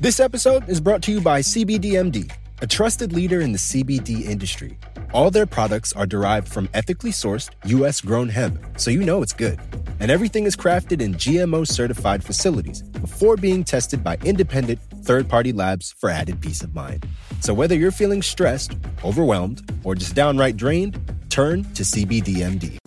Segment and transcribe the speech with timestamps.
[0.00, 4.78] This episode is brought to you by CBDMD, a trusted leader in the CBD industry.
[5.12, 8.00] All their products are derived from ethically sourced, U.S.
[8.00, 9.60] grown hemp, so you know it's good.
[10.00, 15.52] And everything is crafted in GMO certified facilities before being tested by independent, third party
[15.52, 17.04] labs for added peace of mind.
[17.40, 20.98] So whether you're feeling stressed, overwhelmed, or just downright drained,
[21.28, 22.78] turn to CBDMD.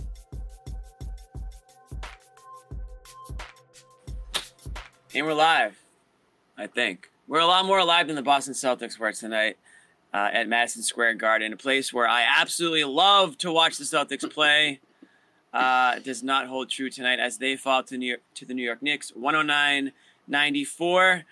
[5.13, 5.82] And we're live,
[6.57, 7.09] I think.
[7.27, 9.57] We're a lot more alive than the Boston Celtics were tonight
[10.13, 14.31] uh, at Madison Square Garden, a place where I absolutely love to watch the Celtics
[14.31, 14.79] play.
[15.53, 18.63] Uh, does not hold true tonight as they fall to New York, to the New
[18.63, 21.23] York Knicks, 109-94.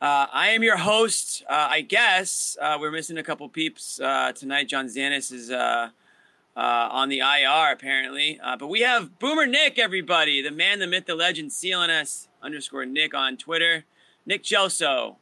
[0.00, 1.44] Uh, I am your host.
[1.48, 4.68] Uh, I guess uh, we're missing a couple peeps uh, tonight.
[4.68, 10.78] John Zanis is on the IR apparently, but we have Boomer Nick, everybody, the man,
[10.78, 13.84] the myth, the legend, CLNS underscore Nick on Twitter.
[14.28, 15.16] Nick Gelso,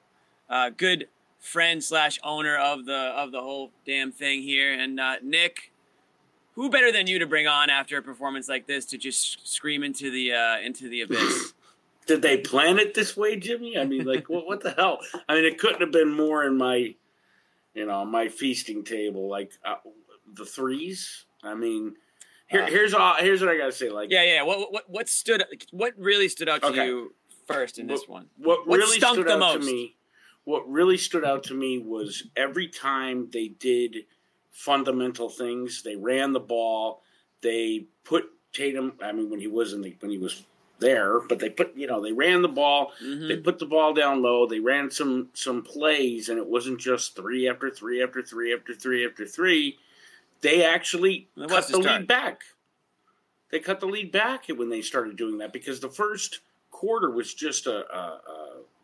[0.51, 1.07] uh, good
[1.39, 5.71] friend slash owner of the of the whole damn thing here, and uh, Nick.
[6.57, 9.83] Who better than you to bring on after a performance like this to just scream
[9.85, 11.53] into the uh, into the abyss?
[12.07, 13.77] Did they plan it this way, Jimmy?
[13.77, 15.01] I mean, like, what, what the hell?
[15.29, 16.95] I mean, it couldn't have been more in my,
[17.75, 19.29] you know, my feasting table.
[19.29, 19.75] Like uh,
[20.35, 21.27] the threes.
[21.45, 21.95] I mean,
[22.49, 23.17] here, Uh, here's all.
[23.19, 23.91] Here's what I gotta say.
[23.91, 24.43] Like, yeah, yeah.
[24.43, 25.45] What what what stood?
[25.73, 26.87] What really stood out to Okay.
[26.87, 27.15] you
[27.47, 28.27] first in this one?
[28.37, 29.97] What What really stood the out to me,
[30.45, 34.07] what really stood out to me was every time they did
[34.57, 35.83] fundamental things.
[35.83, 37.03] They ran the ball.
[37.43, 38.95] They put Tatum.
[39.03, 40.45] I mean, when he was in the when he was
[40.79, 42.93] there, but they put you know they ran the ball.
[43.03, 43.29] Mhm.
[43.29, 44.47] They put the ball down low.
[44.47, 48.75] They ran some some plays, and it wasn't just three after three after three after
[48.75, 49.79] three after three.
[50.41, 52.43] They actually cut the lead back.
[53.51, 56.41] They cut the lead back when they started doing that because the first
[56.77, 58.21] quarter was just a, a,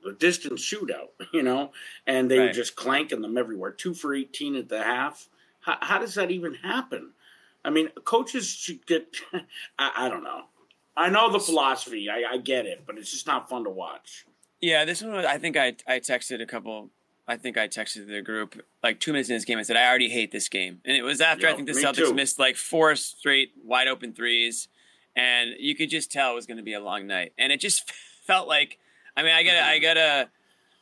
[0.05, 1.73] a, a distant shootout, you know,
[2.07, 3.71] and they were just clanking them everywhere.
[3.71, 5.29] Two for eighteen at the half.
[5.61, 7.11] How, how does that even happen?
[7.65, 9.15] I mean, coaches should get.
[9.79, 10.45] I, I don't know.
[10.97, 12.09] I know the philosophy.
[12.09, 14.25] I, I get it, but it's just not fun to watch.
[14.61, 16.89] Yeah, this one was, I think I I texted a couple.
[17.29, 19.59] I think I texted the group like two minutes in this game.
[19.59, 21.97] I said I already hate this game, and it was after I think the Celtics
[21.97, 22.15] too.
[22.15, 24.69] missed like four straight wide open threes,
[25.17, 27.33] and you could just tell it was going to be a long night.
[27.39, 27.91] And it just
[28.27, 28.79] felt like,
[29.17, 30.29] I mean, I gotta, I gotta,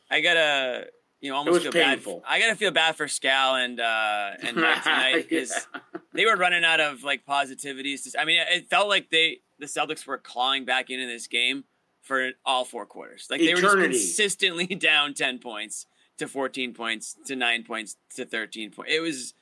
[0.09, 0.87] I gotta,
[1.21, 2.19] you know, almost feel painful.
[2.19, 2.25] bad.
[2.27, 5.67] I gotta feel bad for Scal and uh and Mike tonight because
[6.13, 8.15] they were running out of like positivities.
[8.17, 11.65] I mean, it felt like they the Celtics were clawing back into this game
[12.01, 13.27] for all four quarters.
[13.29, 15.85] Like they were just consistently down ten points
[16.17, 18.91] to fourteen points to nine points to thirteen points.
[18.91, 19.33] It was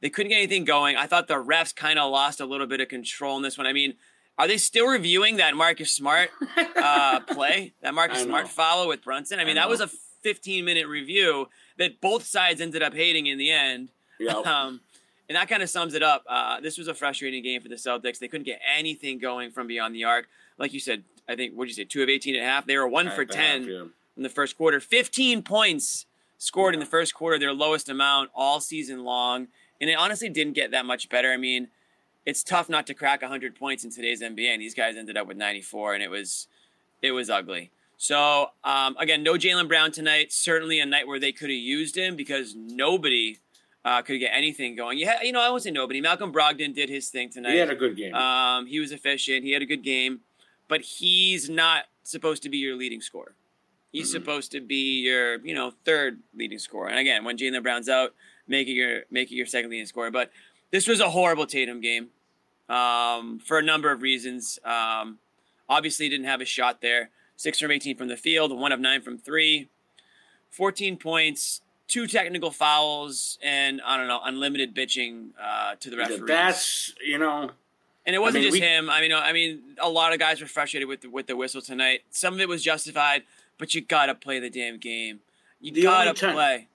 [0.00, 0.96] they couldn't get anything going.
[0.96, 3.66] I thought the refs kind of lost a little bit of control in this one.
[3.66, 3.94] I mean,
[4.38, 6.30] are they still reviewing that Marcus Smart
[6.76, 9.40] uh, play, that Marcus Smart follow with Brunson?
[9.40, 9.88] I mean, I that was a
[10.22, 13.88] fifteen minute review that both sides ended up hating in the end.
[14.18, 14.34] yeah.
[14.44, 14.80] Um,
[15.28, 16.24] and that kind of sums it up.
[16.26, 18.18] Uh, this was a frustrating game for the Celtics.
[18.18, 20.26] They couldn't get anything going from beyond the arc.
[20.56, 22.66] Like you said, I think, what did you say, two of 18 and a half?
[22.66, 23.84] They were one for 10 half, yeah.
[24.16, 24.80] in the first quarter.
[24.80, 26.06] 15 points
[26.38, 29.48] scored in the first quarter, their lowest amount all season long.
[29.80, 31.30] And it honestly didn't get that much better.
[31.30, 31.68] I mean,
[32.28, 35.26] it's tough not to crack 100 points in today's NBA, and these guys ended up
[35.26, 36.46] with 94, and it was
[37.00, 37.70] it was ugly.
[37.96, 40.30] So um, again, no Jaylen Brown tonight.
[40.30, 43.38] Certainly a night where they could have used him because nobody
[43.82, 44.98] uh, could get anything going.
[44.98, 46.02] You, had, you know, I won't say nobody.
[46.02, 47.52] Malcolm Brogdon did his thing tonight.
[47.52, 48.14] He had a good game.
[48.14, 49.42] Um, he was efficient.
[49.42, 50.20] He had a good game,
[50.68, 53.36] but he's not supposed to be your leading scorer.
[53.90, 56.90] He's supposed to be your, you know, third leading scorer.
[56.90, 58.12] And again, when Jaylen Brown's out,
[58.46, 60.10] make it your make it your second leading scorer.
[60.10, 60.30] But
[60.70, 62.08] this was a horrible Tatum game
[62.68, 64.58] um, for a number of reasons.
[64.64, 65.18] Um,
[65.68, 67.10] obviously, didn't have a shot there.
[67.36, 69.68] Six from 18 from the field, one of nine from three,
[70.50, 76.22] 14 points, two technical fouls, and I don't know, unlimited bitching uh, to the referees.
[76.26, 77.50] That's you know.
[78.06, 78.88] And it wasn't mean, just we- him.
[78.88, 81.60] I mean, I mean, a lot of guys were frustrated with the, with the whistle
[81.60, 82.00] tonight.
[82.10, 83.22] Some of it was justified,
[83.58, 85.20] but you gotta play the damn game.
[85.60, 86.68] You The gotta time- play.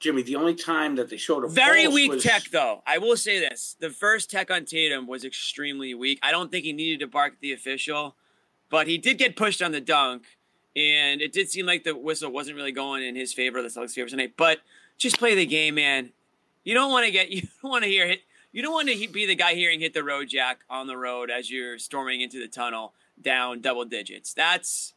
[0.00, 2.82] Jimmy, the only time that they showed a Very weak was, tech, though.
[2.86, 6.20] I will say this: the first tech on Tatum was extremely weak.
[6.22, 8.14] I don't think he needed to bark at the official,
[8.70, 10.24] but he did get pushed on the dunk,
[10.76, 13.94] and it did seem like the whistle wasn't really going in his favor, the Celtics'
[13.94, 14.34] favor tonight.
[14.36, 14.60] But
[14.98, 16.10] just play the game, man.
[16.62, 17.30] You don't want to get.
[17.30, 18.20] You don't want to hear hit.
[18.52, 21.30] You don't want to be the guy hearing hit the road jack on the road
[21.30, 24.32] as you're storming into the tunnel down double digits.
[24.32, 24.94] That's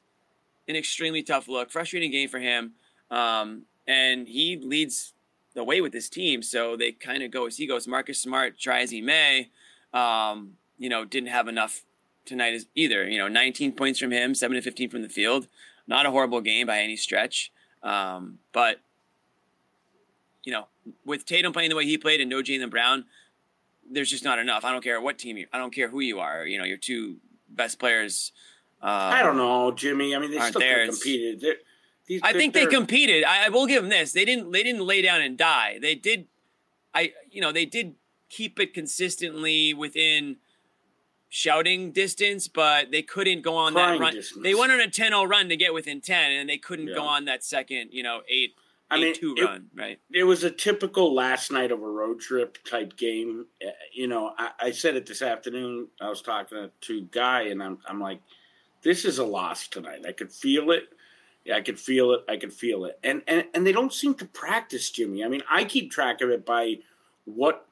[0.68, 1.72] an extremely tough look.
[1.72, 2.74] Frustrating game for him.
[3.10, 5.14] Um, and he leads
[5.54, 6.42] the way with his team.
[6.44, 7.88] So they kind of go as he goes.
[7.88, 9.50] Marcus Smart, try as he may,
[9.94, 11.84] um, you know, didn't have enough
[12.26, 13.08] tonight as either.
[13.08, 15.48] You know, 19 points from him, 7 to 15 from the field.
[15.88, 17.52] Not a horrible game by any stretch.
[17.84, 18.80] Um, but
[20.44, 20.68] you know,
[21.06, 23.06] with Tatum playing the way he played and no Jaylen Brown,
[23.90, 24.66] there's just not enough.
[24.66, 25.48] I don't care what team you.
[25.52, 26.46] I don't care who you are.
[26.46, 27.18] You know, your two
[27.50, 28.32] best players.
[28.82, 30.16] Uh, I don't know, Jimmy.
[30.16, 31.42] I mean, they still competed.
[31.42, 31.56] They're,
[32.12, 33.24] these, I think they competed.
[33.24, 34.12] I, I will give them this.
[34.12, 34.52] They didn't.
[34.52, 35.80] They didn't lay down and die.
[35.82, 36.28] They did.
[36.94, 37.96] I you know they did
[38.28, 40.36] keep it consistently within
[41.30, 44.14] shouting distance, but they couldn't go on that run.
[44.14, 44.44] Distance.
[44.44, 46.96] They went on a 10-0 run to get within 10, and they couldn't yeah.
[46.96, 48.54] go on that second, you know, 8
[48.90, 49.98] I mean, two it, run, right?
[50.12, 53.46] It was a typical last night of a road trip type game.
[53.66, 55.88] Uh, you know, I, I, said it this afternoon.
[56.02, 58.20] I was talking to Guy, and I'm, I'm like,
[58.82, 60.02] this is a loss tonight.
[60.06, 60.90] I could feel it.
[61.46, 62.22] Yeah, I could feel it.
[62.30, 63.00] I could feel it.
[63.04, 65.24] And, and and they don't seem to practice, Jimmy.
[65.24, 66.76] I mean, I keep track of it by
[67.26, 67.66] what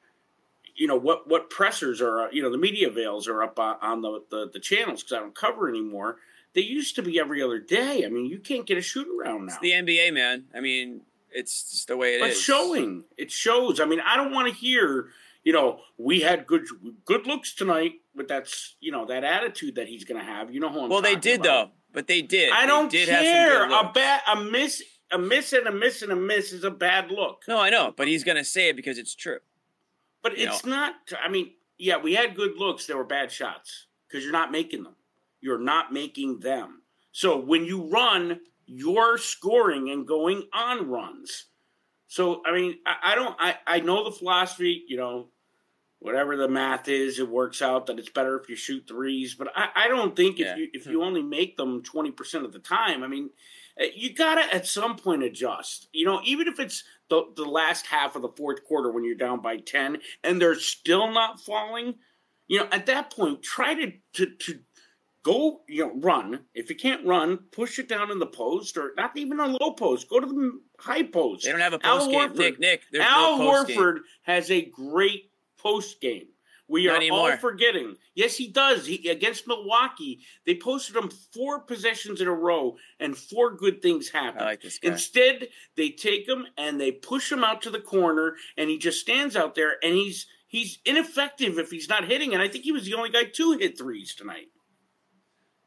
[0.76, 4.02] you know what what pressers are you know the media veils are up on, on
[4.02, 6.18] the, the, the channels because I don't cover anymore.
[6.54, 8.04] They used to be every other day.
[8.06, 9.54] I mean, you can't get a shoot around now.
[9.54, 10.46] It's the NBA, man.
[10.56, 11.02] I mean,
[11.32, 12.42] it's just the way it but is.
[12.42, 13.04] showing.
[13.18, 13.80] It shows.
[13.80, 15.10] I mean, I don't want to hear
[15.44, 16.66] you know we had good
[17.06, 20.52] good looks tonight, but that's you know that attitude that he's going to have.
[20.54, 21.44] You know who I'm Well, they did about.
[21.44, 22.52] though, but they did.
[22.52, 23.66] I don't did care.
[23.66, 24.82] A bad a miss
[25.12, 27.44] a miss and a miss and a miss is a bad look.
[27.48, 29.40] No, I know, but he's going to say it because it's true.
[30.22, 30.72] But you it's know.
[30.72, 30.94] not.
[31.24, 32.86] I mean, yeah, we had good looks.
[32.86, 34.96] There were bad shots because you're not making them.
[35.42, 36.82] You're not making them.
[37.12, 41.46] So when you run, you're scoring and going on runs.
[42.08, 43.36] So I mean, I, I don't.
[43.40, 44.84] I I know the philosophy.
[44.88, 45.28] You know,
[46.00, 49.36] whatever the math is, it works out that it's better if you shoot threes.
[49.36, 52.54] But I, I don't think if you if you only make them twenty percent of
[52.54, 53.30] the time, I mean,
[53.78, 55.88] eh, you gotta at some point adjust.
[55.94, 59.16] You know, even if it's the the last half of the fourth quarter when you're
[59.16, 61.96] down by ten and they're still not falling,
[62.48, 64.60] you know, at that point, try to to to
[65.24, 66.46] go, you know, run.
[66.54, 69.74] If you can't run, push it down in the post or not even a low
[69.74, 70.10] post.
[70.10, 71.46] Go to the high post.
[71.46, 72.30] They don't have a post Al game.
[72.30, 74.04] Horford, Nick, Nick, Al no Horford game.
[74.24, 75.29] has a great
[75.62, 76.28] post game.
[76.68, 77.32] We Not are anymore.
[77.32, 77.96] all forgetting.
[78.14, 78.86] Yes, he does.
[78.86, 84.10] He against Milwaukee, they posted him four possessions in a row, and four good things
[84.10, 84.44] happen.
[84.44, 88.78] Like Instead, they take him and they push him out to the corner, and he
[88.78, 92.34] just stands out there, and he's he's ineffective if he's not hitting.
[92.34, 94.50] And I think he was the only guy to hit threes tonight.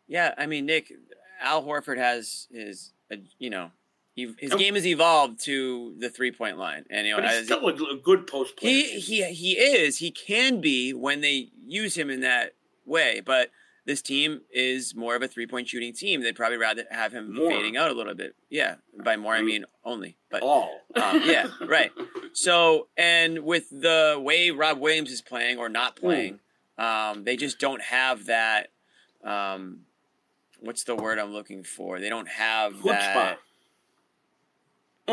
[0.07, 0.93] Yeah, I mean, Nick,
[1.41, 3.71] Al Horford has his, uh, you know,
[4.15, 7.67] his game has evolved to the three point line, and you know, but he's still
[7.67, 8.73] a good post player.
[8.73, 9.99] He he he is.
[9.99, 12.55] He can be when they use him in that
[12.85, 13.51] way, but
[13.85, 16.23] this team is more of a three point shooting team.
[16.23, 17.51] They'd probably rather have him more.
[17.51, 18.35] fading out a little bit.
[18.51, 20.81] Yeah, by more I mean only, but all.
[20.95, 21.91] Um, yeah, right.
[22.35, 26.41] So, and with the way Rob Williams is playing or not playing,
[26.77, 28.69] um, they just don't have that.
[29.25, 29.81] Um,
[30.61, 31.99] what's the word I'm looking for?
[31.99, 33.39] They don't have that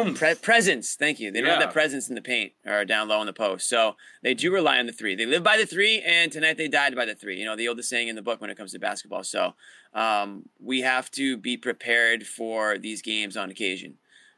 [0.05, 0.95] Pre- presence.
[0.95, 1.31] Thank you.
[1.31, 1.53] They don't yeah.
[1.55, 3.69] have that presence in the paint or down low in the post.
[3.69, 5.15] So they do rely on the three.
[5.15, 7.37] They live by the three, and tonight they died by the three.
[7.37, 9.23] You know, the oldest saying in the book when it comes to basketball.
[9.23, 9.53] So
[9.93, 13.95] um, we have to be prepared for these games on occasion.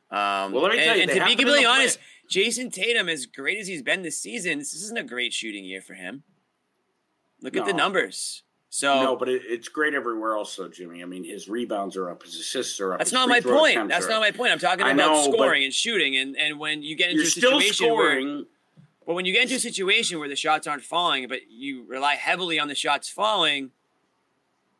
[0.09, 1.97] Um, well, let me and, tell you, and to be completely honest,
[2.29, 5.81] Jayson Tatum, as great as he's been this season, this isn't a great shooting year
[5.81, 6.23] for him.
[7.41, 7.61] Look no.
[7.61, 8.43] at the numbers.
[8.73, 11.03] So no, but it, it's great everywhere else, though, Jimmy.
[11.03, 12.99] I mean, his rebounds are up, his assists are up.
[12.99, 13.89] That's not my point.
[13.89, 14.53] That's not my point.
[14.53, 17.93] I'm talking about know, scoring and shooting, and and when you get into a situation
[17.93, 18.43] where,
[19.05, 22.15] but when you get into a situation where the shots aren't falling, but you rely
[22.15, 23.71] heavily on the shots falling,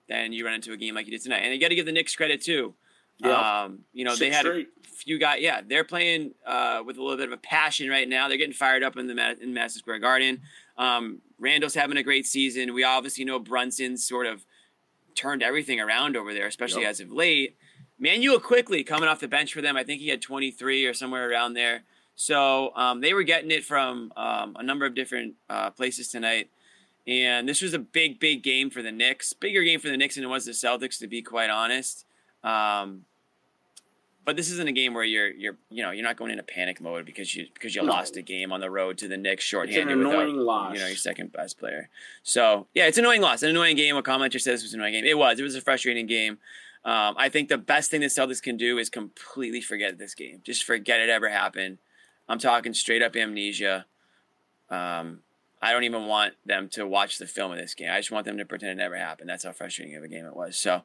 [0.07, 1.39] then you run into a game like you did tonight.
[1.39, 2.73] And you got to give the Knicks credit too.
[3.17, 3.63] Yeah.
[3.63, 4.69] Um, you know, Six they had straight.
[4.85, 5.41] a few guys.
[5.41, 8.29] Yeah, they're playing uh, with a little bit of a passion right now.
[8.29, 10.39] They're getting fired up in the in Madison Square Garden.
[10.81, 12.73] Um, Randle's having a great season.
[12.73, 14.45] We obviously know Brunson sort of
[15.13, 16.91] turned everything around over there, especially yep.
[16.91, 17.55] as of late.
[17.99, 19.77] Manuel Quickley coming off the bench for them.
[19.77, 21.83] I think he had 23 or somewhere around there.
[22.15, 26.49] So um, they were getting it from um, a number of different uh, places tonight.
[27.05, 29.33] And this was a big, big game for the Knicks.
[29.33, 32.05] Bigger game for the Knicks than it was the Celtics, to be quite honest.
[32.43, 33.05] Um,
[34.23, 36.79] but this isn't a game where you're you're you know you're not going into panic
[36.79, 37.91] mode because you because you no.
[37.91, 40.73] lost a game on the road to the Knicks shorthanded it's an annoying without, loss.
[40.73, 41.89] you know your second best player.
[42.23, 43.95] So yeah, it's an annoying loss, an annoying game.
[43.95, 45.05] A commenter says it was an annoying game.
[45.05, 45.39] It was.
[45.39, 46.37] It was a frustrating game.
[46.83, 50.41] Um, I think the best thing the Celtics can do is completely forget this game.
[50.43, 51.77] Just forget it ever happened.
[52.27, 53.85] I'm talking straight up amnesia.
[54.69, 55.19] Um,
[55.61, 57.89] I don't even want them to watch the film of this game.
[57.91, 59.29] I just want them to pretend it never happened.
[59.29, 60.57] That's how frustrating of a game it was.
[60.57, 60.81] So,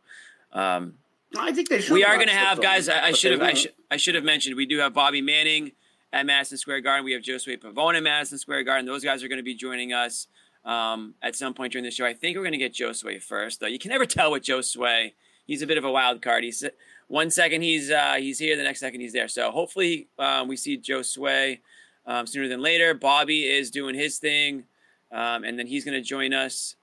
[0.52, 0.95] um,
[1.37, 1.92] I think they should.
[1.95, 2.88] We are going to have guys.
[2.88, 3.42] I, I should have.
[3.42, 3.73] I should.
[3.90, 4.56] I should have mentioned.
[4.56, 5.73] We do have Bobby Manning
[6.12, 7.04] at Madison Square Garden.
[7.04, 8.87] We have Josue Pavon at Madison Square Garden.
[8.87, 10.28] Those guys are going to be joining us
[10.64, 12.06] um, at some point during the show.
[12.06, 13.66] I think we're going to get Josue first, though.
[13.66, 15.12] You can never tell with Josue.
[15.47, 16.45] He's a bit of a wild card.
[16.45, 16.64] He's
[17.09, 19.28] one second he's uh, he's here, the next second he's there.
[19.28, 21.61] So hopefully um, we see Josue
[22.06, 22.95] um, sooner than later.
[22.95, 24.64] Bobby is doing his thing,
[25.12, 26.75] um, and then he's going to join us,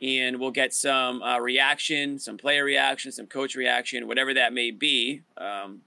[0.00, 4.70] and we'll get some uh, reaction, some player reaction, some coach reaction, whatever that may
[4.70, 5.22] be.
[5.36, 5.82] Um,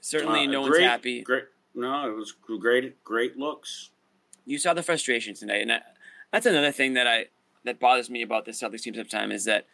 [0.00, 1.22] certainly, Uh, no great, one's happy.
[1.22, 1.44] Great.
[1.74, 3.02] No, it was great.
[3.04, 3.90] Great looks.
[4.44, 5.94] you saw the frustration tonight, and that,
[6.32, 7.26] that's another thing that I
[7.64, 9.66] that bothers me about the Celtics team sometimes is that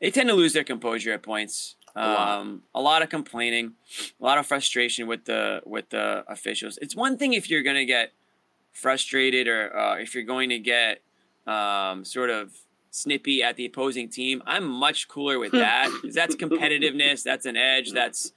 [0.00, 1.76] they tend to lose their composure at points.
[1.96, 2.38] lot.
[2.40, 3.72] Um, a lot of complaining,
[4.20, 6.78] a lot of frustration with the with the officials.
[6.82, 8.12] It's one thing if you're going to get
[8.72, 11.02] frustrated or uh, if you're going to get
[11.46, 12.52] um, sort of
[12.92, 14.42] snippy at the opposing team.
[14.46, 17.24] I'm much cooler with that 'cause that's competitiveness.
[17.24, 17.90] That's an edge.
[17.90, 18.32] That's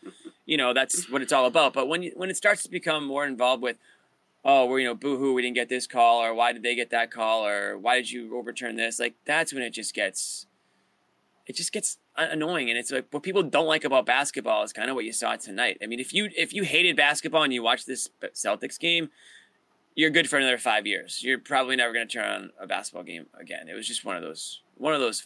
[0.47, 1.73] you know that's what it's all about.
[1.73, 3.77] But when you, when it starts to become more involved with
[4.47, 6.91] oh, we're, you know, boohoo, we didn't get this call, or why did they get
[6.91, 8.99] that call, or why did you overturn this?
[8.99, 10.45] Like, that's when it just gets,
[11.47, 12.69] it just gets annoying.
[12.69, 15.35] And it's like, what people don't like about basketball is kind of what you saw
[15.35, 15.79] tonight.
[15.81, 19.09] I mean, if you, if you hated basketball and you watched this Celtics game,
[19.95, 21.23] you're good for another five years.
[21.23, 23.67] You're probably never going to turn on a basketball game again.
[23.69, 25.25] It was just one of those, one of those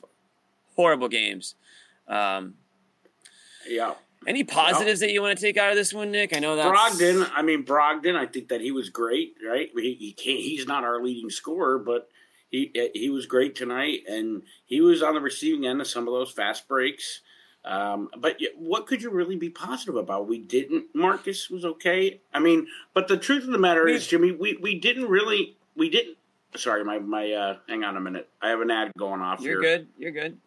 [0.76, 1.56] horrible games.
[2.08, 2.56] Um,
[3.68, 3.96] Yeah.
[4.28, 6.36] any positives that you want to take out of this one, Nick?
[6.36, 9.70] I know that Brogdon, I mean Brogdon, I think that he was great, right?
[9.76, 12.10] He, he can't, he's not our leading scorer, but
[12.52, 16.14] he he was great tonight, and he was on the receiving end of some of
[16.14, 17.22] those fast breaks.
[17.66, 20.28] Um, but what could you really be positive about?
[20.28, 20.86] We didn't.
[20.94, 22.22] Marcus was okay.
[22.34, 25.90] I mean, but the truth of the matter is, Jimmy, we, we didn't really we
[25.90, 26.18] didn't.
[26.56, 27.32] Sorry, my my.
[27.32, 28.30] Uh, hang on a minute.
[28.42, 29.78] I have an ad going off You're here.
[29.78, 29.88] good.
[29.98, 30.38] You're good.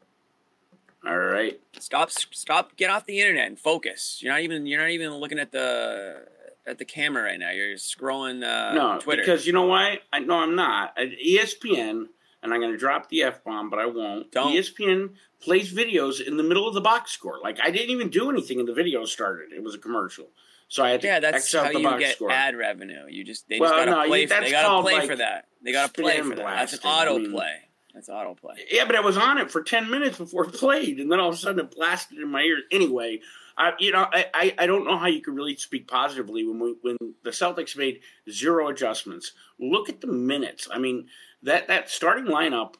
[1.04, 1.60] All right.
[1.78, 2.10] Stop!
[2.10, 2.76] Stop!
[2.76, 4.20] Get off the internet and focus.
[4.20, 4.66] You're not even.
[4.66, 6.26] You're not even looking at the
[6.66, 7.50] at the camera right now.
[7.50, 9.22] You're scrolling uh, no, Twitter.
[9.22, 10.00] because you know why?
[10.12, 10.96] I no, I'm not.
[10.98, 12.06] At ESPN,
[12.42, 14.30] and I'm going to drop the f bomb, but I won't.
[14.32, 14.52] Don't.
[14.52, 15.10] ESPN
[15.42, 17.38] plays videos in the middle of the box score.
[17.42, 19.52] Like I didn't even do anything, and the video started.
[19.52, 20.28] It was a commercial,
[20.68, 22.30] so I had to yeah, that's how the you box get score.
[22.30, 23.04] ad revenue.
[23.08, 24.26] You just they Well, just gotta no, play.
[24.26, 25.46] that's they gotta called, play like, for that.
[25.62, 26.36] They gotta play for that.
[26.36, 26.90] That's an blasting.
[26.90, 27.54] I auto mean- play.
[27.94, 28.54] That's auto play.
[28.70, 31.28] Yeah, but I was on it for ten minutes before it played, and then all
[31.28, 32.62] of a sudden it blasted in my ears.
[32.70, 33.20] Anyway,
[33.58, 36.58] I, you know, I, I, I don't know how you could really speak positively when
[36.58, 39.32] we, when the Celtics made zero adjustments.
[39.58, 40.68] Look at the minutes.
[40.72, 41.08] I mean,
[41.42, 42.76] that that starting lineup,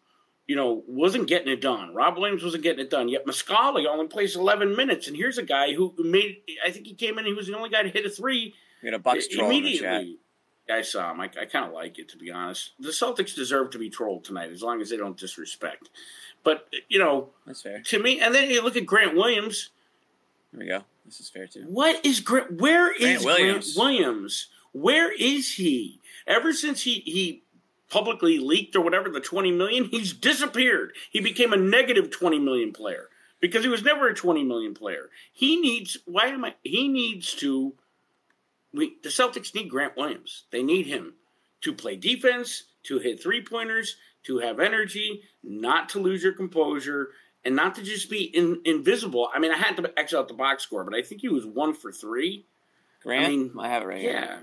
[0.53, 1.95] you know, wasn't getting it done.
[1.95, 3.09] Rob Williams wasn't getting it done.
[3.09, 6.43] Yet Muscala only plays eleven minutes, and here's a guy who made.
[6.67, 7.25] I think he came in.
[7.25, 9.63] He was the only guy to hit a three We got a Bucks troll in
[9.65, 9.95] the chat.
[9.95, 10.19] immediately.
[10.71, 11.21] I saw him.
[11.23, 12.73] I, I kind of like it, to be honest.
[12.79, 15.89] The Celtics deserve to be trolled tonight, as long as they don't disrespect.
[16.45, 17.81] But you know, That's fair.
[17.81, 19.71] to me, and then you look at Grant Williams.
[20.51, 20.85] Here we go.
[21.07, 21.65] This is fair too.
[21.67, 22.61] What is Grant?
[22.61, 23.75] Where Grant is Williams.
[23.75, 24.49] Grant Williams?
[24.73, 26.01] Where is he?
[26.27, 27.43] Ever since he he
[27.93, 30.95] publicly leaked or whatever the twenty million, he's disappeared.
[31.11, 33.09] He became a negative twenty million player
[33.39, 35.11] because he was never a twenty million player.
[35.33, 35.99] He needs.
[36.07, 36.55] Why am I?
[36.63, 37.75] He needs to.
[38.73, 40.45] We the Celtics need Grant Williams.
[40.51, 41.15] They need him
[41.61, 47.11] to play defense, to hit three pointers, to have energy, not to lose your composure,
[47.45, 49.29] and not to just be in, invisible.
[49.35, 51.45] I mean, I had to X out the box score, but I think he was
[51.45, 52.47] one for three.
[53.03, 54.13] Grant, I, mean, have it right here.
[54.13, 54.39] Yeah.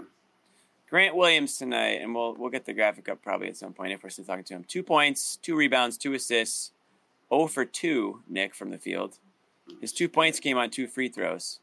[0.89, 4.03] Grant Williams tonight, and we'll we'll get the graphic up probably at some point if
[4.03, 4.65] we're still talking to him.
[4.67, 6.71] Two points, two rebounds, two assists,
[7.31, 9.19] 0 for two, Nick from the field.
[9.81, 11.59] His two points came on two free throws.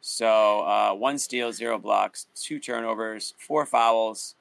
[0.00, 4.34] So uh, one steal, zero blocks, two turnovers, four fouls,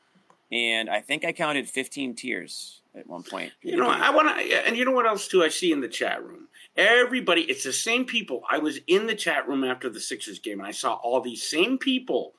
[0.51, 3.51] and I think I counted 15 tears at one point.
[3.61, 5.43] You know, I want to, and you know what else too?
[5.43, 6.47] I see in the chat room.
[6.77, 8.43] Everybody, it's the same people.
[8.49, 11.43] I was in the chat room after the Sixers game, and I saw all these
[11.43, 12.33] same people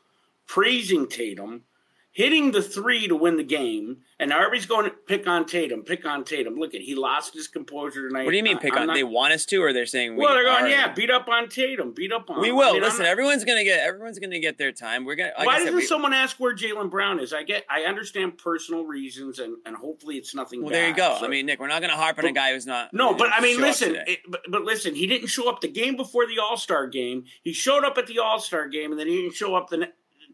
[0.52, 1.62] praising Tatum,
[2.11, 6.04] hitting the three to win the game, and everybody's going to pick on Tatum, pick
[6.04, 6.56] on Tatum.
[6.56, 8.26] Look at he lost his composure tonight.
[8.26, 8.87] What do you mean pick I'm on?
[8.88, 11.26] not- they want us to, or they're saying we well, they're going, yeah, beat up
[11.26, 12.42] on Tatum, beat up on.
[12.42, 12.99] We will I mean, listen.
[13.04, 13.80] not- Everyone's gonna get.
[13.80, 15.06] Everyone's gonna get their time.
[15.06, 15.32] We're gonna.
[15.38, 17.32] Like Why I doesn't we- someone ask where Jaylen Brown is?
[17.32, 20.61] I get, I understand personal reasons, and, and hopefully it's nothing.
[20.61, 20.76] Well, bad.
[20.76, 21.16] there you go.
[21.18, 22.92] So- I mean, Nick, we're not going to harp on a guy who's not.
[22.92, 25.49] No, but I mean, didn't show up listen, it, but, but listen, he didn't show
[25.49, 27.25] up the game before the All Star game.
[27.42, 29.88] He showed up at the All Star game, and then he didn't show up the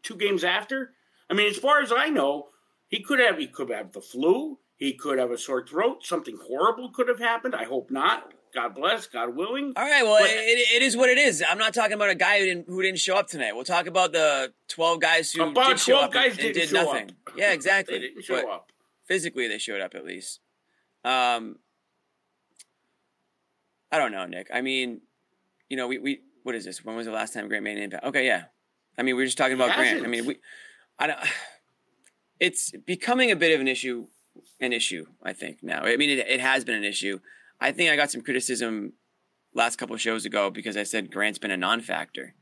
[0.09, 0.93] two games after.
[1.31, 2.49] I mean, as far as I know,
[2.89, 4.59] he could have he could have the flu.
[4.77, 6.05] He could have a sore throat.
[6.07, 7.55] Something horrible could have happened.
[7.55, 8.33] I hope not.
[8.55, 9.07] God bless.
[9.07, 9.75] God willing.
[9.77, 11.45] All right, well, but- it, it is what it is.
[11.47, 13.55] I'm not talking about a guy who didn't who didn't show up tonight.
[13.55, 16.73] We'll talk about the 12 guys who About did show up guys and, and did
[16.73, 17.11] nothing.
[17.27, 17.35] up.
[17.37, 17.95] Yeah, exactly.
[17.99, 18.73] They didn't show But up.
[19.05, 20.41] Physically, they showed up at least.
[21.05, 21.57] Um,
[23.91, 24.49] I don't know, Nick.
[24.53, 25.01] I mean,
[25.69, 26.85] you know, we, we what is this?
[26.85, 28.05] When was the last time Grant made an impact?
[28.05, 28.45] Okay, yeah.
[28.99, 30.05] I mean, we were just talking about Grant.
[30.05, 30.37] I mean, we,
[30.99, 31.19] I don't.
[32.41, 34.07] It's becoming a bit of an issue,
[34.61, 35.07] an issue.
[35.25, 35.83] I think now.
[35.83, 37.19] I mean, it, it has been an issue.
[37.61, 38.93] I think I got some criticism
[39.55, 42.35] last couple shows ago because I said Grant's been a non-factor.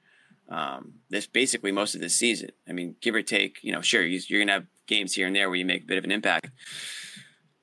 [0.50, 2.50] Um, this basically most of this season.
[2.68, 5.34] I mean, give or take, you know, sure, you're going to have games here and
[5.34, 6.50] there where you make a bit of an impact.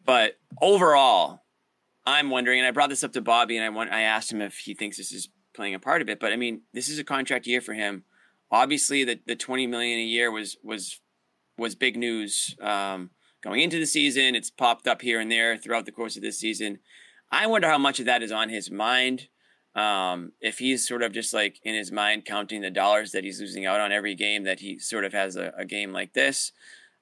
[0.03, 1.43] But overall,
[2.05, 4.41] I'm wondering, and I brought this up to Bobby, and I want I asked him
[4.41, 6.19] if he thinks this is playing a part of it.
[6.19, 8.03] But I mean, this is a contract year for him.
[8.53, 11.01] Obviously, the the 20 million a year was was
[11.57, 13.09] was big news um,
[13.43, 14.35] going into the season.
[14.35, 16.77] It's popped up here and there throughout the course of this season.
[17.31, 19.27] I wonder how much of that is on his mind.
[19.75, 23.41] Um, if he's sort of just like in his mind counting the dollars that he's
[23.41, 26.51] losing out on every game that he sort of has a, a game like this.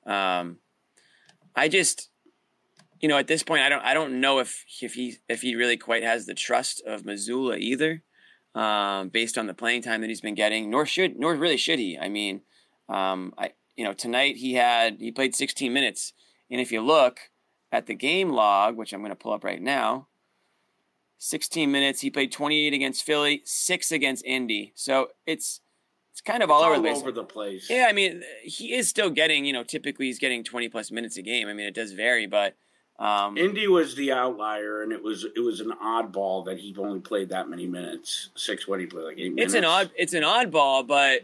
[0.05, 0.59] Um,
[1.53, 2.11] I just,
[3.01, 5.55] you know, at this point, I don't, I don't know if if he if he
[5.55, 8.03] really quite has the trust of Mazzulla either,
[8.55, 10.69] um, based on the playing time that he's been getting.
[10.69, 11.97] Nor should, nor really should he.
[11.97, 12.41] I mean,
[12.89, 16.13] um, I, you know, tonight he had he played 16 minutes,
[16.49, 17.19] and if you look
[17.71, 20.07] at the game log, which I'm going to pull up right now,
[21.21, 22.01] 16 minutes.
[22.01, 24.73] He played 28 against Philly, six against Indy.
[24.75, 25.61] So it's
[26.11, 27.69] it's kind of all, all over, the, over the place.
[27.69, 31.17] Yeah, I mean, he is still getting, you know, typically he's getting 20 plus minutes
[31.17, 31.47] a game.
[31.47, 32.57] I mean, it does vary, but
[33.01, 36.99] um, Indy was the outlier, and it was it was an oddball that he only
[36.99, 38.29] played that many minutes.
[38.35, 39.55] Six, what he played like eight minutes.
[39.55, 41.21] It's an odd, it's an oddball, but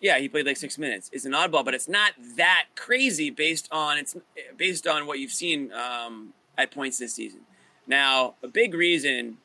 [0.00, 1.08] yeah, he played like six minutes.
[1.12, 4.16] It's an oddball, but it's not that crazy based on it's
[4.56, 7.42] based on what you've seen um, at points this season.
[7.86, 9.36] Now, a big reason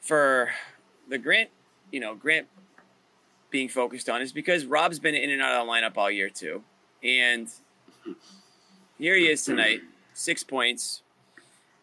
[0.00, 0.50] for
[1.08, 1.50] the Grant,
[1.90, 2.46] you know, Grant
[3.50, 6.30] being focused on is because Rob's been in and out of the lineup all year
[6.30, 6.62] too.
[7.02, 7.48] And
[8.98, 9.80] here he is tonight,
[10.14, 11.02] six points,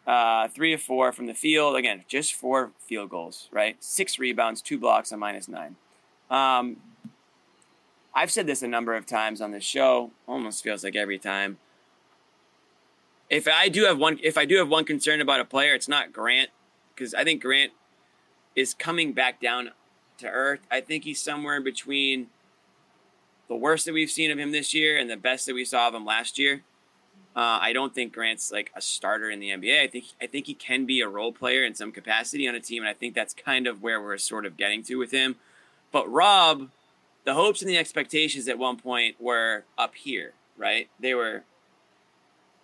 [0.07, 1.75] uh, three of four from the field.
[1.75, 3.75] Again, just four field goals, right?
[3.83, 5.75] Six rebounds, two blocks, a minus nine.
[6.29, 6.77] Um,
[8.13, 11.57] I've said this a number of times on this show, almost feels like every time
[13.29, 15.87] if I do have one, if I do have one concern about a player, it's
[15.87, 16.49] not Grant,
[16.95, 17.71] because I think Grant
[18.55, 19.71] is coming back down
[20.17, 20.61] to earth.
[20.71, 22.27] I think he's somewhere between
[23.47, 25.87] the worst that we've seen of him this year and the best that we saw
[25.87, 26.63] of him last year.
[27.39, 29.81] Uh, I don't think Grant's like a starter in the NBA.
[29.81, 32.59] I think I think he can be a role player in some capacity on a
[32.59, 35.37] team, and I think that's kind of where we're sort of getting to with him.
[35.89, 36.69] But Rob,
[37.23, 40.89] the hopes and the expectations at one point were up here, right?
[40.99, 41.45] They were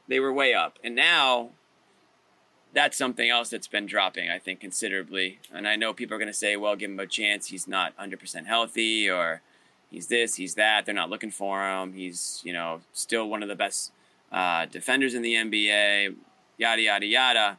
[0.09, 0.77] they were way up.
[0.83, 1.51] And now
[2.73, 5.39] that's something else that's been dropping, I think, considerably.
[5.53, 7.47] And I know people are going to say, well, give him a chance.
[7.47, 9.41] He's not 100% healthy or
[9.89, 10.85] he's this, he's that.
[10.85, 11.93] They're not looking for him.
[11.93, 13.93] He's, you know, still one of the best
[14.35, 16.15] uh, defenders in the NBA,
[16.57, 17.57] yada, yada, yada.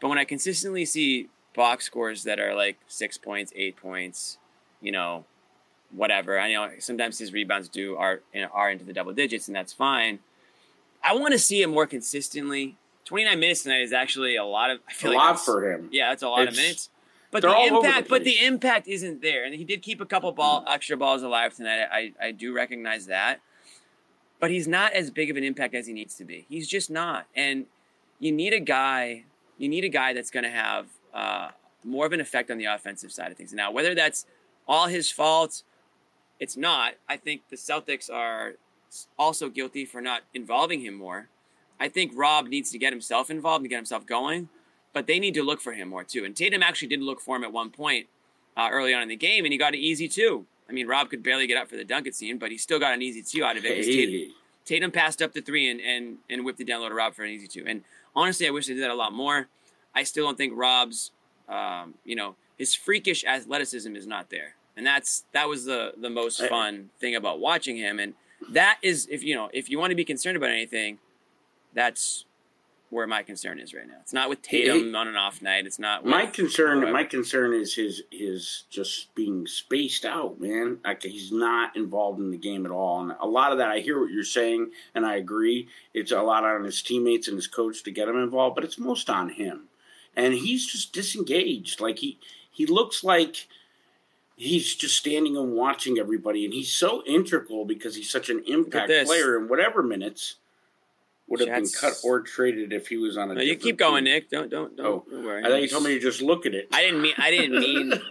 [0.00, 4.38] But when I consistently see box scores that are like six points, eight points,
[4.80, 5.24] you know,
[5.92, 6.40] whatever.
[6.40, 8.20] I know sometimes his rebounds do are
[8.52, 10.18] are into the double digits, and that's fine.
[11.02, 12.76] I want to see it more consistently.
[13.04, 14.80] 29 minutes tonight is actually a lot of.
[14.88, 15.88] I feel a like lot for him.
[15.92, 16.88] Yeah, that's a lot It's- of minutes.
[17.30, 20.30] But the impact, the but the impact isn't there, and he did keep a couple
[20.30, 21.88] ball extra balls alive tonight.
[21.90, 23.40] I I do recognize that,
[24.44, 26.44] but he's not as big of an impact as he needs to be.
[26.50, 27.64] He's just not, and
[28.20, 29.24] you need a guy.
[29.56, 31.48] You need a guy that's going to have uh,
[31.82, 33.54] more of an effect on the offensive side of things.
[33.54, 34.26] Now, whether that's
[34.68, 35.62] all his fault,
[36.38, 36.92] it's not.
[37.08, 38.56] I think the Celtics are
[39.18, 41.28] also guilty for not involving him more.
[41.80, 44.50] I think Rob needs to get himself involved and get himself going,
[44.92, 46.22] but they need to look for him more too.
[46.22, 48.08] And Tatum actually did look for him at one point
[48.58, 50.44] uh, early on in the game, and he got an easy two.
[50.68, 52.78] I mean, Rob could barely get up for the dunk it seemed, but he still
[52.78, 53.84] got an easy two out of it.
[53.84, 54.28] Tatum, Hey,
[54.64, 57.22] Tatum passed up the three and, and, and whipped it down low to Rob for
[57.22, 57.64] an easy two.
[57.66, 57.82] And
[58.16, 59.48] honestly, I wish they did that a lot more.
[59.94, 61.10] I still don't think Rob's,
[61.48, 66.10] um, you know, his freakish athleticism is not there, and that's that was the the
[66.10, 67.98] most fun thing about watching him.
[67.98, 68.14] And
[68.50, 70.98] that is, if you know, if you want to be concerned about anything,
[71.74, 72.24] that's
[72.94, 73.96] where my concern is right now.
[74.00, 75.66] It's not with Tatum on an off night.
[75.66, 76.92] It's not with, my concern, whoever.
[76.92, 80.78] my concern is his his just being spaced out, man.
[80.84, 83.80] Like he's not involved in the game at all, and a lot of that I
[83.80, 85.68] hear what you're saying, and I agree.
[85.92, 88.78] It's a lot on his teammates and his coach to get him involved, but it's
[88.78, 89.64] most on him,
[90.14, 91.80] and he's just disengaged.
[91.80, 92.18] Like he
[92.50, 93.48] he looks like
[94.36, 98.92] he's just standing and watching everybody, and he's so integral because he's such an impact
[99.06, 100.36] player in whatever minutes
[101.26, 103.34] would have been cut or traded if he was on a.
[103.34, 104.14] No, you keep going, team.
[104.14, 104.30] Nick.
[104.30, 105.42] Don't don't don't, Oh, don't worry.
[105.42, 106.68] I thought you told me to just look at it.
[106.72, 107.14] I didn't mean.
[107.16, 107.92] I didn't mean.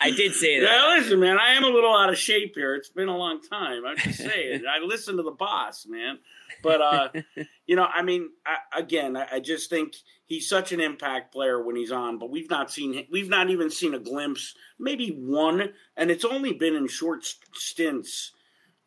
[0.00, 0.66] I did say that.
[0.66, 2.74] Yeah, listen, man, I am a little out of shape here.
[2.74, 3.84] It's been a long time.
[3.84, 4.62] I'm just saying.
[4.66, 6.18] I listen to the boss, man.
[6.62, 7.08] But uh,
[7.66, 9.94] you know, I mean, I, again, I, I just think
[10.24, 12.18] he's such an impact player when he's on.
[12.18, 16.52] But we've not seen, we've not even seen a glimpse, maybe one, and it's only
[16.52, 18.32] been in short stints.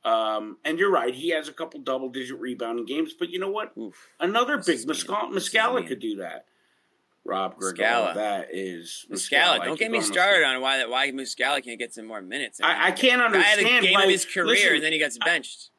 [0.03, 3.13] Um, and you're right, he has a couple double-digit rebounding games.
[3.17, 3.71] But you know what?
[3.77, 4.09] Oof.
[4.19, 4.95] Another This big is mean.
[4.95, 6.45] Muscal- This is Muscala could do that.
[7.23, 8.15] Rob Muscala.
[8.15, 9.63] That is Muscala.
[9.63, 12.59] Don't get me started on why that why Muscala can't get some more minutes.
[12.61, 13.61] I, I, I can't understand.
[13.61, 15.69] Guy had the game why, of his career, listen, and then he gets benched.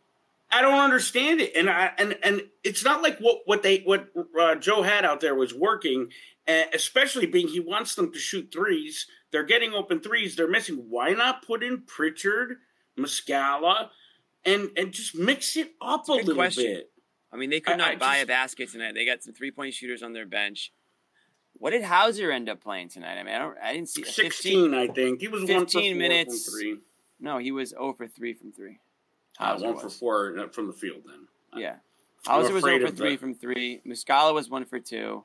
[0.50, 3.78] I, I, don't understand it, and I and and it's not like what what they
[3.80, 4.08] what
[4.40, 6.10] uh, Joe had out there was working,
[6.46, 9.06] uh, especially being he wants them to shoot threes.
[9.32, 10.36] They're getting open threes.
[10.36, 10.86] They're missing.
[10.88, 12.58] Why not put in Pritchard,
[12.96, 13.88] Muscala,
[14.44, 16.64] and and just mix it up a little question.
[16.64, 16.90] bit?
[17.32, 18.94] I mean, they could not buy just, a basket tonight.
[18.94, 20.72] They got some three point shooters on their bench.
[21.54, 23.18] What did Hauser end up playing tonight?
[23.18, 26.50] I mean, I don't, I didn't see 16, 15, I think he was 15 minutes.
[26.50, 26.78] three.
[27.20, 28.80] No, he was 0 for three from three.
[29.38, 29.82] Hauser Uh, one was.
[29.82, 31.02] for four from the field.
[31.06, 31.76] Then yeah,
[32.26, 33.16] Hauser was 0 for three the...
[33.18, 33.80] from three.
[33.86, 35.24] Muscala was one for two.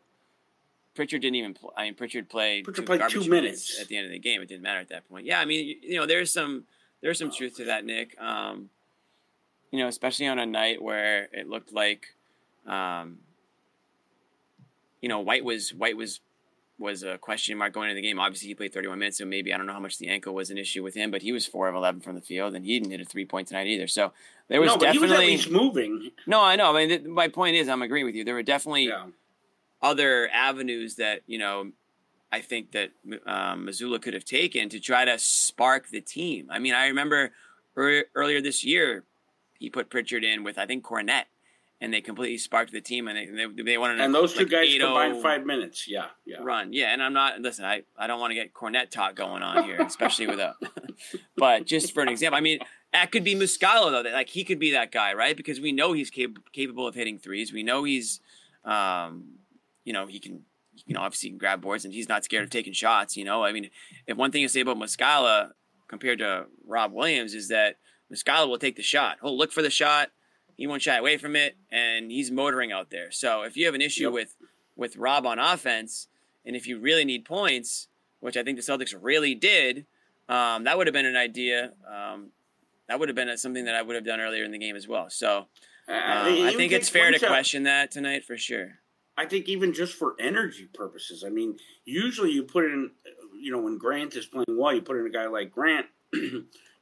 [0.95, 1.53] Pritchard didn't even.
[1.53, 1.69] Play.
[1.77, 2.65] I mean, Pritchard played.
[2.65, 3.29] Pritchard two played two minutes.
[3.29, 3.81] minutes.
[3.81, 4.41] at the end of the game.
[4.41, 5.25] It didn't matter at that point.
[5.25, 6.65] Yeah, I mean, you, you know, there's some
[7.01, 8.19] there's some oh, truth to that, Nick.
[8.19, 8.69] Um,
[9.71, 12.15] you know, especially on a night where it looked like,
[12.65, 13.19] um,
[15.01, 16.21] you know, White was White was
[16.79, 18.19] was a question mark going into the game.
[18.19, 20.49] Obviously, he played 31 minutes, so maybe I don't know how much the ankle was
[20.49, 22.79] an issue with him, but he was four of 11 from the field, and he
[22.79, 23.87] didn't hit a three point tonight either.
[23.87, 24.13] So
[24.47, 26.11] there was no, definitely he was moving.
[26.25, 26.75] No, I know.
[26.75, 28.23] I mean, th- my point is, I'm agreeing with you.
[28.23, 29.05] There were definitely yeah.
[29.81, 31.71] other avenues that you know.
[32.29, 32.91] I think that
[33.25, 36.49] um, Mazzulla could have taken to try to spark the team.
[36.51, 37.31] I mean, I remember
[37.77, 39.05] er- earlier this year,
[39.59, 41.25] he put Pritchard in with I think Kornet,
[41.79, 44.49] and they completely sparked the team, and they they, they wanted and those two like
[44.49, 45.87] guys combined five minutes.
[45.87, 46.37] Yeah, yeah.
[46.41, 46.93] Run, yeah.
[46.93, 47.65] And I'm not listen.
[47.65, 50.55] I, I don't want to get Kornet talk going on here, especially with a.
[51.37, 52.59] but just for an example, I mean,
[52.93, 54.03] that could be Muscala though.
[54.03, 55.37] That like he could be that guy, right?
[55.37, 57.53] Because we know he's cap- capable of hitting threes.
[57.53, 58.21] We know he's,
[58.65, 59.35] um,
[59.83, 60.43] you know, he can.
[60.85, 63.17] You know, obviously, can grab boards, and he's not scared of taking shots.
[63.17, 63.71] You know, I mean,
[64.05, 65.53] if one thing you say about Muscala
[65.87, 67.77] compared to Rob Williams is that
[68.11, 69.17] Muscala will take the shot.
[69.21, 70.11] He'll look for the shot
[70.57, 73.11] he won't shy away from it, and he's motoring out there.
[73.11, 74.13] So if you have an issue yep.
[74.13, 74.35] with
[74.75, 76.07] with Rob on offense,
[76.45, 77.87] and if you really need points,
[78.19, 79.85] which I think the Celtics really did,
[80.27, 81.73] um, that would have been an idea.
[81.87, 82.31] Um,
[82.89, 84.87] that would have been something that I would have done earlier in the game as
[84.87, 85.09] well.
[85.09, 85.47] So
[85.87, 88.79] uh, um, I think it's fair to question that tonight for sure.
[89.15, 91.23] I think even just for energy purposes.
[91.23, 92.91] I mean, usually you put in,
[93.39, 95.87] you know, when Grant is playing well, you put in a guy like Grant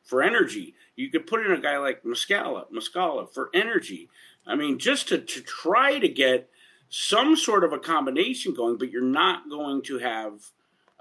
[0.05, 0.75] for energy.
[0.95, 4.09] You could put in a guy like Muscala, Muscala for energy.
[4.47, 6.49] I mean, just to, to try to get
[6.89, 10.39] some sort of a combination going, but you're not going to have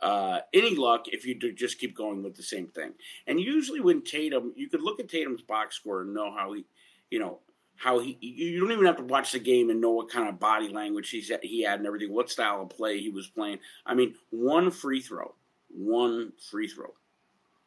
[0.03, 2.93] uh, any luck if you just keep going with the same thing.
[3.27, 6.64] And usually, when Tatum, you could look at Tatum's box score and know how he,
[7.11, 7.40] you know,
[7.77, 8.17] how he.
[8.21, 11.11] You don't even have to watch the game and know what kind of body language
[11.11, 13.59] he's he had and everything, what style of play he was playing.
[13.85, 15.35] I mean, one free throw,
[15.69, 16.95] one free throw.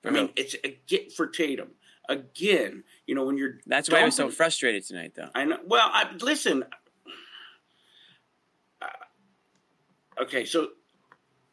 [0.06, 1.70] I mean, it's a get for Tatum
[2.10, 5.30] again, you know, when you're that's why I was so frustrated tonight, though.
[5.36, 5.60] I know.
[5.66, 6.64] Well, I, listen.
[8.82, 8.86] Uh,
[10.24, 10.70] okay, so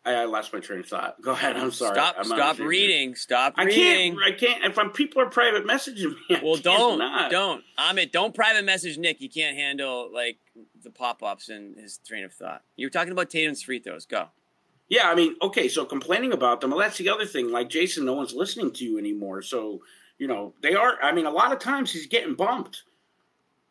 [0.04, 1.20] I, I, lost my train of thought.
[1.20, 1.56] Go ahead.
[1.56, 1.94] I'm sorry.
[1.94, 2.16] Stop.
[2.18, 3.14] I'm stop reading.
[3.14, 4.16] Stop I reading.
[4.16, 4.64] Can't, I can't.
[4.64, 6.38] If I'm people are private messaging me.
[6.42, 6.98] well, don't.
[6.98, 7.30] Not.
[7.30, 7.64] Don't.
[7.78, 9.20] Amit, don't private message Nick.
[9.20, 10.38] You can't handle like
[10.82, 12.62] the pop ups and his train of thought.
[12.76, 14.06] You were talking about Tatum's free throws.
[14.06, 14.28] Go.
[14.88, 16.70] Yeah, I mean, okay, so complaining about them.
[16.70, 17.50] Well, that's the other thing.
[17.50, 19.42] Like Jayson, no one's listening to you anymore.
[19.42, 19.80] So
[20.18, 20.98] you know, they are.
[21.02, 22.82] I mean, a lot of times he's getting bumped,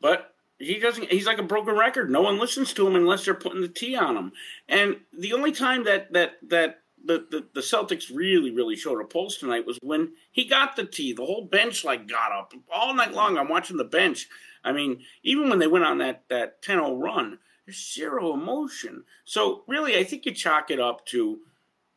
[0.01, 1.09] but he doesn't.
[1.11, 2.09] He's like a broken record.
[2.09, 4.31] No one listens to him unless they're putting the T on him.
[4.67, 9.05] And the only time that that that the, the, the Celtics really, really showed a
[9.05, 11.13] pulse tonight was when he got the tee.
[11.13, 13.37] The whole bench like got up all night long.
[13.37, 14.29] I'm watching the bench.
[14.63, 19.03] I mean, even when they went on that that 10-0 run, there's zero emotion.
[19.25, 21.39] So really, I think you chalk it up to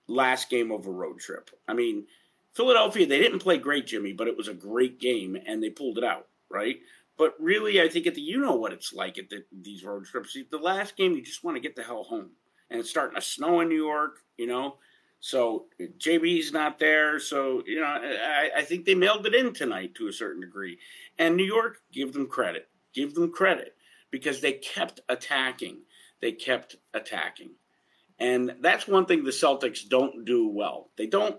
[0.07, 1.50] last game of a road trip.
[1.66, 2.07] I mean,
[2.52, 5.98] Philadelphia, they didn't play great, Jimmy, but it was a great game and they pulled
[5.98, 6.76] it out, right?
[7.18, 10.05] But really, I think at the you know what it's like at the, these road
[10.05, 10.37] trips.
[10.50, 12.31] The last game, you just want to get the hell home,
[12.70, 14.76] and it's starting to snow in New York, you know.
[15.20, 15.64] So
[15.98, 20.09] JB's not there, so you know I, I think they mailed it in tonight to
[20.09, 20.79] a certain degree.
[21.18, 23.75] And New York, give them credit, give them credit
[24.16, 25.81] because they kept attacking,
[26.22, 27.50] they kept attacking,
[28.18, 30.88] and that's one thing the Celtics don't do well.
[30.96, 31.38] They don't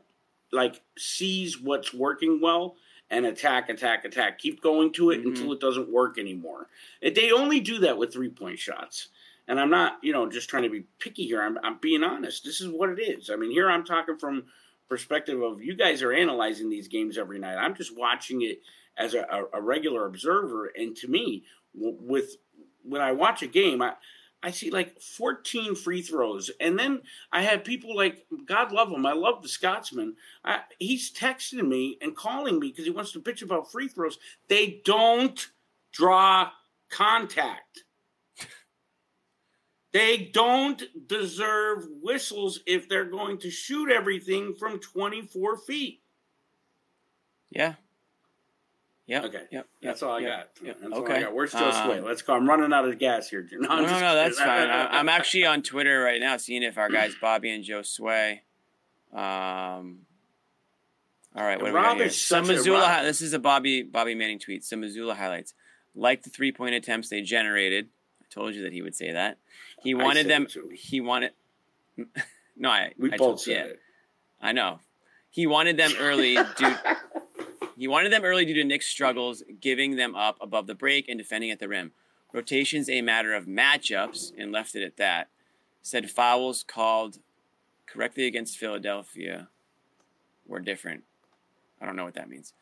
[0.52, 2.76] like seize what's working well
[3.10, 4.38] and attack, attack, attack.
[4.38, 5.30] Keep going to it mm-hmm.
[5.30, 6.68] until it doesn't work anymore.
[7.02, 9.08] They only do that with three point shots.
[9.48, 11.42] And I'm not, you know, just trying to be picky here.
[11.42, 12.44] I'm, I'm being honest.
[12.44, 13.32] This is what it is.
[13.32, 14.44] I mean, here I'm talking from
[14.88, 17.58] perspective of you guys are analyzing these games every night.
[17.58, 18.62] I'm just watching it
[18.98, 20.72] as a, a, a regular observer.
[20.78, 22.36] And to me, with
[22.88, 23.94] when I watch a game, I,
[24.44, 26.52] I see like 14 free throws.
[26.60, 29.06] And then I had people like, God love him.
[29.06, 30.16] I love the Scotsman.
[30.44, 34.20] I, he's texting me and calling me because he wants to bitch about free throws.
[34.48, 35.48] They don't
[35.92, 36.52] draw
[36.90, 37.84] contact.
[39.94, 46.02] They don't deserve whistles if they're going to shoot everything from 24 feet.
[47.50, 47.76] Yeah.
[49.08, 49.24] Yep.
[49.26, 49.42] Okay.
[49.52, 49.68] Yep.
[49.82, 50.66] That's all I yep, got.
[50.68, 50.78] Yep.
[50.82, 51.14] That's all okay.
[51.16, 51.34] I got.
[51.34, 52.00] Where's Joe Sway?
[52.00, 52.34] Um, Let's go.
[52.34, 53.48] I'm running out of gas here.
[53.54, 54.70] No, No, no, no, that's fine.
[54.70, 58.44] I'm actually on Twitter right now, seeing if our guys Bobby and Joe Sway.
[59.14, 60.00] Um.
[61.36, 62.84] All right, what do we got Rob is Some Mazzulla.
[62.84, 64.64] Hi- This is a Bobby Bobby Manning tweet.
[64.66, 65.54] Some Mazzulla highlights.
[65.96, 67.88] Like the three point attempts they generated.
[68.22, 69.38] I told you that he would say that.
[69.84, 70.48] He wanted them.
[70.74, 71.32] He wanted.
[72.60, 72.92] No, I.
[72.98, 73.80] We I both told, said yeah, it.
[74.42, 74.80] I know.
[75.30, 76.76] He wanted them early due.
[77.78, 81.18] He wanted them early due to Knicks' struggles, giving them up above the break and
[81.18, 81.92] defending at the rim.
[82.34, 85.30] Rotations a matter of matchups, and left it at that.
[85.82, 87.20] Said fouls called
[87.86, 89.50] correctly against Philadelphia
[90.46, 91.04] were different.
[91.80, 92.54] I don't know what that means.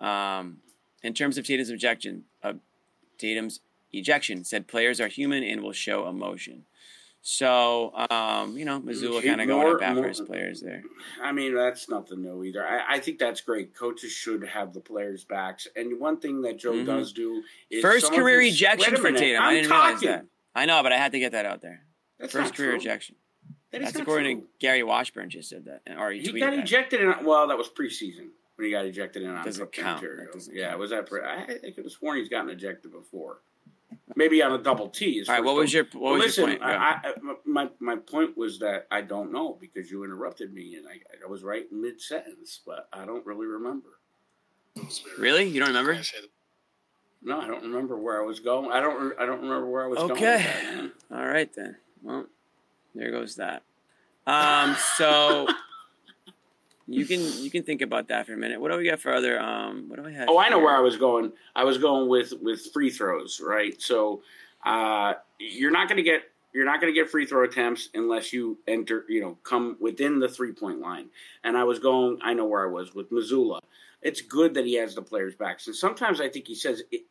[0.00, 0.58] Um,
[1.02, 2.54] in terms of Tatum's objection, uh,
[3.18, 3.60] Tatum's
[3.92, 6.64] ejection said players are human and will show emotion.
[7.24, 10.82] So um, you know, Mazzulla kind of going up after his players there.
[11.22, 12.66] I mean, that's nothing new either.
[12.66, 13.74] I, I think that's great.
[13.76, 15.68] Coaches should have the players' backs.
[15.76, 16.86] And one thing that Joe Mhm.
[16.86, 19.40] does do is First career his- ejection for Tatum.
[19.40, 20.26] I'm I didn't realize that.
[20.54, 21.84] I know, but I had to get that out there.
[22.18, 22.80] That's First career true.
[22.80, 23.14] ejection.
[23.70, 24.46] That That's according true.
[24.46, 26.58] to Gary Washburn just said that, or he, He got that.
[26.58, 27.24] ejected in.
[27.24, 30.04] Well, that was preseason when he got ejected in on Doesn't count.
[30.32, 30.80] Doesn't yeah, count.
[30.80, 31.06] was that?
[31.06, 33.38] Pre- I, I could have sworn he's gotten ejected before.
[34.16, 35.22] Maybe on a double T.
[35.26, 36.70] All right, first what was your what was Listen, your point?
[36.70, 37.12] I, I,
[37.44, 41.30] my my point was that I don't know because you interrupted me and I, I
[41.30, 43.88] was right in mid sentence, but I don't really remember.
[45.18, 45.44] really?
[45.44, 46.00] You don't remember?
[47.24, 48.72] No, I don't remember where I was going.
[48.72, 49.18] I don't.
[49.18, 50.12] I don't remember where I was going.
[50.12, 50.36] Okay.
[50.36, 50.92] With that, man.
[51.12, 51.76] All right then.
[52.02, 52.26] Well,
[52.94, 53.62] there goes that.
[54.26, 55.46] Um, so
[56.86, 58.60] you can you can think about that for a minute.
[58.60, 59.40] What do we got for other?
[59.40, 60.28] Um, what do I have?
[60.28, 60.66] Oh, I know here?
[60.66, 61.32] where I was going.
[61.54, 63.80] I was going with with free throws, right?
[63.80, 64.22] So
[64.64, 68.32] uh, you're not going to get you're not going to get free throw attempts unless
[68.32, 71.08] you enter, you know, come within the three point line.
[71.44, 72.18] And I was going.
[72.22, 73.60] I know where I was with Mazzulla.
[74.02, 77.02] It's good that he has the players' backs, and sometimes I think he says it,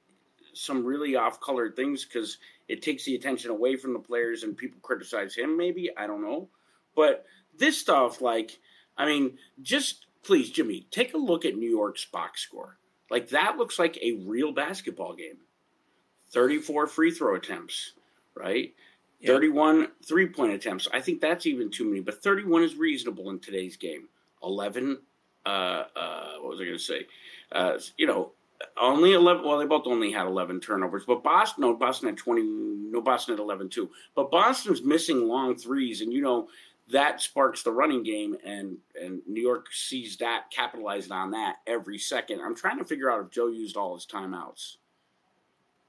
[0.54, 4.58] some really off colored things because it takes the attention away from the players, and
[4.58, 5.58] people criticize him.
[5.58, 6.50] Maybe I don't know,
[6.96, 7.26] but
[7.58, 8.60] this stuff, like,
[9.02, 12.78] I mean, just please, Jimmy, take a look at New York's box score.
[13.10, 15.38] Like that looks like a real basketball game.
[16.30, 17.94] 34 free throw attempts,
[18.36, 18.74] right?
[19.22, 19.34] Yep.
[19.34, 20.88] 31 three point attempts.
[20.94, 24.08] I think that's even too many, but 31 is reasonable in today's game.
[24.44, 25.00] 11,
[25.46, 27.08] uh, uh, what was I going to say?
[27.52, 28.32] Uh, you know,
[28.80, 32.42] only 11, well, they both only had 11 turnovers, but Boston, no, Boston had 20,
[32.44, 33.90] no, Boston had 11 too.
[34.16, 36.48] But Boston's missing long threes, and you know,
[36.92, 41.98] that sparks the running game, and and New York sees that, capitalized on that every
[41.98, 42.42] second.
[42.42, 44.76] I'm trying to figure out if Joe used all his timeouts.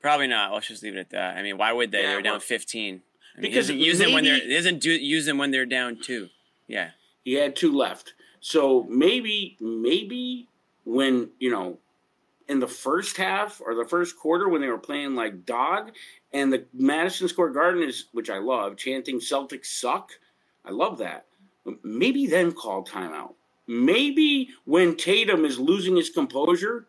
[0.01, 0.53] Probably not.
[0.53, 1.37] Let's just leave it at that.
[1.37, 2.03] I mean, why would they?
[2.03, 3.03] Yeah, they're down well- 15.
[3.37, 5.97] I mean, Because use them when they're he doesn't do use them when they're down
[6.03, 6.29] two.
[6.67, 6.91] Yeah.
[7.25, 10.49] He had two left, so maybe maybe
[10.85, 11.79] when you know
[12.49, 15.93] in the first half or the first quarter when they were playing like dog,
[16.33, 20.11] and the Madison Square Garden is which I love chanting Celtics suck.
[20.64, 21.27] I love that.
[21.83, 23.35] Maybe then call timeout.
[23.68, 26.87] Maybe when Tatum is losing his composure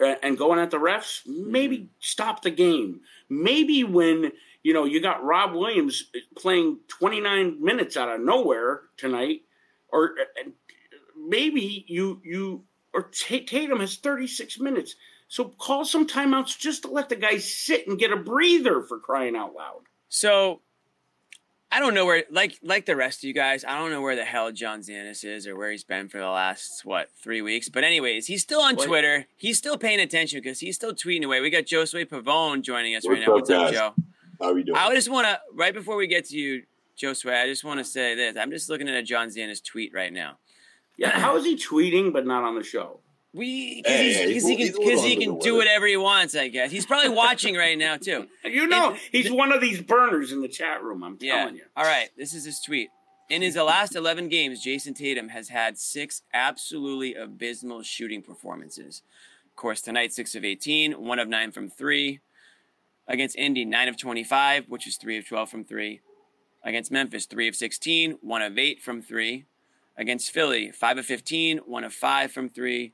[0.00, 3.00] uh, and going at the refs, maybe stop the game.
[3.28, 4.32] Maybe when
[4.62, 9.42] you know you got Rob Williams playing 29 minutes out of nowhere tonight,
[9.90, 10.50] or uh,
[11.16, 14.96] maybe you you or Tatum has 36 minutes.
[15.28, 18.98] So call some timeouts just to let the guy sit and get a breather for
[18.98, 19.80] crying out loud.
[20.10, 20.60] So
[21.74, 24.14] I don't know where like like the rest of you guys, I don't know where
[24.14, 27.70] the hell John Zanis is or where he's been for the last what, 3 weeks.
[27.70, 28.86] But anyways, he's still on What?
[28.86, 29.26] Twitter.
[29.38, 31.40] He's still paying attention because he's still tweeting away.
[31.40, 33.32] We got Josue Pavon joining us What's right now.
[33.32, 33.72] up, What's up, guys?
[33.72, 33.94] Joe?
[34.38, 34.76] How are we doing?
[34.76, 36.64] I just want to right before we get to you,
[36.98, 38.36] Josue, I just want to say this.
[38.36, 40.38] I'm just looking at a John Zanis tweet right now.
[40.98, 43.00] Yeah, how is he tweeting but not on the show?
[43.34, 45.38] We because Hey, he's, hey, because he's he can he's a little because he can
[45.38, 46.34] do whatever he wants.
[46.36, 48.26] I guess he's probably watching right now too.
[48.44, 51.02] You know, It- he's one of these burners in the chat room.
[51.02, 51.36] I'm Yeah.
[51.38, 51.64] telling you.
[51.76, 52.10] All right.
[52.16, 52.90] This is his tweet.
[53.30, 59.00] In his last 11 games, Jayson Tatum has had six absolutely abysmal shooting performances.
[59.46, 62.20] Of course, tonight, 6 of 18, 1 of 9 from 3.
[63.08, 66.00] Against Indy, 9 of 25, which is 3 of 12 from 3.
[66.64, 69.44] Against Memphis, 3 of 16, 1 of 8 from 3.
[69.96, 72.92] Against Philly, 5 of 15, 1 of 5 from 3.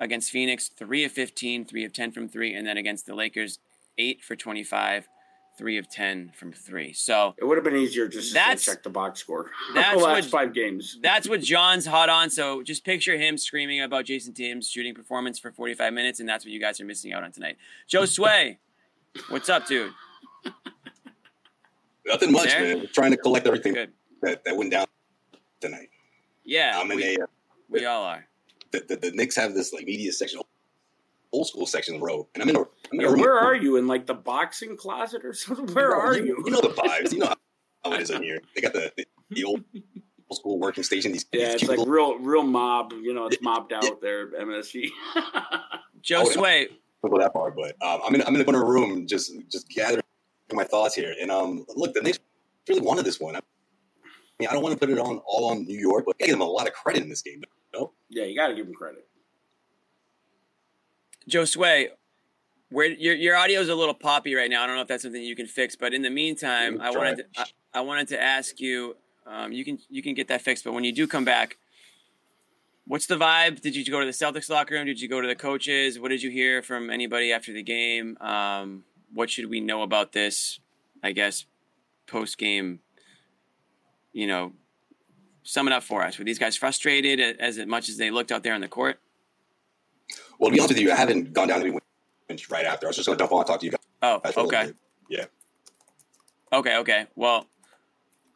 [0.00, 2.54] Against Phoenix, 3 of 15, 3 of 10 from 3.
[2.54, 3.58] And then against the Lakers,
[3.98, 5.08] 8 for 25,
[5.56, 6.92] 3 of 10 from 3.
[6.92, 9.50] So It would have been easier just to check the box score.
[9.74, 10.98] that's the last what- five games.
[11.02, 12.30] that's what John's hot on.
[12.30, 16.44] So just picture him screaming about Jayson Tatum's shooting performance for 45 minutes, and that's
[16.44, 17.56] what you guys are missing out on tonight.
[17.88, 18.58] Joe Sway,
[19.30, 19.92] what's up, dude?
[22.06, 22.76] Nothing much, there?
[22.76, 22.88] man.
[22.92, 23.92] trying to collect everything Good.
[24.22, 24.86] that, that went down
[25.60, 25.90] tonight.
[26.44, 27.26] Yeah, I'm in we, a, uh,
[27.68, 28.24] we all are.
[28.70, 30.40] The, the, the Knicks have this like media section,
[31.32, 32.60] old school section row, and I'm in a.
[32.60, 35.74] I'm in yeah, where are you in like the boxing closet or something?
[35.74, 36.24] Where are you?
[36.24, 37.12] You, you know the vibes.
[37.12, 37.34] You know
[37.84, 38.40] how it is in here.
[38.54, 39.64] They got the, the, the old
[40.32, 41.12] school working station.
[41.12, 42.92] These yeah, these it's like real real mob.
[42.92, 44.30] You know, it's mobbed out there.
[44.32, 44.90] MSG.
[46.02, 46.68] Joe oh, Sway.
[47.02, 49.68] Don't go that far, but um, I'm in I'm in a corner room just just
[49.68, 50.02] gathering
[50.52, 51.14] my thoughts here.
[51.20, 52.18] And um, look, the Knicks
[52.68, 53.36] really wanted this one.
[53.36, 53.40] I
[54.38, 56.34] mean, I don't want to put it on all on New York, but I give
[56.34, 57.42] them a lot of credit in this game.
[57.42, 57.42] You
[58.08, 59.06] Yeah, you got to give them credit.
[61.28, 61.88] Josue,
[62.70, 64.64] where your your audio is a little poppy right now.
[64.64, 67.16] I don't know if that's something you can fix, but in the meantime, I wanted
[67.16, 68.96] to, I, I, wanted to ask you.
[69.26, 71.58] Um, you can you can get that fixed, but when you do come back,
[72.86, 73.60] what's the vibe?
[73.60, 74.86] Did you go to the Celtics locker room?
[74.86, 75.98] Did you go to the coaches?
[75.98, 78.16] What did you hear from anybody after the game?
[78.20, 80.60] Um, what should we know about this?
[81.02, 81.44] I guess
[82.06, 82.80] post game.
[84.12, 84.52] You know,
[85.48, 86.18] sum it up for us.
[86.18, 89.00] Were these guys frustrated as much as they looked out there on the court?
[90.38, 91.80] Well, to be honest with you, I haven't gone down to the
[92.28, 92.86] bench right after.
[92.86, 93.80] I was just going to dump on and talk to you guys.
[94.02, 94.72] Oh, okay.
[95.08, 95.24] Yeah.
[96.52, 97.06] Okay, okay.
[97.16, 97.46] Well,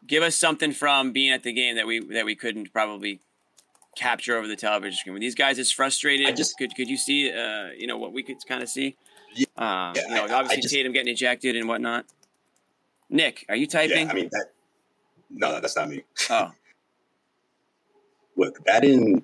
[0.07, 3.20] give us something from being at the game that we that we couldn't probably
[3.94, 5.12] capture over the television screen.
[5.12, 6.27] Were these guys as frustrated?
[6.27, 8.96] I just could could you see uh, you know what we could kind of see?
[9.35, 12.07] Yeah, uh, yeah, you know, obviously just, Tatum getting ejected and whatnot.
[13.09, 14.07] Nick, are you typing?
[14.07, 14.46] Yeah, I mean that.
[15.31, 16.05] No, that's not me.
[16.31, 16.51] Oh.
[18.42, 19.22] Look, that in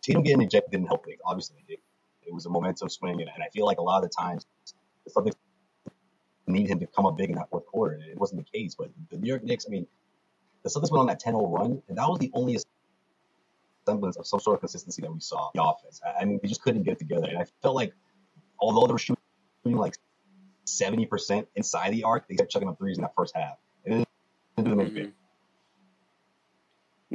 [0.00, 1.18] Tatum getting ejected didn't help it.
[1.22, 1.80] Obviously, it,
[2.26, 4.46] it was a momentum swing, and, and, I feel like a lot of the times
[5.06, 5.34] something
[6.46, 8.74] need him to come up big in that fourth quarter, and it wasn't the case.
[8.74, 9.86] But the New York Knicks, I mean,
[10.62, 12.56] the Celtics went on that 10-0 run, and that was the only
[13.86, 16.00] semblance of some sort of consistency that we saw in the offense.
[16.06, 17.92] I, I mean, they just couldn't get it together, and I felt like
[18.58, 19.18] although they were shooting
[19.64, 19.94] like
[20.64, 23.58] 70% inside the arc, they kept chucking up threes in that first half.
[23.84, 24.08] It didn't
[24.56, 25.10] do them any mm-hmm.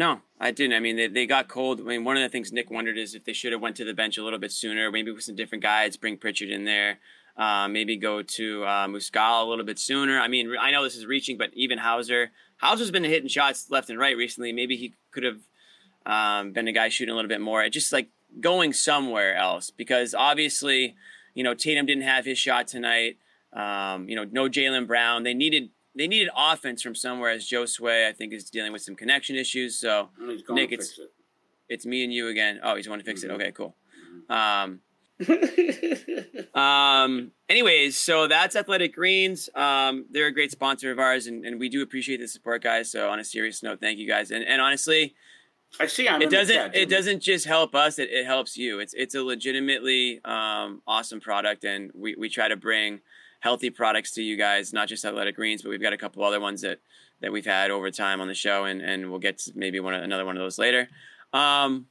[0.01, 0.73] No, I didn't.
[0.73, 1.79] I mean, they, they got cold.
[1.79, 3.85] I mean, one of the things Nick wondered is if they should have went to
[3.85, 6.97] the bench a little bit sooner, maybe with some different guys, bring Pritchard in there,
[7.37, 10.19] uh, maybe go to uh, Muscala a little bit sooner.
[10.19, 13.91] I mean, I know this is reaching, but even Hauser, Hauser's been hitting shots left
[13.91, 14.51] and right recently.
[14.51, 15.41] Maybe he could have
[16.07, 17.69] um, been a guy shooting a little bit more.
[17.69, 18.09] Just like
[18.39, 20.95] going somewhere else because obviously,
[21.35, 23.17] you know, Tatum didn't have his shot tonight.
[23.53, 25.21] Um, you know, no Jaylen Brown.
[25.21, 27.31] They needed they needed offense from somewhere.
[27.31, 29.79] As Josue, I think, is dealing with some connection issues.
[29.79, 30.09] So
[30.49, 31.11] Nick, it's it.
[31.69, 32.59] it's me and you again.
[32.63, 33.31] Oh, he's going to fix mm-hmm.
[33.31, 33.35] it.
[33.35, 33.75] Okay, cool.
[34.29, 34.31] Mm-hmm.
[34.31, 34.81] Um,
[36.55, 39.49] um, anyways, so that's Athletic Greens.
[39.55, 42.91] Um, they're a great sponsor of ours, and, and we do appreciate the support, guys.
[42.91, 44.31] So on a serious note, thank you guys.
[44.31, 45.15] And, and honestly,
[45.79, 46.07] I see.
[46.07, 46.75] I'm it doesn't.
[46.75, 47.99] It doesn't just help us.
[47.99, 48.79] It, it helps you.
[48.79, 52.99] It's it's a legitimately um, awesome product, and we, we try to bring
[53.41, 56.39] healthy products to you guys, not just Athletic Greens, but we've got a couple other
[56.39, 56.79] ones that
[57.19, 59.93] that we've had over time on the show, and and we'll get to maybe one
[59.93, 60.87] another one of those later.
[61.33, 61.87] Um,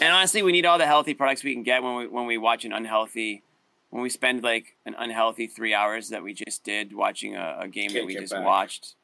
[0.00, 2.38] and honestly, we need all the healthy products we can get when we when we
[2.38, 3.42] watch an unhealthy,
[3.90, 7.68] when we spend like an unhealthy three hours that we just did watching a, a
[7.68, 8.44] game Can't that we just back.
[8.44, 8.94] watched.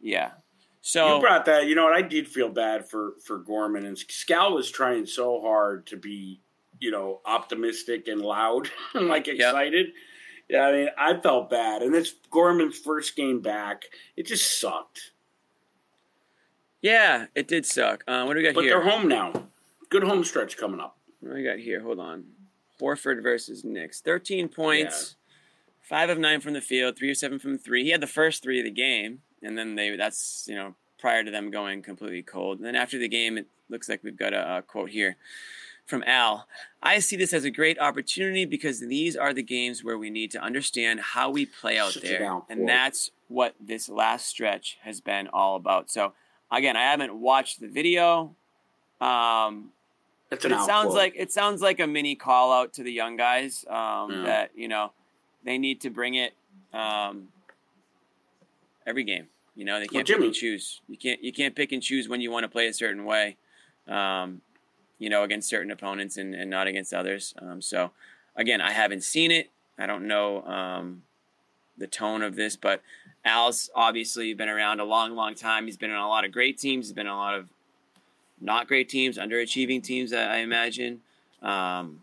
[0.00, 0.32] Yeah.
[0.80, 1.66] So you brought that.
[1.66, 1.94] You know what?
[1.94, 6.40] I did feel bad for for Gorman and Scal was trying so hard to be,
[6.80, 9.86] you know, optimistic and loud and like excited.
[9.86, 9.94] Yep.
[10.52, 13.84] Yeah, I mean, I felt bad, and it's Gorman's first game back.
[14.18, 15.12] It just sucked.
[16.82, 18.04] Yeah, it did suck.
[18.06, 18.78] Uh, what do we got but here?
[18.78, 19.32] But they're home now.
[19.88, 20.98] Good home stretch coming up.
[21.20, 21.80] What do we got here?
[21.80, 22.24] Hold on.
[22.78, 24.02] Horford versus Knicks.
[24.02, 25.88] 13 points, yeah.
[25.88, 27.84] five of nine from the field, three of seven from three.
[27.84, 31.24] He had the first three of the game, and then they that's, you know, prior
[31.24, 32.58] to them going completely cold.
[32.58, 35.16] And then after the game, it looks like we've got a, a quote here
[35.86, 36.46] from Al.
[36.82, 40.30] I see this as a great opportunity because these are the games where we need
[40.32, 42.40] to understand how we play out Such there.
[42.48, 45.90] And that's what this last stretch has been all about.
[45.90, 46.12] So,
[46.50, 48.34] again, I haven't watched the video.
[49.00, 49.70] Um,
[50.30, 54.22] it sounds like it sounds like a mini call out to the young guys um,
[54.24, 54.92] that you know
[55.44, 56.32] they need to bring it
[56.72, 57.28] um,
[58.86, 59.26] every game.
[59.54, 60.80] You know they can't well, pick and choose.
[60.88, 63.36] You can't you can't pick and choose when you want to play a certain way.
[63.86, 64.40] Um,
[65.02, 67.34] you know, against certain opponents and, and not against others.
[67.42, 67.90] Um, so,
[68.36, 69.50] again, I haven't seen it.
[69.76, 71.02] I don't know um,
[71.76, 72.82] the tone of this, but
[73.24, 75.66] Al's obviously been around a long, long time.
[75.66, 76.86] He's been on a lot of great teams.
[76.86, 77.48] He's been on a lot of
[78.40, 81.00] not great teams, underachieving teams, I imagine.
[81.42, 82.00] Um,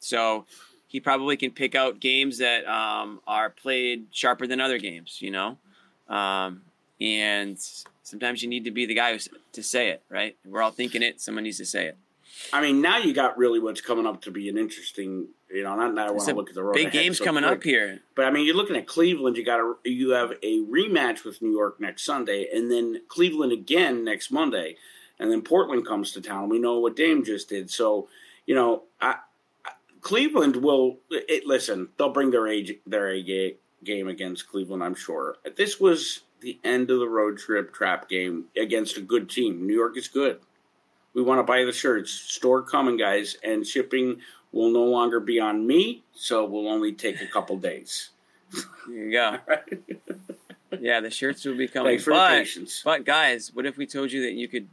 [0.00, 0.44] so
[0.88, 5.30] he probably can pick out games that um, are played sharper than other games, you
[5.30, 5.56] know?
[6.08, 6.62] Um,
[7.00, 7.56] and
[8.02, 9.16] sometimes you need to be the guy
[9.52, 10.36] to say it, right?
[10.44, 11.20] We're all thinking it.
[11.20, 11.96] Someone needs to say it.
[12.52, 15.28] I mean, now you got really what's coming up to be an interesting.
[15.52, 16.74] You know, not now I want to look at the road.
[16.74, 17.58] Big ahead games so coming quick.
[17.58, 18.00] up here.
[18.14, 19.36] But I mean, you're looking at Cleveland.
[19.36, 23.52] You got a you have a rematch with New York next Sunday, and then Cleveland
[23.52, 24.76] again next Monday,
[25.18, 26.48] and then Portland comes to town.
[26.48, 27.70] We know what Dame just did.
[27.70, 28.08] So,
[28.46, 29.16] you know, I,
[29.64, 31.88] I, Cleveland will it, listen.
[31.96, 34.82] They'll bring their age their A ga- game against Cleveland.
[34.82, 35.36] I'm sure.
[35.56, 39.66] This was the end of the road trip trap game against a good team.
[39.66, 40.40] New York is good.
[41.14, 42.10] We want to buy the shirts.
[42.10, 44.20] Store coming, guys, and shipping
[44.52, 48.10] will no longer be on me, so it will only take a couple days.
[48.86, 49.38] There you go.
[50.78, 51.90] Yeah, the shirts will be coming.
[51.90, 52.82] Thanks for but, patience.
[52.84, 54.68] but guys, what if we told you that you could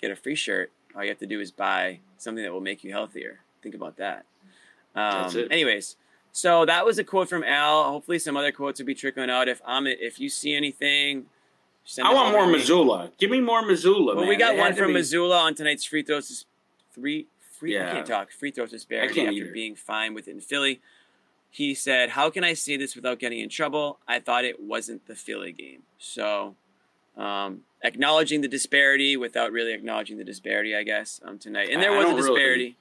[0.00, 0.70] get a free shirt?
[0.94, 3.40] All you have to do is buy something that will make you healthier.
[3.62, 4.24] Think about that.
[4.94, 5.48] Um, That's it.
[5.50, 5.96] Anyways,
[6.32, 7.84] so that was a quote from Al.
[7.84, 9.48] Hopefully, some other quotes will be trickling out.
[9.48, 11.26] If Amit, if you see anything,
[11.84, 12.46] send I want more.
[12.46, 13.10] Mazzulla.
[13.18, 14.06] Give me more Mazzulla.
[14.14, 14.28] Well, man.
[14.28, 16.44] we got It one from be- Mazzulla on tonight's free throws.
[16.94, 17.26] Three
[17.58, 17.78] free.
[17.80, 18.30] I can't talk.
[18.32, 19.52] Free throws disparity after either.
[19.52, 20.80] being fine within Philly.
[21.50, 23.98] He said, "How can I say this without getting in trouble?
[24.08, 26.56] I thought it wasn't the Philly game." So,
[27.16, 31.68] um, acknowledging the disparity without really acknowledging the disparity, I guess, um, tonight.
[31.70, 32.76] And there I- I was a don't really- disparity.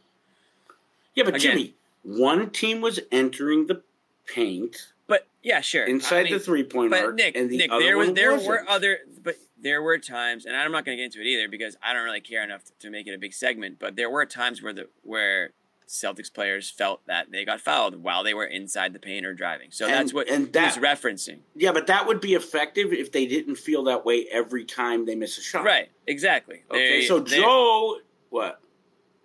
[1.16, 1.52] Yeah, but Again.
[1.58, 1.74] Jimmy,
[2.04, 3.82] one team was entering the
[4.26, 5.84] paint But yeah, sure.
[5.84, 8.48] inside I mean, the three point arc, Nick, and the Nick, there was there wasn't.
[8.50, 11.50] were other, but there were times, and I'm not going to get into it either
[11.50, 13.78] because I don't really care enough to, to make it a big segment.
[13.78, 15.50] But there were times where the where
[15.86, 19.72] Celtics players felt that they got fouled while they were inside the paint or driving.
[19.72, 21.40] So And- that's what and he that- was referencing.
[21.58, 25.16] Yeah, but that would be effective if they didn't feel that way every time they
[25.16, 25.66] miss a shot.
[25.66, 25.90] Right?
[26.08, 26.64] Exactly.
[26.72, 27.98] Okay, They- so Joe,
[28.30, 28.62] what?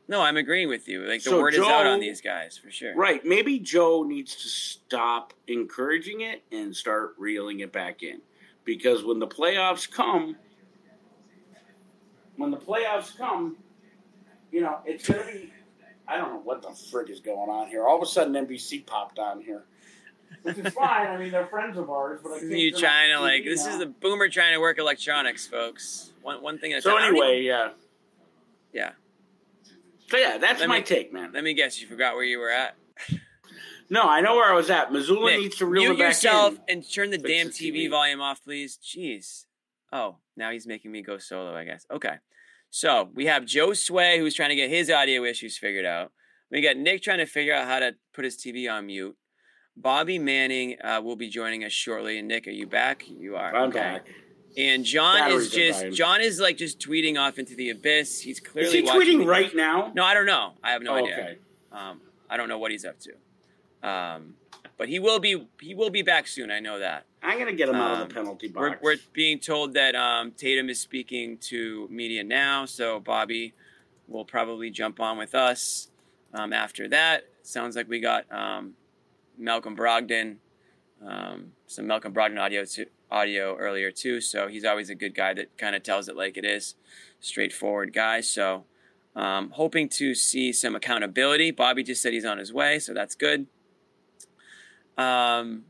[0.09, 1.00] No, I'm agreeing with you.
[1.02, 2.94] Like the So word is out on these guys for sure.
[2.94, 8.20] Right, maybe Joe needs to stop encouraging it and start reeling it back in,
[8.64, 10.36] because when the playoffs come,
[12.36, 13.57] when the playoffs come,
[14.52, 15.52] you know it's gonna be.
[16.09, 17.84] I don't know what the frick is going on here.
[17.84, 19.64] All of a sudden, NBC popped on here,
[20.42, 21.09] which is fine.
[21.09, 23.64] I mean, they're friends of ours, but I This is you trying to like this
[23.64, 23.72] now.
[23.72, 26.12] is the boomer trying to work electronics, folks.
[26.22, 26.98] One one thing at So time.
[26.98, 27.68] I don't anyway, even- yeah.
[28.72, 28.90] yeah.
[30.09, 31.32] So yeah, that's Let my me- take, man.
[31.32, 32.76] Let me guess, you forgot where you were at.
[33.88, 34.90] No, I know where I was at.
[34.90, 36.78] Mazzulla Nick, needs to reel it back yourself in.
[36.78, 37.90] and turn the Fix damn the TV, TV.
[37.90, 38.78] volume off, please.
[38.82, 39.44] Jeez.
[39.92, 41.86] Oh, now he's making me go solo, I guess.
[41.90, 42.16] Okay.
[42.70, 46.11] So we have Josue who's trying to get his audio issues figured out.
[46.50, 49.16] We got Nick trying to figure out how to put his TV on mute.
[49.76, 52.18] Bobby Manning uh, will be joining us shortly.
[52.18, 53.04] And Nick, are you back?
[53.07, 53.54] You are.
[53.54, 53.78] I'm okay.
[53.78, 54.07] back.
[54.57, 55.96] And John Batteries is just.
[55.96, 58.20] John is like just tweeting off into the abyss.
[58.20, 59.92] He's clearly Is he tweeting right now?
[59.94, 60.52] No, I don't know.
[60.64, 61.12] I have no Oh, idea.
[61.14, 61.38] okay.
[61.72, 62.00] Um,
[62.30, 63.88] I don't know what he's up to.
[63.88, 64.34] Um,
[64.78, 66.50] but he will be he will be back soon.
[66.50, 67.04] I know that.
[67.22, 68.82] I'm gonna get him out of Um, the penalty We're, box.
[68.82, 73.52] we're being told that um, Tatum is speaking to media now, so Bobby
[74.09, 75.88] will probably jump on with us
[76.32, 77.24] um, after that.
[77.42, 78.74] Sounds like we got um,
[79.38, 80.36] Malcolm Brogdon,
[81.05, 84.20] um, some Malcolm Brogdon audio to, audio earlier too.
[84.20, 86.74] So he's always a good guy that kind of tells it like it is,
[87.20, 88.20] straightforward guy.
[88.20, 88.64] So
[89.14, 91.51] um, hoping to see some accountability.
[91.51, 93.47] Bobby just said he's on his way, so that's good.
[94.99, 95.64] Um,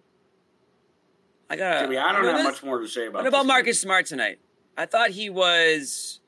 [1.49, 1.77] I got.
[1.77, 3.21] I don't you know, have this- much more to say about.
[3.21, 4.39] what about Marcus Smart tonight?
[4.77, 6.21] I thought he was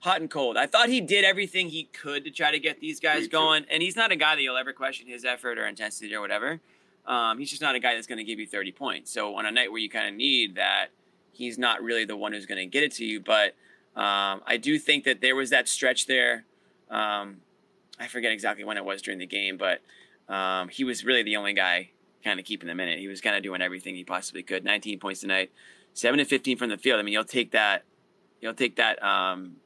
[0.00, 0.56] hot and cold.
[0.56, 3.64] I thought he did everything he could to try to get these guys going.
[3.70, 6.60] And he's not a guy that you'll ever question his effort or intensity or whatever.
[7.06, 9.12] Um, he's just not a guy that's going to give you 30 points.
[9.12, 10.88] So on a night where you kind of need that,
[11.32, 13.20] he's not really the one who's going to get it to you.
[13.20, 13.54] But
[13.94, 16.44] um, I do think that there was that stretch there.
[16.90, 17.38] Um,
[17.98, 19.80] I forget exactly when it was during the game, but
[20.32, 21.90] um, he was really the only guy
[22.22, 22.98] kind of keeping them in it.
[22.98, 24.64] He was kind of doing everything he possibly could.
[24.64, 25.50] 19 points tonight,
[25.94, 26.98] seven to 15 from the field.
[26.98, 27.84] I mean, you'll take that.
[28.40, 29.56] You'll take that um,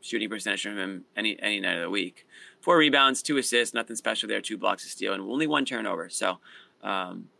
[0.00, 2.26] shooting percentage from him any any night of the week.
[2.68, 4.42] Four rebounds, two assists, nothing special there.
[4.42, 6.10] Two blocks of steal, and only one turnover.
[6.10, 6.36] So,
[6.82, 7.30] um,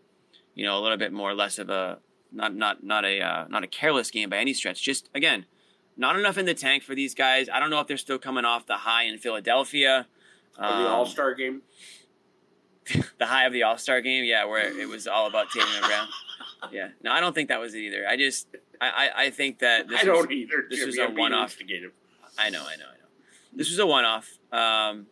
[0.55, 1.99] you know, a little bit more less of a
[2.33, 4.83] not not not a uh, not a careless game by any stretch.
[4.83, 5.45] Just again,
[5.99, 7.47] not enough in the tank for these guys.
[7.53, 10.07] I don't know if they're still coming off the high in Philadelphia.
[10.57, 11.61] Of the Um, All Star game.
[13.19, 15.85] the high of the All Star game, yeah, where it was all about Tatum and
[15.85, 16.09] Brown.
[16.73, 18.07] Yeah, no, I don't think that was it either.
[18.09, 18.47] I just,
[18.81, 20.65] I, I, I think that this I don't was, either.
[20.71, 20.87] this Jimmy.
[20.87, 21.51] was a one-off.
[21.51, 21.93] instigative.
[22.39, 23.09] I know, I know, I know.
[23.53, 25.07] This was a one-off, um,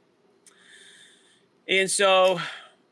[1.69, 2.41] and so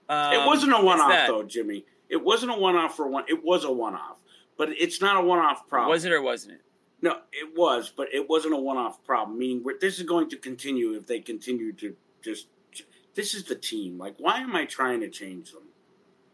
[0.08, 1.84] um, it wasn't a one-off though, Jimmy.
[2.08, 3.24] It wasn't a one-off for one.
[3.28, 4.18] It was a one-off,
[4.56, 5.90] but it's not a one-off problem.
[5.90, 6.60] Was it or wasn't it?
[7.02, 9.38] No, it was, but it wasn't a one-off problem.
[9.38, 12.46] Meaning, we're- this is going to continue if they continue to just.
[13.14, 13.96] This is the team.
[13.98, 15.62] Like, why am I trying to change them?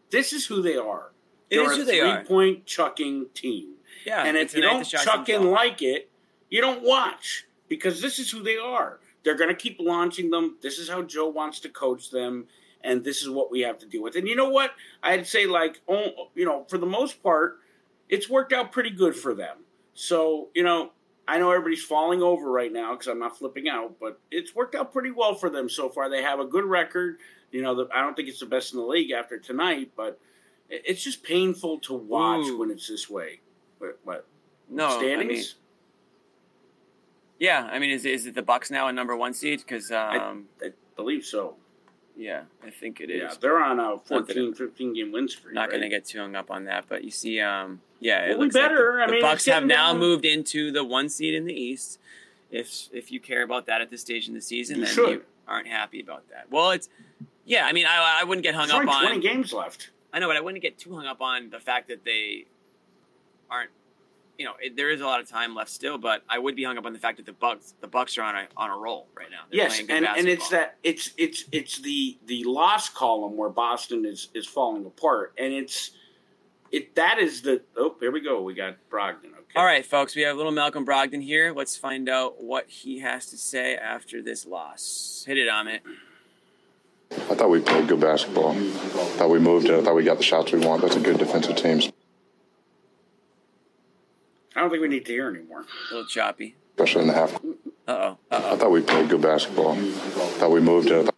[0.09, 1.11] This is who they are.
[1.49, 2.17] It They're is a who they are.
[2.19, 3.73] Three-point chucking team,
[4.05, 6.09] Yeah, and if you don't chuck in like it,
[6.49, 8.99] you don't watch because this is who they are.
[9.23, 10.57] They're going to keep launching them.
[10.61, 12.47] This is how Joe wants to coach them,
[12.83, 14.15] and this is what we have to deal with.
[14.15, 14.71] And you know what?
[15.03, 17.59] I'd say, like, oh, you know, for the most part,
[18.09, 19.57] it's worked out pretty good for them.
[19.93, 20.91] So, you know,
[21.27, 24.75] I know everybody's falling over right now because I'm not flipping out, but it's worked
[24.75, 26.09] out pretty well for them so far.
[26.09, 27.17] They have a good record.
[27.51, 30.19] You know, the, I don't think it's the best in the league after tonight, but
[30.69, 32.59] it's just painful to watch Ooh.
[32.59, 33.41] when it's this way.
[33.77, 33.99] What?
[34.03, 34.27] what
[34.69, 35.21] no standings?
[35.21, 35.45] I mean,
[37.41, 39.61] yeah, I mean, is is it the Bucks now a number one seed?
[39.61, 41.55] Because um, I, I, believe so.
[42.15, 43.21] Yeah, I think it is.
[43.23, 45.55] Yeah, they're on a 14, 15 game win streak.
[45.55, 45.69] Not right?
[45.71, 48.41] going to get too hung up on that, but you see, um, yeah, it well,
[48.41, 48.99] we better.
[48.99, 49.99] Like the, I mean, the Bucks have now down.
[49.99, 51.97] moved into the one seed in the East.
[52.51, 55.09] If if you care about that at this stage in the season, you then should.
[55.09, 56.45] you aren't happy about that.
[56.51, 56.89] Well, it's
[57.45, 57.65] yeah.
[57.65, 59.89] I mean, I, I wouldn't get hung up on twenty games left.
[60.13, 62.45] I know, but I wouldn't get too hung up on the fact that they
[63.49, 63.71] aren't
[64.41, 66.63] you know, it, there is a lot of time left still, but I would be
[66.63, 68.75] hung up on the fact that the Bucks, the Bucks are on a on a
[68.75, 69.41] roll right now.
[69.51, 74.03] They're yes, and, and it's that it's it's it's the the loss column where Boston
[74.03, 75.91] is is falling apart, and it's
[76.71, 79.25] it that is the oh here we go we got Brogdon.
[79.25, 79.57] Okay.
[79.57, 81.53] All right, folks, we have little Malcolm Brogdon here.
[81.53, 85.23] Let's find out what he has to say after this loss.
[85.27, 85.81] Hit it, Amit.
[87.11, 88.53] I thought we played good basketball.
[88.53, 88.69] I
[89.17, 89.77] thought we moved it.
[89.77, 90.81] I thought we got the shots we want.
[90.81, 91.91] That's a good defensive team.
[94.55, 95.61] I don't think we need to hear anymore.
[95.61, 96.55] A little choppy.
[96.77, 97.35] Especially in the half.
[97.87, 98.17] Uh oh.
[98.31, 99.73] I thought we played good basketball.
[99.73, 99.91] I
[100.39, 101.07] thought we moved it.
[101.07, 101.11] I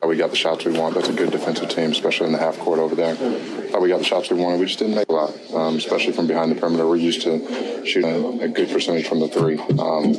[0.00, 0.94] thought we got the shots we want.
[0.94, 3.12] That's a good defensive team, especially in the half court over there.
[3.12, 4.60] I thought we got the shots we wanted.
[4.60, 6.86] We just didn't make a lot, um, especially from behind the perimeter.
[6.86, 9.58] We're used to shooting a good percentage from the three.
[9.58, 10.10] Um,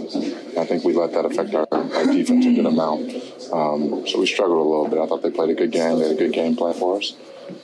[0.59, 3.11] I think we let that affect our, our defense a good amount.
[3.51, 4.99] Um, so we struggled a little bit.
[4.99, 5.97] I thought they played a good game.
[5.97, 7.15] They had a good game plan for us.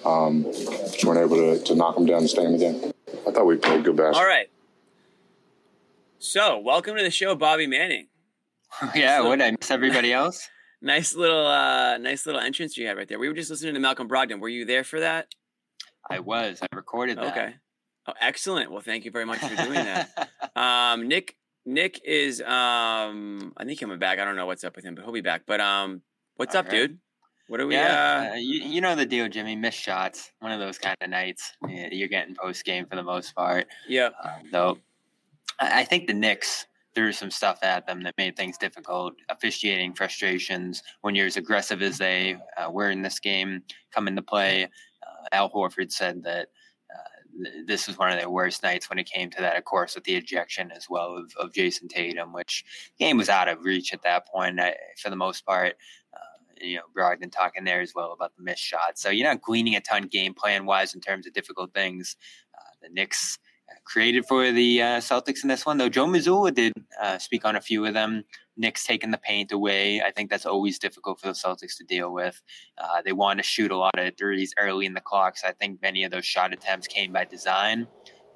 [0.04, 2.94] Um, just weren't able to, to knock them down and stay in the game.
[3.28, 4.22] I thought we played good basketball.
[4.22, 4.50] All right.
[6.20, 8.08] So, welcome to the show, Bobby Manning.
[8.96, 10.50] yeah, would I miss everybody else?
[10.82, 13.20] nice little, uh, nice little entrance you had right there.
[13.20, 14.40] We were just listening to Malcolm Brogdon.
[14.40, 15.28] Were you there for that?
[16.10, 16.60] I was.
[16.64, 17.38] I recorded that.
[17.38, 17.54] Okay.
[18.08, 18.72] Oh, excellent.
[18.72, 20.30] Well, thank you very much for doing that.
[20.56, 21.36] um, Nick,
[21.68, 24.18] Nick is, um, I think coming back.
[24.18, 25.44] I don't know what's up with him, but he'll be back.
[25.46, 26.02] But um,
[26.38, 26.88] what's All up, right.
[26.88, 26.98] dude?
[27.48, 27.76] What are we?
[27.76, 28.34] Yeah, uh...
[28.34, 29.56] uh, you, you know the deal, Jimmy.
[29.56, 30.32] Missed shots.
[30.40, 31.54] One of those kind of nights.
[31.70, 33.68] You're getting post game for the most part.
[33.88, 34.10] Yeah.
[34.24, 34.78] Um, though
[35.60, 36.66] I think the Knicks
[36.98, 39.14] threw some stuff at them that made things difficult.
[39.30, 44.22] Officiating frustrations when you're as aggressive as they uh, were in this game come into
[44.22, 44.64] play.
[44.64, 46.48] Uh, Al Horford said that
[46.92, 49.94] uh, this was one of their worst nights when it came to that, of course,
[49.94, 52.66] with the ejection as well of, of Jayson Tatum, which
[52.98, 55.76] game was out of reach at that point I, for the most part.
[56.14, 56.18] Uh,
[56.60, 59.04] you know, Brogdon talking there as well about the missed shots.
[59.04, 62.16] So you're not gleaning a ton game plan wise in terms of difficult things.
[62.56, 63.38] Uh, the Knicks
[63.86, 65.90] created for the uh, Celtics in this one, though.
[65.90, 68.24] Joe Mazzulla did uh, speak on a few of them.
[68.58, 70.02] Knicks taking the paint away.
[70.02, 72.42] I think that's always difficult for the Celtics to deal with.
[72.78, 75.52] Uh, they want to shoot a lot of threes early in the clock, so I
[75.52, 77.88] think many of those shot attempts came by design,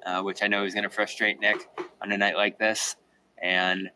[0.06, 1.68] uh, which I know is going to frustrate Nick
[2.00, 2.96] on a night like this.
[3.42, 3.90] And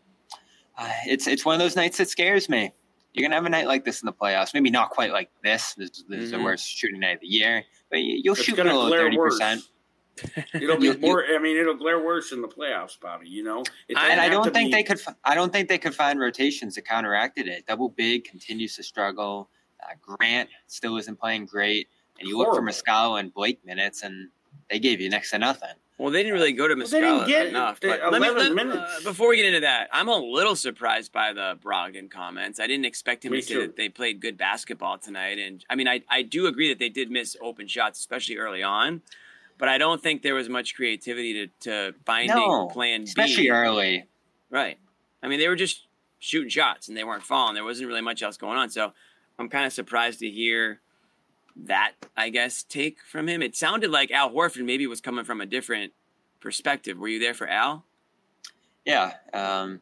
[0.77, 2.73] uh, it's it's one of those nights that scares me.
[3.13, 4.53] You're gonna have a night like this in the playoffs.
[4.53, 5.75] Maybe not quite like this.
[5.75, 6.15] This, this mm-hmm.
[6.15, 6.45] is the mm-hmm.
[6.45, 9.63] worst shooting night of the year, but you'll it's shoot below thirty percent.
[10.55, 11.25] it'll be more.
[11.25, 13.29] I mean, it'll glare worse in the playoffs, Bobby.
[13.29, 14.73] You know, and I don't think be...
[14.73, 15.01] they could.
[15.25, 17.67] I don't think they could find rotations that counteracted it.
[17.67, 19.51] Double big continues to struggle.
[19.83, 21.89] Uh, Grant still isn't playing great,
[22.19, 22.65] and you Horrible.
[22.65, 24.29] look for Muscala and Blake minutes, and
[24.71, 25.75] they gave you next to nothing.
[25.99, 27.81] Well, they didn't really go to Muscala well, get enough.
[27.81, 28.79] But let me, let, minutes.
[28.79, 32.61] Uh, before we get into that, I'm a little surprised by the Brogdon comments.
[32.61, 33.55] I didn't expect him me to too.
[33.55, 36.79] say that they played good basketball tonight, and I mean, I I do agree that
[36.79, 39.03] they did miss open shots, especially early on
[39.59, 43.05] but I don't think there was much creativity to, to finding no, plan B.
[43.05, 44.07] Especially early.
[44.51, 44.79] Right.
[45.23, 45.87] I mean, they were just
[46.19, 47.55] shooting shots and they weren't falling.
[47.55, 48.71] There wasn't really much else going on.
[48.71, 48.93] So
[49.39, 50.81] I'm kind of surprised to hear
[51.65, 53.43] that, I guess, take from him.
[53.43, 55.93] It sounded like Al Horford maybe was coming from a different
[56.41, 56.99] perspective.
[56.99, 57.85] Were you there for Al?
[58.85, 59.15] Yeah.
[59.33, 59.81] Um,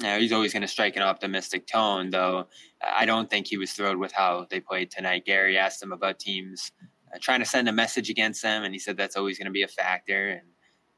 [0.00, 2.46] you he's always going to strike an optimistic tone, though.
[2.82, 5.24] I don't think he was thrilled with how they played tonight.
[5.24, 6.72] Gary asked him about teams
[7.20, 9.62] trying to send a message against them, and he said that's always going to be
[9.62, 10.28] a factor.
[10.28, 10.48] And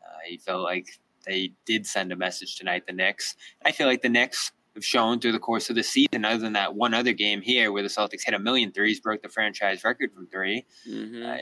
[0.03, 0.89] uh, he felt like
[1.27, 2.87] they did send a message tonight.
[2.87, 3.37] The Knicks.
[3.65, 6.53] I feel like the Knicks have shown through the course of the season, other than
[6.53, 9.83] that one other game here where the Celtics hit a million threes, broke the franchise
[9.85, 11.27] record from 3 mm-hmm.
[11.27, 11.37] uh,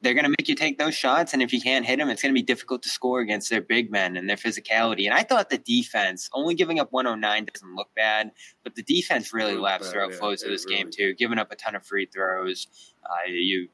[0.00, 1.32] they're going to make you take those shots.
[1.32, 3.60] And if you can't hit them, it's going to be difficult to score against their
[3.60, 5.06] big men and their physicality.
[5.06, 8.30] And I thought the defense, only giving up 109 doesn't look bad,
[8.62, 11.50] but the defense really laps throughout yeah, flows of this really game, too, giving up
[11.50, 12.68] a ton of free throws.
[13.04, 13.68] Uh, you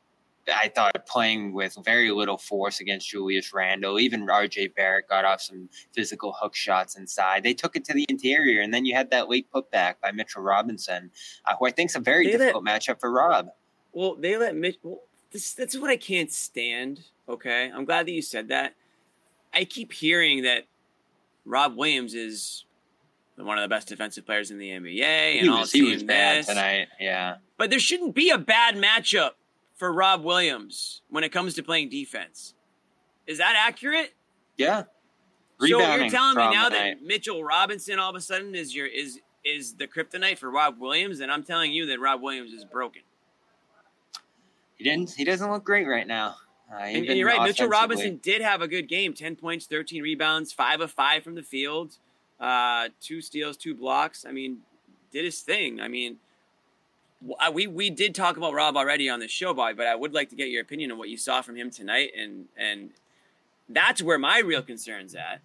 [0.53, 3.99] I thought playing with very little force against Julius Randle.
[3.99, 7.43] Even RJ Barrett got off some physical hook shots inside.
[7.43, 10.43] They took it to the interior, and then you had that late putback by Mitchell
[10.43, 11.11] Robinson,
[11.47, 13.49] uh, who I think is a very They difficult matchup for Rob.
[13.93, 14.77] Well, they let Mitch.
[14.83, 15.03] Well,
[15.35, 17.01] this that's what I can't stand.
[17.29, 18.75] Okay, I'm glad that you said that.
[19.53, 20.65] I keep hearing that
[21.45, 22.65] Rob Williams is
[23.37, 26.03] one of the best defensive players in the NBA, and He all was, he was
[26.05, 26.47] bad this.
[26.47, 26.87] tonight.
[27.01, 27.37] Yeah.
[27.59, 29.31] But there shouldn't be a bad matchup
[29.75, 32.55] for Rob Williams when it comes to playing defense.
[33.27, 34.15] Is that accurate?
[34.57, 34.85] Yeah.
[35.59, 39.19] so you're telling me now that Mitchell Robinson all of a sudden is your is
[39.45, 43.03] is the kryptonite for Rob Williams, and I'm telling you that Rob Williams is broken.
[44.77, 45.11] He didn't.
[45.11, 46.37] He doesn't look great right now.
[46.73, 47.43] Uh, And, and you're right.
[47.43, 47.69] Mitchell.
[47.69, 51.43] Robinson did have a good game 10 points, 13 rebounds, 5 of 5 from the
[51.43, 51.99] field,
[52.41, 54.25] uh, two steals, two blocks.
[54.27, 54.59] I mean,
[55.13, 55.81] did his thing.
[55.81, 56.17] I mean,
[57.53, 60.29] we, we did talk about Rob already on the show, Bobby, but I would like
[60.31, 62.11] to get your opinion on what you saw from him tonight.
[62.19, 62.91] And, and
[63.69, 65.41] that's where my real concern's at.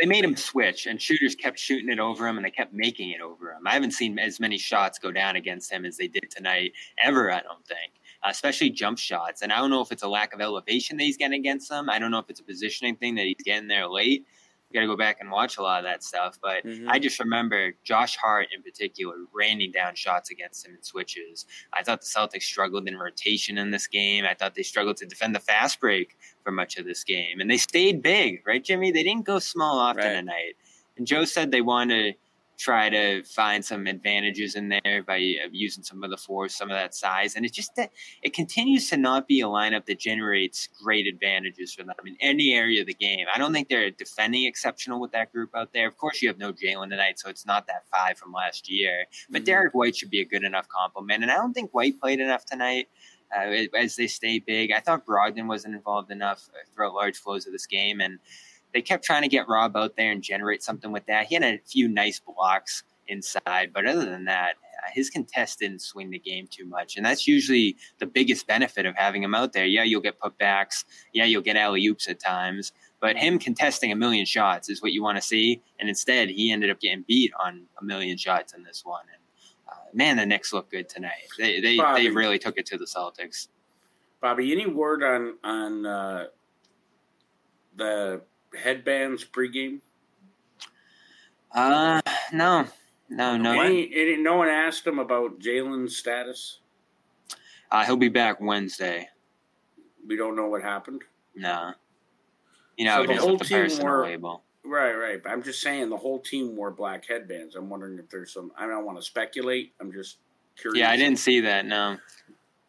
[0.00, 3.10] They made him switch, and shooters kept shooting it over him, and they kept making
[3.10, 3.66] it over him.
[3.66, 6.72] I haven't seen as many shots go down against him as they did tonight
[7.02, 7.30] ever.
[7.30, 7.92] I don't think,
[8.24, 9.42] especially jump shots.
[9.42, 11.90] And I don't know if it's a lack of elevation that he's getting against them.
[11.90, 14.26] I don't know if it's a positioning thing that he's getting there late.
[14.70, 16.38] You got to go back and watch a lot of that stuff.
[16.40, 16.88] But Mhm.
[16.88, 21.44] I just remember Josh Hart in particular raining down shots against him in switches.
[21.74, 24.24] I thought the Celtics struggled in rotation in this game.
[24.24, 27.38] I thought they struggled to defend the fast break for much of this game.
[27.40, 28.92] And they stayed big, right, Jimmy?
[28.92, 30.14] They didn't go small often Right.
[30.14, 30.56] tonight.
[30.96, 32.18] And Joe said they wanted to
[32.62, 36.70] try to find some advantages in there by uh, using some of the force, some
[36.70, 37.34] of that size.
[37.34, 37.90] And it just that
[38.22, 42.54] it continues to not be a lineup that generates great advantages for them in any
[42.54, 43.26] area of the game.
[43.34, 45.88] I don't think they're defending exceptional with that group out there.
[45.88, 49.06] Of course, you have no Jaylen tonight, so it's not that five from last year.
[49.28, 49.46] But Mhm.
[49.46, 51.22] Derrick White should be a good enough complement.
[51.22, 52.88] And I don't think White played enough tonight
[53.34, 54.70] uh, as they stay big.
[54.72, 58.00] I thought Brogdon wasn't involved enough uh, throughout large flows of this game.
[58.00, 58.18] And
[58.72, 61.26] they kept trying to get Rob out there and generate something with that.
[61.26, 65.82] He had a few nice blocks inside, but other than that, uh, his contest didn't
[65.82, 66.96] swing the game too much.
[66.96, 69.66] And that's usually the biggest benefit of having him out there.
[69.66, 70.84] Yeah, you'll get putbacks.
[71.12, 72.72] Yeah, you'll get alley oops at times.
[73.00, 75.60] But him contesting a million shots is what you want to see.
[75.78, 79.04] And instead, he ended up getting beat on a million shots in this one.
[79.12, 79.22] And
[79.68, 81.28] uh, man, the Knicks look good tonight.
[81.38, 82.04] They they, Bobby.
[82.04, 83.48] they really took it to the Celtics.
[84.20, 86.26] Bobby, any word on on uh,
[87.76, 88.22] the
[88.60, 89.80] headbands pregame?
[91.54, 92.00] Uh,
[92.32, 92.66] no,
[93.10, 93.60] no, no.
[93.60, 96.60] Any, any, no one asked him about Jaylen's status.
[97.70, 99.08] Uh, he'll be back Wednesday.
[100.06, 101.02] We don't know what happened.
[101.34, 101.72] No.
[102.76, 104.42] You know, So the is whole the team personal were- label.
[104.64, 105.20] Right, right.
[105.22, 107.56] But I'm just saying the whole team wore black headbands.
[107.56, 108.52] I'm wondering if there's some.
[108.56, 109.72] I don't want to speculate.
[109.80, 110.18] I'm just
[110.56, 110.78] curious.
[110.78, 111.66] Yeah, I didn't see that.
[111.66, 111.96] No.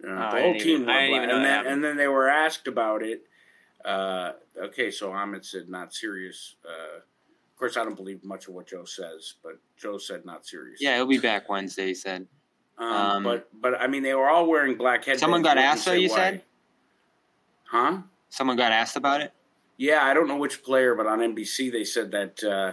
[0.06, 3.04] Uh, the whole team even- wore black, and that and then they were asked about
[3.04, 3.22] it.
[3.86, 6.56] Uh, okay, so Ahmed said not serious.
[6.66, 10.46] Uh, of course, I don't believe much of what Joe says, but Joe said not
[10.46, 10.80] serious.
[10.82, 11.88] Yeah, he'll be back Wednesday.
[11.88, 12.28] He said.
[12.78, 15.22] Um, Um, but but I mean, they were all wearing black headbands.
[15.22, 16.16] Someone got asked, though, you why.
[16.16, 16.42] said?
[17.66, 17.98] Huh?
[18.30, 19.32] Someone got asked about it.
[19.78, 22.72] Yeah, I don't know which player, but on NBC they said that uh,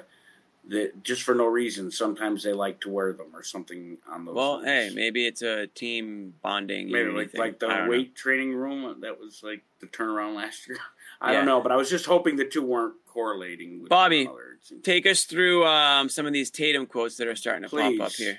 [0.68, 4.34] that just for no reason, sometimes they like to wear them or something on those.
[4.34, 4.66] Well, lines.
[4.66, 6.90] hey, maybe it's a team bonding.
[6.90, 7.90] maybe like like the I don't know.
[7.90, 10.78] weight training room that was like the turnaround last year.
[11.20, 11.38] I Yeah.
[11.38, 13.80] don't know, but I was just hoping the two weren't correlating.
[13.82, 14.82] With Bobby, one another, it seems.
[14.82, 18.12] Take us through um, some of these Tatum quotes that are starting to pop up
[18.12, 18.38] here.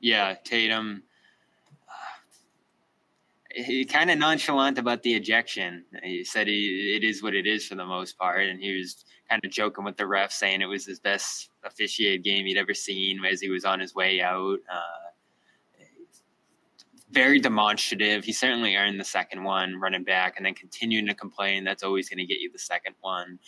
[0.00, 1.04] Yeah, Tatum.
[3.50, 5.84] He kind of nonchalant about the ejection.
[6.02, 9.04] He said he, it is what it is for the most part, and he was
[9.28, 12.74] kind of joking with the ref, saying it was his best officiated game he'd ever
[12.74, 14.58] seen as he was on his way out.
[14.70, 15.07] Uh,
[17.10, 18.24] very demonstrative.
[18.24, 21.64] He certainly earned the second one running back, and then continuing to complain.
[21.64, 23.38] That's always going to get you the second one.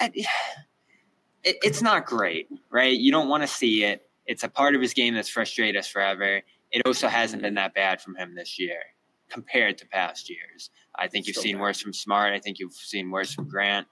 [0.00, 0.26] And, it,
[1.62, 2.98] it's not great, right?
[2.98, 4.08] You don't want to see it.
[4.26, 6.40] It's a part of his game that's frustrated us forever.
[6.70, 8.80] It also hasn't been that bad from him this year
[9.28, 10.70] compared to past years.
[10.96, 11.62] I think you've Still seen bad.
[11.62, 12.32] worse from Smart.
[12.32, 13.86] I think you've seen worse from Grant,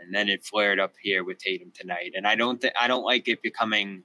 [0.00, 2.12] and then it flared up here with Tatum tonight.
[2.16, 4.02] And I don't th- I don't like it becoming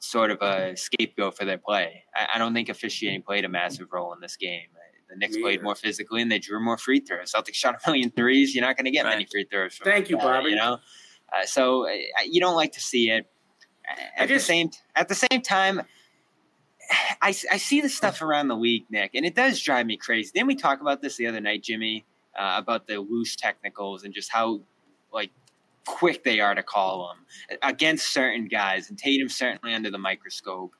[0.00, 2.04] sort of a scapegoat for their play.
[2.14, 4.68] I, I don't think officiating played a massive role in this game.
[5.08, 5.62] The Knicks Me played either.
[5.64, 7.32] more physically and they drew more free throws.
[7.32, 8.54] Celtics shot a million threes.
[8.54, 9.74] You're not going to get many free throws.
[9.74, 10.50] From Thank you, Bobby.
[10.50, 10.78] You know,
[11.32, 11.92] uh, so uh,
[12.26, 13.26] you don't like to see it.
[13.88, 15.80] I At the same at the same time,
[17.22, 20.30] I, I see the stuff around the league, Nick, and it does drive me crazy.
[20.34, 22.04] Didn't we talk about this the other night, Jimmy,
[22.38, 24.60] uh, about the loose technicals and just how
[25.12, 25.30] like
[25.88, 30.74] quick they are to call them against certain guys, and Tatum certainly under the microscope.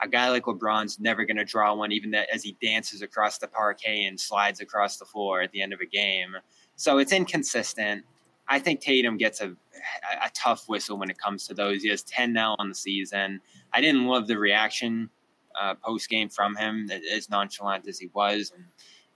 [0.00, 3.48] a guy like LeBron's never going to draw one, even as he dances across the
[3.48, 6.34] parquet and slides across the floor at the end of a game.
[6.74, 8.04] So it's inconsistent.
[8.48, 9.48] I think Tatum gets a,
[10.24, 11.82] a tough whistle when it comes to those.
[11.82, 13.40] He has 10 now on the season.
[13.74, 15.10] I didn't love the reaction
[15.60, 18.52] uh, post game from him, as nonchalant as he was.
[18.54, 18.64] And,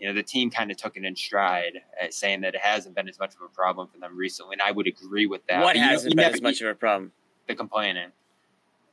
[0.01, 2.97] you know, the team kind of took it in stride, uh, saying that it hasn't
[2.97, 4.55] been as much of a problem for them recently.
[4.55, 5.63] And I would agree with that.
[5.63, 7.13] What hasn't been never, as much of a problem?
[7.47, 8.09] The complaining.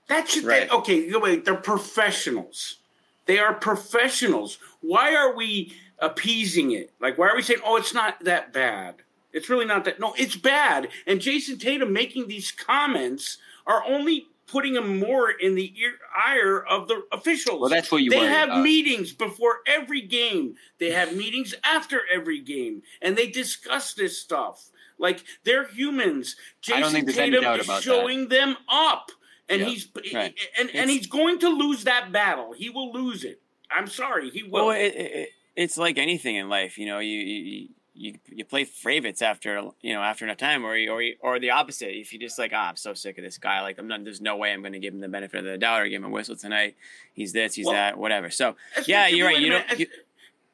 [0.09, 0.69] That should, right.
[0.69, 2.79] okay, wait, they're professionals.
[3.25, 4.57] They are professionals.
[4.81, 6.91] Why are we appeasing it?
[6.99, 8.95] Like, why are we saying, oh, it's not that bad?
[9.31, 9.99] It's really not that.
[9.99, 10.89] No, it's bad.
[11.05, 16.59] And Jayson Tatum making these comments are only putting him more in the ear, ire
[16.59, 17.59] of the officials.
[17.61, 18.09] Well, that's what you.
[18.09, 18.63] They have about.
[18.63, 20.55] meetings before every game.
[20.79, 24.69] They have meetings after every game, and they discuss this stuff.
[24.97, 26.35] Like they're humans.
[26.61, 28.29] Jayson Tatum is showing that.
[28.29, 29.11] them up,
[29.47, 29.69] and yep.
[29.69, 30.33] he's right.
[30.57, 32.53] and and he's going to lose that battle.
[32.53, 33.41] He will lose it.
[33.69, 34.67] I'm sorry, he will.
[34.67, 36.77] Well, it, it, it's like anything in life.
[36.77, 40.77] You know, you, you you you play favorites after you know after enough time, or
[40.89, 41.97] or or the opposite.
[41.97, 43.61] If you just like, ah, I'm so sick of this guy.
[43.61, 44.03] Like, I'm not.
[44.03, 46.01] There's no way I'm going to give him the benefit of the doubt or give
[46.01, 46.75] him a whistle tonight.
[47.13, 48.29] He's this, he's well, that, whatever.
[48.29, 49.39] So yeah, you're right.
[49.39, 49.87] You know, you,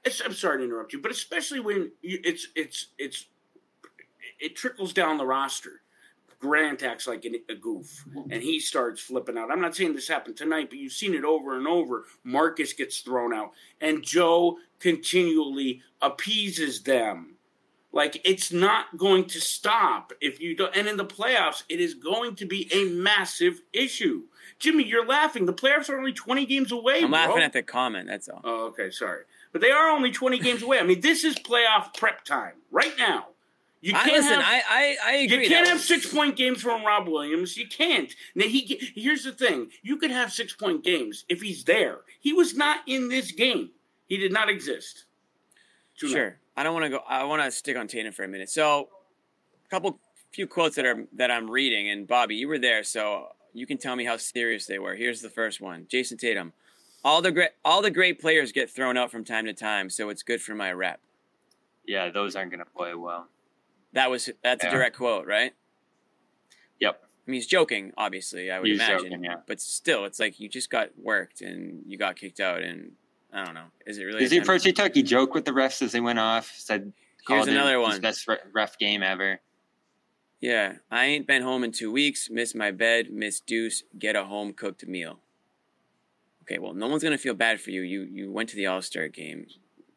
[0.06, 3.26] I'm sorry to interrupt you, but especially when you, it's it's it's
[4.39, 5.82] it trickles down the roster.
[6.39, 9.50] Grant acts like a goof and he starts flipping out.
[9.50, 12.04] I'm not saying this happened tonight, but you've seen it over and over.
[12.26, 17.32] Marcus gets thrown out and Joe continually appeases them.
[17.94, 20.76] Like it's not going to stop if you don't.
[20.76, 24.24] And in the playoffs, it is going to be a massive issue.
[24.58, 25.46] Jimmy, you're laughing.
[25.46, 27.04] The playoffs are only 20 games away.
[27.04, 27.20] I'm bro.
[27.20, 28.08] laughing at the comment.
[28.08, 28.41] That's all.
[28.44, 28.89] Oh, okay.
[28.89, 29.24] Sorry.
[29.52, 30.80] But they are only 20 games away.
[30.80, 33.28] I mean, this is playoff prep time right now.
[33.82, 35.44] You can't I, listen, have, I, I, I agree.
[35.44, 37.58] You can't have six point games from Rob Williams.
[37.58, 38.16] You can't.
[38.34, 41.98] Now he here's the thing: you could have six point games if he's there.
[42.22, 43.72] He was not in this game.
[44.08, 45.04] He did not exist.
[45.98, 46.14] Tonight.
[46.14, 46.38] Sure.
[46.56, 46.99] I don't want to go.
[47.08, 48.49] I want to stick on Tatum for a minute.
[48.49, 48.89] So,
[49.66, 49.99] a couple,
[50.32, 53.78] few quotes that are that I'm reading, and Bobby, you were there, so you can
[53.78, 54.95] tell me how serious they were.
[54.95, 56.54] Here's the first one: Jayson Tatum.
[57.06, 60.10] All the great, all the great players get thrown out from time to time, so
[60.10, 61.01] it's good for my rep.
[61.86, 63.28] Yeah, those aren't going to play well.
[63.93, 64.70] That was that's yeah.
[64.70, 65.54] a direct quote, right?
[66.80, 67.01] Yep.
[67.04, 68.51] I mean, he's joking, obviously.
[68.51, 69.38] I would he's imagine, joking, yeah.
[69.47, 72.93] but still, it's like you just got worked and you got kicked out, and
[73.34, 73.65] I don't know.
[73.86, 74.23] Is it really?
[74.23, 74.93] Is the approach he took?
[74.93, 76.53] He joked with the refs as they went off.
[76.55, 76.93] Said,
[77.27, 77.99] "Here's another one.
[77.99, 79.39] Best ref game ever."
[80.39, 82.29] Yeah, I ain't been home in two weeks.
[82.29, 83.11] Miss my bed.
[83.11, 83.84] Miss Deuce.
[83.97, 85.19] Get a home cooked meal.
[86.43, 87.81] Okay, well, no one's gonna feel bad for you.
[87.81, 89.47] You you went to the All Star game.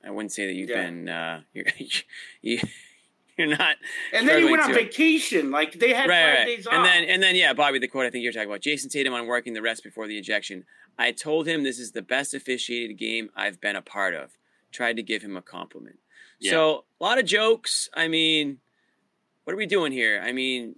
[0.05, 0.83] I wouldn't say that you've yeah.
[0.85, 1.41] been uh,
[2.43, 2.61] you
[3.39, 3.77] you're not.
[4.13, 5.51] And then he went on vacation.
[5.51, 6.47] Like they had right, five right.
[6.47, 6.73] days off.
[6.73, 8.63] And then and then yeah, Bobby, the quote I think you're talking about.
[8.63, 10.65] Jayson Tatum on working the rest before the ejection.
[10.99, 14.31] I told him this is the best officiated game I've been a part of.
[14.73, 15.99] Tried to give him a compliment.
[16.41, 16.53] Yeah.
[16.53, 17.91] So a lot of jokes.
[17.95, 18.59] I mean,
[19.45, 20.23] what are we doing here?
[20.25, 20.77] I mean,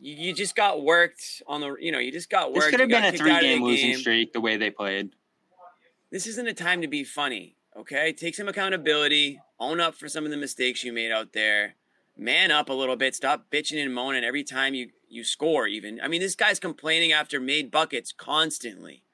[0.00, 1.76] you, you just got worked on the.
[1.78, 2.60] You know, you just got worked.
[2.60, 3.98] This could have been a three-game losing game.
[3.98, 5.10] streak the way they played.
[6.10, 7.56] This isn't a time to be funny.
[7.76, 9.40] Okay, take some accountability.
[9.60, 11.74] Own up for some of the mistakes you made out there
[12.18, 13.14] man up a little bit.
[13.14, 15.66] Stop bitching and moaning every time you you score.
[15.66, 19.04] Even I mean, this guy's complaining after made buckets constantly,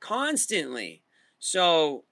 [0.00, 1.02] constantly.
[1.38, 2.04] So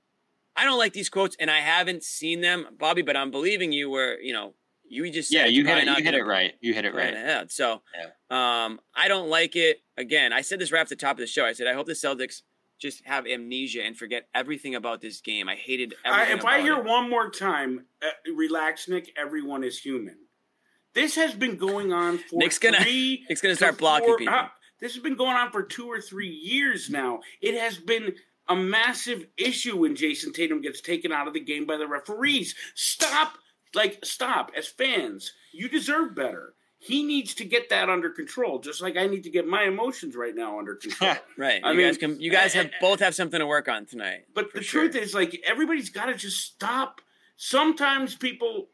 [0.57, 3.03] I don't like these quotes, and I haven't seen them, Bobby.
[3.03, 3.91] But I'm believing you.
[3.91, 4.55] Where you know
[4.89, 5.99] you just yeah you hit it.
[5.99, 6.55] You hit it right.
[6.61, 7.12] You hit it right.
[7.12, 7.51] Ahead.
[7.51, 8.64] So yeah.
[8.64, 9.82] um, I don't like it.
[9.97, 11.45] Again, I said this right at the top of the show.
[11.45, 12.43] I said I hope the Celtics
[12.80, 15.49] just have amnesia and forget everything about this game.
[15.49, 16.34] I hated everything.
[16.34, 16.84] I, if I hear it.
[16.84, 19.11] one more time, uh, relax, Nick.
[19.16, 20.16] Everyone is human.
[20.99, 23.24] This has been going on for Nick's gonna, three.
[23.28, 24.34] Nick's gonna start blocking four, people.
[24.34, 24.49] Uh,
[24.80, 27.20] this has been going on for two or three years now.
[27.40, 28.14] It has been
[28.49, 32.57] a massive issue when Jayson Tatum gets taken out of the game by the referees.
[32.74, 33.34] Stop,
[33.74, 34.51] like stop.
[34.57, 36.55] As fans, you deserve better.
[36.80, 40.16] He needs to get that under control, just like I need to get my emotions
[40.16, 41.14] right now under control.
[41.36, 41.61] right.
[41.62, 44.24] I you mean, guys can, you guys have both have something to work on tonight.
[44.34, 44.88] But the sure.
[44.88, 47.01] truth is, like everybody's got to just stop.
[47.36, 48.66] Sometimes people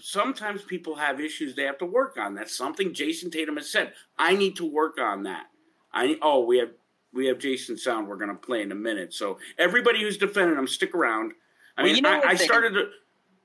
[0.00, 2.34] sometimes people have issues they have to work on.
[2.34, 3.92] That's something Jayson Tatum has said.
[4.18, 5.46] I need to work on that.
[5.92, 6.70] I oh we have
[7.12, 9.12] we have Jayson Sound we're going to play in a minute.
[9.12, 11.32] So everybody who's defending him, stick around.
[11.76, 12.74] I well, mean, you know I, I started.
[12.74, 12.88] To,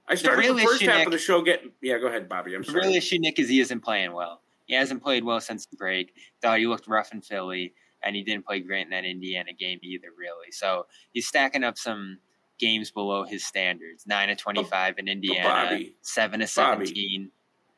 [0.08, 1.72] I started the, the first half Nick, of the show getting.
[1.82, 2.56] Yeah, go ahead, Bobby.
[2.56, 2.82] I'm sorry.
[2.82, 4.42] The real issue, Nick, is he isn't playing well.
[4.66, 6.14] He hasn't played well since the break.
[6.42, 7.74] Thought he looked rough in Philly,
[8.04, 10.52] and he didn't play great in that Indiana game either, really.
[10.52, 12.20] So he's stacking up some
[12.60, 14.06] games below his standards.
[14.08, 17.32] Nine of twenty-five in Indiana, Bobby, seven of seventeen.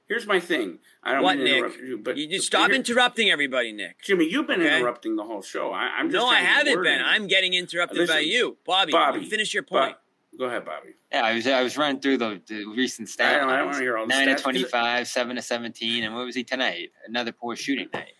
[0.07, 0.79] here's my thing.
[1.03, 1.57] I don't What, mean to Nick?
[1.59, 4.01] interrupt you, but You just stop interrupting everybody, Nick.
[4.01, 4.77] Jimmy, you've been Okay.
[4.77, 5.71] interrupting the whole show.
[5.71, 6.99] I, I'm just No, I haven't word been.
[6.99, 7.05] in.
[7.05, 8.91] I'm getting interrupted by you, Bobby.
[8.91, 9.95] Bobby, finish your point.
[10.37, 10.89] Go ahead, Bobby.
[11.11, 13.39] Yeah, I was I was running through the, the recent I stats.
[13.41, 16.03] don't- I don't wanna hear all the Nine stats, to 'cause- twenty-five, seven to seventeen,
[16.03, 16.91] and what was he tonight?
[17.05, 18.13] Another poor shooting night.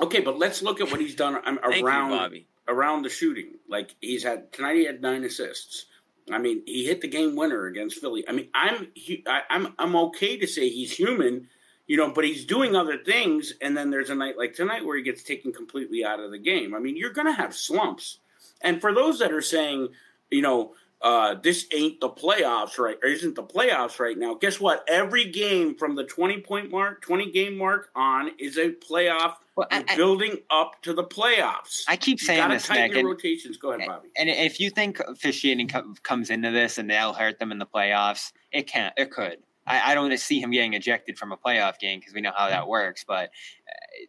[0.00, 2.46] Okay, but let's look at what he's done um, around you, Bobby.
[2.68, 3.58] around the shooting.
[3.68, 5.86] Like he's had tonight, he had nine assists.
[6.34, 8.24] I mean, he hit the game winner against Philly.
[8.28, 11.48] I mean, I'm hu- I, I'm I'm okay to say he's human,
[11.86, 13.54] you know, but he's doing other things.
[13.60, 16.38] And then there's a night like tonight where he gets taken completely out of the
[16.38, 16.74] game.
[16.74, 18.18] I mean, you're gonna have slumps.
[18.60, 19.88] And for those that are saying,
[20.30, 24.34] you know, uh, this ain't the playoffs right, or isn't the playoffs right now?
[24.34, 24.84] Guess what?
[24.88, 29.34] Every game from the 20 point mark, 20 game mark on is a playoff.
[29.54, 31.84] Well, I, I, building up to the playoffs.
[31.86, 33.56] I keep You saying this, tighten Nick, your and, rotations.
[33.56, 34.08] Go ahead, Bobby.
[34.16, 37.66] and if you think officiating co- comes into this and they'll hurt them in the
[37.66, 38.94] playoffs, it can't.
[38.96, 39.38] It could.
[39.68, 42.48] I, I don't see him getting ejected from a playoff game because we know how
[42.48, 43.04] that works.
[43.06, 43.30] But
[43.68, 44.06] uh,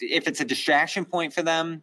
[0.00, 1.82] if it's a distraction point for them,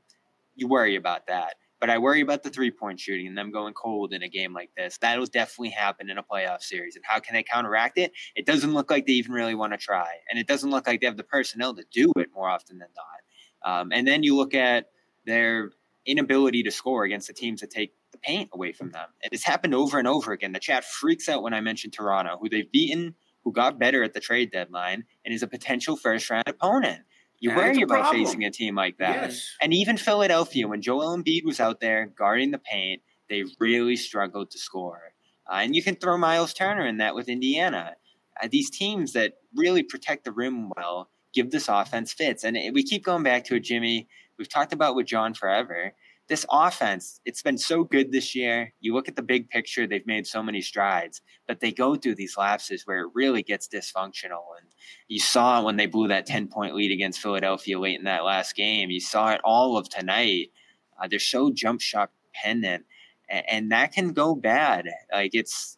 [0.55, 1.55] you worry about that.
[1.82, 4.53] But I worry about the three point shooting and them going cold in a game
[4.53, 4.99] like this.
[4.99, 6.95] That'll definitely happen in a playoff series.
[6.95, 8.11] And how can they counteract it?
[8.36, 10.07] It doesn't look like they even really want to try.
[10.29, 12.89] And it doesn't look like they have the personnel to do it more often than
[12.95, 13.82] not.
[13.82, 14.91] Um, and then you look at
[15.25, 15.71] their
[16.05, 19.07] inability to score against the teams that take the paint away from them.
[19.23, 20.51] And it's happened over and over again.
[20.51, 24.13] The chat freaks out when I mention Toronto, who they've beaten, who got better at
[24.13, 27.01] the trade deadline, and is a potential first round opponent.
[27.41, 28.23] You worry about problem.
[28.23, 29.29] facing a team like that.
[29.29, 29.55] Yes.
[29.61, 34.51] And even Philadelphia, when Joel Embiid was out there guarding the paint, they really struggled
[34.51, 35.13] to score.
[35.51, 37.95] Uh, and you can throw Miles Turner in that with Indiana.
[38.41, 42.43] Uh, these teams that really protect the rim well give this offense fits.
[42.43, 44.07] And it, we keep going back to it, Jimmy.
[44.37, 45.93] We've talked about with John forever.
[46.27, 48.73] This offense, it's been so good this year.
[48.79, 52.15] You look at the big picture, they've made so many strides, but they go through
[52.15, 54.43] these lapses where it really gets dysfunctional.
[54.57, 54.69] And
[55.07, 58.23] you saw it when they blew that 10 point lead against Philadelphia late in that
[58.23, 58.89] last game.
[58.89, 60.51] You saw it all of tonight.
[60.99, 62.86] Uh, they're so jump shot dependent,
[63.29, 64.89] and, and that can go bad.
[65.11, 65.77] Like it's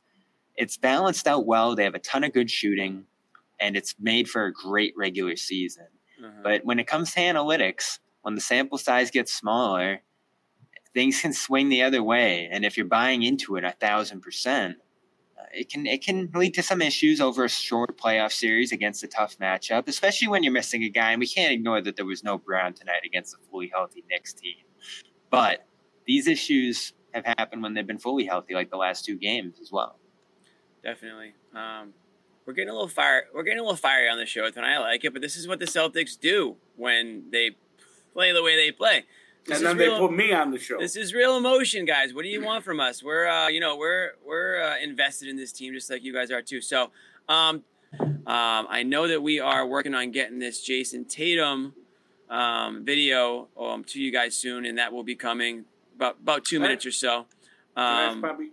[0.56, 1.76] it's balanced out well.
[1.76, 3.06] They have a ton of good shooting,
[3.60, 5.88] and it's made for a great regular season.
[6.24, 6.42] Uh-huh.
[6.44, 10.02] But when it comes to analytics, when the sample size gets smaller,
[10.94, 12.50] things can swing the other way.
[12.52, 14.78] And if you're buying into it a thousand percent,
[15.54, 19.08] it can it can lead to some issues over a short playoff series against a
[19.08, 21.12] tough matchup, especially when you're missing a guy.
[21.12, 24.34] And we can't ignore that there was no Brown tonight against a fully healthy Knicks
[24.34, 24.56] team.
[25.30, 25.66] But
[26.06, 29.72] these issues have happened when they've been fully healthy, like the last two games as
[29.72, 29.98] well.
[30.84, 31.34] Definitely.
[31.56, 31.94] Um,
[32.46, 33.28] we're getting a little fire.
[33.34, 35.14] We're getting a little fiery on the show, and I like it.
[35.14, 37.52] But this is what the Celtics do when they
[38.14, 39.06] play the way they play.
[39.46, 40.80] This and then they put me on the show.
[40.80, 42.14] This is real emotion, guys.
[42.14, 43.04] What do you want from us?
[43.04, 46.32] We're, uh, you know, we're we're uh, invested in this team just like you guys
[46.32, 46.62] are too.
[46.62, 46.92] So,
[47.28, 47.64] um,
[48.00, 51.74] um, I know that we are working on getting this Jayson Tatum
[52.30, 55.66] um, video um, to you guys soon, and that will be coming
[55.96, 57.26] about about two minutes or so.
[57.76, 58.52] Can I ask Um?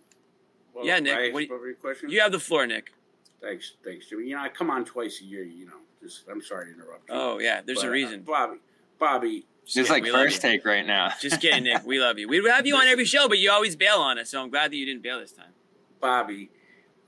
[0.74, 2.92] Well, yeah, Nick, can I ask what you- you have the floor, Nick.
[3.40, 4.26] Thanks, thanks, Jimmy.
[4.28, 5.44] You know, I come on twice a year.
[5.44, 5.72] You know,
[6.02, 7.08] just I'm sorry to interrupt.
[7.08, 7.14] You.
[7.14, 8.22] Oh yeah, there's But, a uh, reason.
[8.22, 8.58] Bobby.
[8.98, 10.50] Bobby, Just It's kidding, like we first you.
[10.50, 11.10] take right now.
[11.20, 11.84] Just kidding, Nick.
[11.86, 12.28] We love you.
[12.28, 14.30] We'd have you on every show, but you always bail on us.
[14.30, 15.52] So I'm glad that you didn't bail this time.
[16.00, 16.50] Bobby,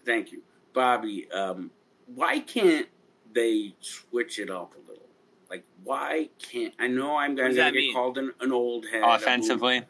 [0.04, 0.42] thank you,
[0.72, 1.28] Bobby.
[1.32, 1.70] Um,
[2.06, 2.86] why can't
[3.34, 5.08] they switch it up a little?
[5.50, 7.92] Like, why can't I know I'm going to get mean?
[7.94, 9.02] called an, an old head?
[9.04, 9.82] Offensively,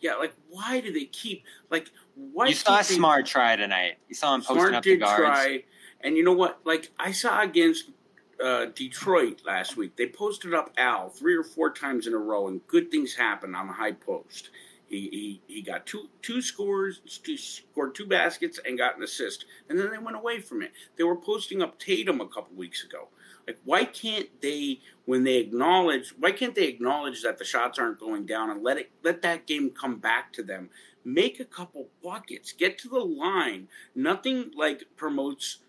[0.00, 3.94] Yeah, like why do they keep like why you saw can't they- Smart try tonight.
[4.08, 5.18] You saw him posting Smart up the did guards.
[5.20, 5.64] try,
[6.02, 6.60] and you know what?
[6.64, 7.90] Like I saw against
[8.42, 12.48] uh, Detroit last week, they posted up Al three or four times in a row,
[12.48, 14.50] and good things happened on the high post.
[14.88, 19.44] He he, he got two two scores, two, scored two baskets, and got an assist,
[19.68, 20.72] and then they went away from it.
[20.96, 23.08] They were posting up Tatum a couple weeks ago.
[23.46, 27.98] Like, why can't they, when they acknowledge, why can't they acknowledge that the shots aren't
[27.98, 30.68] going down and let it let that game come back to them?
[31.04, 33.68] Make a couple buckets, get to the line.
[33.94, 35.60] Nothing like promotes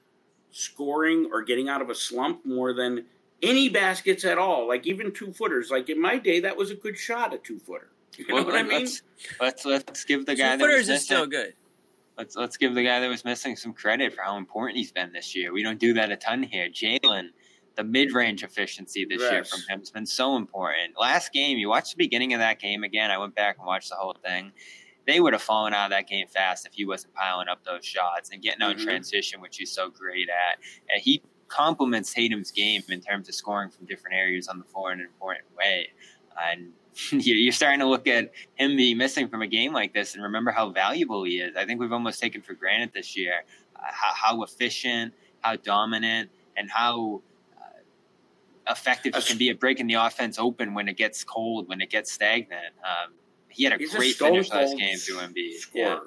[0.51, 3.05] scoring or getting out of a slump more than
[3.41, 4.67] any baskets at all.
[4.67, 5.69] Like even two footers.
[5.71, 7.89] Like in my day, that was a good shot, a two footer.
[8.17, 8.81] You know Well, what I mean?
[8.81, 9.01] Let's,
[9.39, 11.05] let's let's give the guy Two that was footers is missing.
[11.05, 11.53] still good.
[12.17, 15.13] Let's let's give the guy that was missing some credit for how important he's been
[15.13, 15.53] this year.
[15.53, 16.67] We don't do that a ton here.
[16.67, 17.29] Jaylen,
[17.75, 20.99] the mid range efficiency this year from him has been so important.
[20.99, 23.09] Last game, you watched the beginning of that game again.
[23.09, 24.51] I went back and watched the whole thing.
[25.09, 27.83] They would have fallen out of that game fast if he wasn't piling up those
[27.83, 28.83] shots and getting on Mhm.
[28.83, 30.59] transition, which he's so great at.
[30.87, 34.93] And he complements Tatum's game in terms of scoring from different areas on the floor
[34.93, 35.87] in an important way.
[36.39, 36.73] And
[37.11, 40.21] you- you're starting to look at him be missing from a game like this and
[40.21, 41.55] remember how valuable he is.
[41.55, 43.45] I think we've almost taken for granted this year
[43.75, 47.23] uh, how, how efficient, how dominant, and how
[47.57, 51.81] uh, effective he can be at breaking the offense open when it gets cold, when
[51.81, 52.75] it gets stagnant.
[52.83, 53.13] Um,
[53.49, 55.53] he had a He's great a finish last cold game to Embiid.
[55.59, 55.83] scorer.
[55.83, 55.99] Yeah.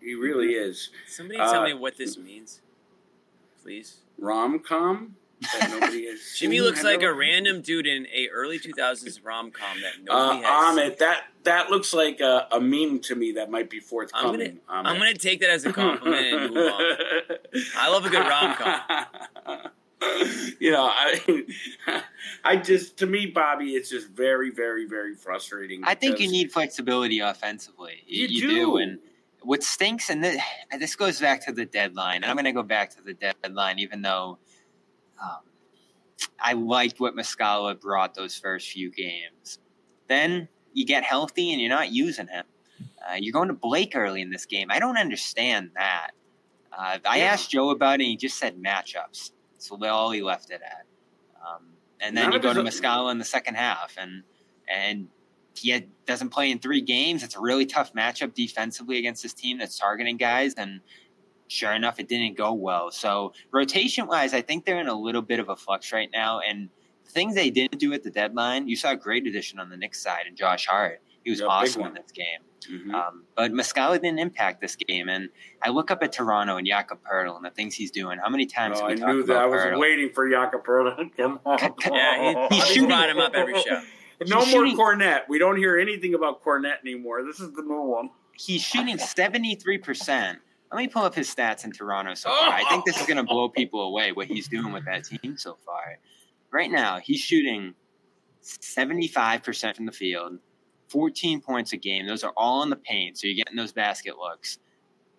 [0.00, 0.90] He really is.
[1.08, 2.60] Somebody tell Uh, me what this means,
[3.62, 3.98] please.
[4.18, 6.20] Rom com that nobody has.
[6.36, 10.42] Jimmy looks like a random dude in a early 2000s rom com that Uh, nobody
[10.46, 10.78] has.
[10.78, 14.60] Ahmed, that that looks like a, a meme to me that might be I'm forthcoming.
[14.68, 16.96] gonna, I'm gonna take that as a compliment and move on.
[17.76, 19.60] I love a good rom com.
[20.60, 22.02] you know, I,
[22.44, 25.82] I just to me, Bobby, it's just very, very, very frustrating.
[25.84, 28.02] I think you need flexibility offensively.
[28.06, 28.48] You, You, do.
[28.48, 28.76] do.
[28.78, 28.98] And
[29.42, 30.40] what stinks, and this,
[30.78, 32.16] this goes back to the deadline.
[32.16, 34.38] And I'm going to go back to the deadline, even though
[35.22, 35.40] um,
[36.40, 39.58] I liked what Muscala brought those first few games.
[40.08, 42.44] Then you get healthy and you're not using him.
[43.06, 44.68] Uh, you're going to Blake early in this game.
[44.70, 46.10] I don't understand that.
[46.72, 47.24] Uh, I Yeah.
[47.26, 49.32] asked Joe about it, and he just said matchups.
[49.58, 50.86] So all he left it at.
[52.04, 54.22] And then None you go to Muscala in the second half, and
[54.68, 55.08] and
[55.56, 57.22] he had, doesn't play in three games.
[57.22, 60.54] It's a really tough matchup defensively against this team that's targeting guys.
[60.54, 60.80] And
[61.48, 62.90] sure enough, it didn't go well.
[62.90, 66.40] So rotation wise, I think they're in a little bit of a flux right now.
[66.40, 66.68] And
[67.06, 70.02] things they didn't do at the deadline, you saw a great addition on the Knicks
[70.02, 71.00] side and Josh Hart.
[71.22, 72.40] He was Yeah, awesome in this game.
[72.66, 72.92] Mhm.
[72.94, 75.08] Um, but Muscala didn't impact this game.
[75.08, 75.28] And
[75.62, 78.18] I look up at Toronto and Jakob Poeltl and the things he's doing.
[78.18, 79.36] How many times Oh, have I we talked knew that.
[79.36, 79.78] I was Poeltl?
[79.78, 81.58] waiting for Jakob Poeltl to come on.
[81.92, 83.80] Yeah, he, He's he's shooting- brought him up every show.
[84.28, 85.22] No He's more shooting- Kornet.
[85.28, 87.24] We don't hear anything about Kornet anymore.
[87.24, 88.10] This is the new one.
[88.34, 90.36] he's shooting 73%.
[90.72, 92.48] Let me pull up his stats in Toronto so far.
[92.50, 95.36] I think this is going to blow people away what he's doing with that team
[95.36, 95.98] so far.
[96.52, 97.74] Right now, he's shooting
[98.42, 100.38] 75% from the field,
[100.98, 102.06] 14 points a game.
[102.06, 104.58] Those are all in the paint, so you're getting those basket looks.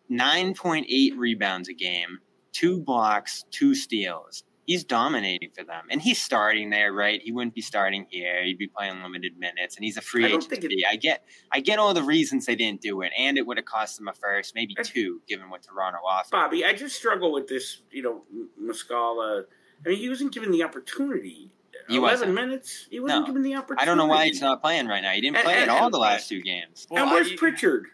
[0.10, 2.20] 9.8 rebounds a game,
[2.54, 4.44] two blocks, two steals.
[4.66, 5.84] He's dominating for them.
[5.92, 7.22] And he's starting there, right?
[7.22, 8.42] He wouldn't be starting here.
[8.44, 10.48] He'd be playing limited minutes, and he's a free I agent.
[10.54, 13.58] it- I get I get all the reasons they didn't do it, and it would
[13.58, 16.32] have cost them a first, maybe I- two, given what Toronto offered.
[16.32, 18.24] Bobby, I just struggle with this, you know,
[18.60, 19.44] Muscala.
[19.86, 21.52] I mean, he wasn't given the opportunity.
[21.88, 22.34] He 11 wasn't.
[22.34, 22.88] minutes?
[22.90, 23.26] He wasn't No.
[23.28, 23.82] given the opportunity.
[23.82, 25.12] I don't know why he's not playing right now.
[25.12, 26.88] He didn't And- play and- at all and- the last two games.
[26.90, 27.88] Well, and where's I- Pritchard?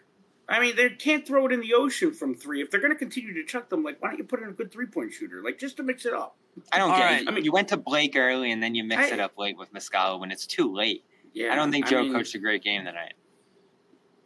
[0.48, 2.60] I mean, they can't throw it in the ocean from three.
[2.62, 4.52] If they're going to continue to chuck them, like, why don't you put in a
[4.52, 5.42] good three point shooter?
[5.42, 6.36] Like, just to mix it up.
[6.72, 7.22] I don't All get right.
[7.22, 7.28] it.
[7.28, 9.56] I mean- you went to Blake early, and then you mix I- it up late
[9.56, 11.04] with Muscala when it's too late.
[11.32, 11.52] Yeah.
[11.52, 13.14] I don't think Joe mean, coached a great game tonight.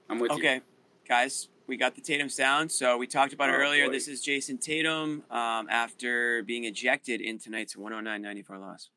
[0.08, 0.38] I'm with you.
[0.38, 0.60] Okay,
[1.06, 2.72] guys, we got the Tatum sound.
[2.72, 3.86] So we talked about it Oh, earlier.
[3.86, 3.92] boy.
[3.92, 8.90] This is Jayson Tatum um, after being ejected in tonight's 109-94 loss.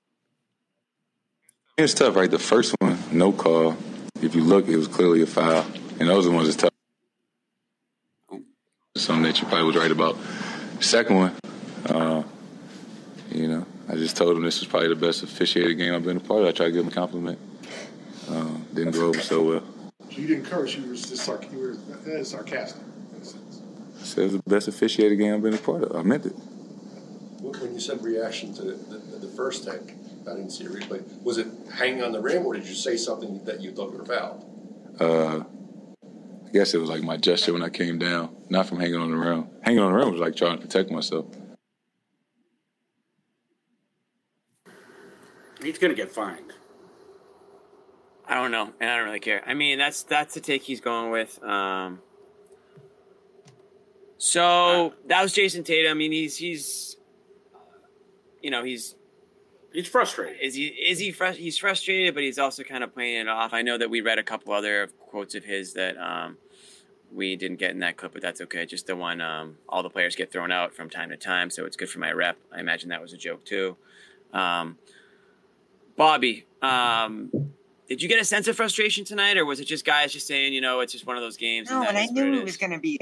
[1.80, 2.30] It was tough, right?
[2.30, 3.78] The first one, no call.
[4.22, 5.66] If you look, it was clearly a foul.
[5.98, 8.42] And those are the ones that's tough.
[8.98, 10.18] Something that you probably was right about.
[10.82, 11.36] Second one,
[11.86, 12.24] uh,
[13.32, 16.18] you know, I just told him this was probably the best officiated game I've been
[16.18, 16.50] a part of.
[16.50, 17.40] I tried to give him a compliment.
[18.30, 19.64] Uh, didn't go over so well.
[20.12, 20.76] So you didn't curse.
[20.76, 22.82] You were just sarc- you were uh, sarcastic
[23.16, 23.62] in a sense.
[24.02, 25.96] I said it was the best officiated game I've been a part of.
[25.96, 26.34] I meant it.
[27.40, 29.94] When when you said reaction to the, the, the first tank,
[30.30, 31.02] I didn't see a replay.
[31.24, 34.06] Was it hanging on the rim, or did you say something that you thought were
[34.06, 34.46] foul?
[35.00, 35.44] Uh,
[36.48, 39.12] I guess it was like my gesture when I came down, not from hanging on
[39.12, 39.48] the rim.
[39.62, 41.26] Hanging on the rim was like trying to protect myself.
[45.62, 46.54] He's going to get fined.
[48.26, 49.42] I don't know, and I don't really care.
[49.46, 51.42] I mean, that's that's the take he's going with.
[51.44, 52.00] Um,
[54.18, 55.92] so that was Jayson Tatum.
[55.92, 56.98] I mean, he's he's,
[58.42, 58.96] you know, he's
[59.72, 60.42] He's frustrated.
[60.42, 63.54] is he is he frus- he's frustrated, but he's also kind of playing it off.
[63.54, 66.38] I know that we read a couple other quotes of his that um,
[67.14, 68.66] we didn't get in that clip, but that's okay.
[68.66, 71.66] Just the one, um, all the players get thrown out from time to time, so
[71.66, 72.38] it's good for my rep.
[72.52, 73.78] I imagine that was a joke too.
[74.34, 74.78] Um,
[75.96, 77.30] Bobby, um,
[77.88, 80.54] did you get a sense of frustration tonight, or was it just guys just saying,
[80.54, 81.70] you know, it's just one of those games?
[81.70, 83.00] No, that and I knew it it was going to be.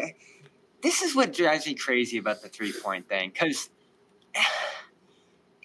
[0.81, 3.69] This is what drives me crazy about the three point thing because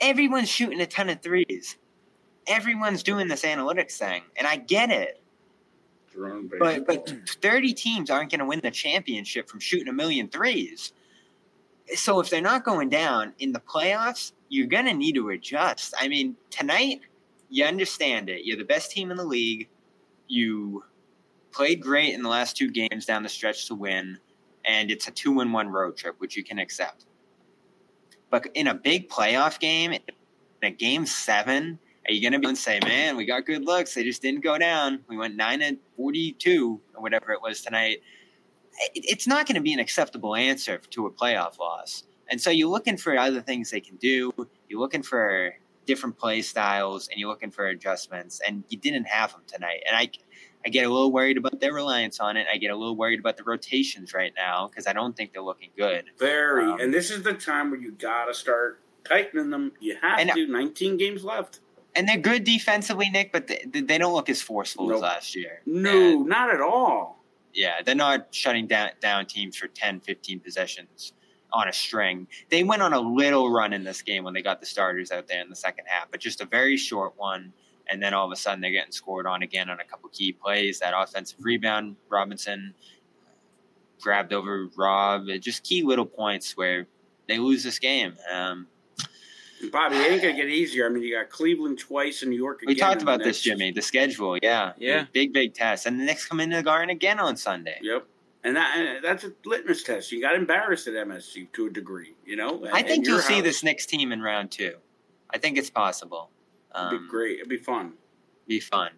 [0.03, 1.79] everyone's shooting a ton of threes.
[2.47, 5.23] Everyone's doing this analytics thing, and I get it.
[6.59, 10.93] But but thirty teams aren't going to win the championship from shooting a million threes.
[11.95, 15.95] So if they're not going down in the playoffs, you're going to need to adjust.
[15.99, 17.01] I mean, tonight
[17.49, 18.45] you understand it.
[18.45, 19.69] You're the best team in the league.
[20.29, 20.85] You
[21.51, 24.19] played great in the last two games down the stretch to win,
[24.65, 27.07] and it's a two in one road trip, which you can accept.
[28.33, 30.01] But in a big playoff game, in
[30.63, 31.79] a game seven,
[32.09, 33.95] are you going to be and say, man, we got good looks.
[33.95, 35.01] They just didn't go down.
[35.07, 37.99] We went 9 and 42 or whatever it was tonight.
[38.95, 42.05] It's not going to be an acceptable answer to a playoff loss.
[42.29, 44.33] And so you're looking for other things they can do.
[44.67, 45.55] you're looking for
[45.85, 49.83] different play styles and you're looking for adjustments, and you didn't have them tonight.
[49.87, 50.09] And I,
[50.65, 52.47] I get a little worried about their reliance on it.
[52.53, 55.43] I get a little worried about the rotations right now because I don't think they're
[55.43, 56.05] looking good.
[56.19, 56.65] Very.
[56.65, 59.73] Um, and this is the time where you got to start tightening them.
[59.81, 60.47] You have And- to.
[60.47, 61.61] 19 games left.
[61.95, 65.61] And they're good defensively, Nick, but they, they don't look as forceful as last year.
[65.67, 65.91] No,
[66.21, 67.23] And, not at all.
[67.53, 71.13] yeah, they're not shutting down, down teams for 10, 15 possessions
[71.53, 72.27] on a string.
[72.49, 75.27] They went on a little run in this game when they got the starters out
[75.29, 77.53] there in the second half, but just a very short one.
[77.93, 80.33] And then all of a sudden they're getting scored on again on a couple key
[80.33, 80.79] plays.
[80.79, 82.73] That offensive rebound, Robinson
[84.01, 85.27] grabbed over Rob.
[85.41, 86.87] Just key little points where
[87.29, 88.17] they lose this game.
[88.33, 88.67] Um,
[89.71, 90.87] Bobby, it ain't going to get easier.
[90.87, 92.75] I mean, you got Cleveland twice and New York again.
[92.75, 93.71] we talked about this, Jimmy.
[93.73, 95.05] The schedule, yeah, Yeah.
[95.13, 97.79] big, big test, and the Knicks come into the Garden again on Sunday.
[97.83, 98.07] Yep.
[98.45, 100.11] And that and that's a litmus test.
[100.11, 102.67] You got embarrassed at MSG to a degree, you know?
[102.73, 104.79] I think you'll see this Knicks team in round two.
[105.31, 106.31] I think it's possible.
[106.75, 107.37] It'd Um, be great.
[107.39, 107.95] It'd be fun.
[108.47, 108.91] be fun.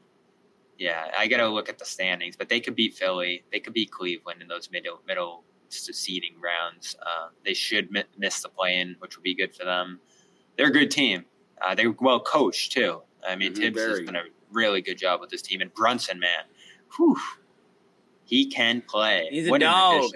[0.79, 3.45] Yeah, I got to look at the standings, but they could beat Philly.
[3.53, 6.97] They could beat Cleveland in those middle middle seeding rounds.
[7.03, 10.01] Uh, they should mi- miss the play-in, which would be good for them.
[10.57, 11.25] They're a good team.
[11.61, 13.03] Uh, they're well coached too.
[13.27, 16.19] I mean, Mhm, Thibs has done a really good job with this team, and Brunson,
[16.21, 16.45] man,
[16.97, 17.17] whew,
[18.25, 19.29] he can play.
[19.31, 20.11] He's a What an dog.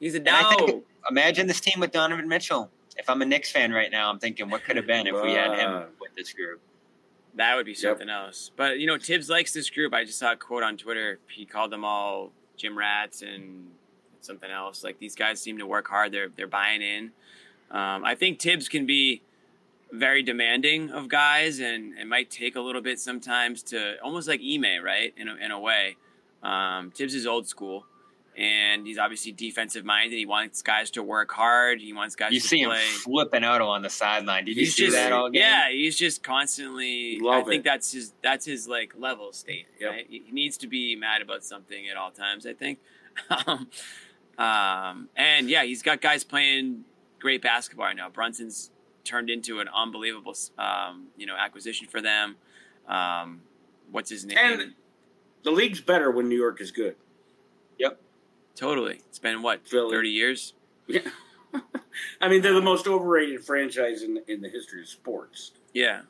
[0.00, 2.70] He's a And I think- Imagine this team with Donovan Mitchell.
[2.96, 5.32] If I'm a Knicks fan right now, I'm thinking, what could have been if we
[5.32, 6.60] had him with this group?
[7.34, 8.50] That would be something else.
[8.56, 9.94] But you know, Thibs likes this group.
[9.94, 11.18] I just saw a quote on Twitter.
[11.28, 13.68] He called them all gym rats and
[14.20, 14.84] something else.
[14.84, 16.12] Like these guys seem to work hard.
[16.12, 17.12] They're they're buying in.
[17.70, 19.22] Um, I think Thibs can be
[19.90, 24.40] very demanding of guys, and it might take a little bit sometimes to almost like
[24.40, 25.14] Ime, right?
[25.16, 25.96] In a, in a way,
[26.42, 27.86] um, Thibs is old school,
[28.36, 30.16] and he's obviously defensive minded.
[30.16, 31.80] He wants guys to work hard.
[31.80, 32.80] He wants guys You to see him play.
[32.80, 34.44] flipping out on the sideline.
[34.44, 35.42] Did you see just, that all game?
[35.42, 37.18] Yeah, he's just constantly.
[37.20, 37.64] Love I think it.
[37.64, 38.12] that's his.
[38.22, 39.66] That's his like level state.
[39.80, 39.90] Yep.
[39.90, 40.06] Right?
[40.08, 42.46] He he needs to be mad about something at all times.
[42.46, 42.78] I think.
[43.46, 43.68] um,
[44.38, 46.84] um, and yeah, he's got guys playing
[47.18, 48.08] great basketball right now.
[48.08, 48.70] Brunson's
[49.04, 52.36] turned into an unbelievable, um, you know, acquisition for them.
[52.88, 53.42] Um,
[53.90, 54.38] what's his name?
[54.38, 54.74] And
[55.42, 56.96] the league's better when New York is good.
[58.56, 59.00] Totally.
[59.08, 59.90] It's been what Philly.
[59.90, 60.54] thirty years.
[60.86, 61.00] Yeah.
[62.20, 65.52] I mean, they're the most overrated franchise in in the history of sports.
[65.72, 66.02] Yeah.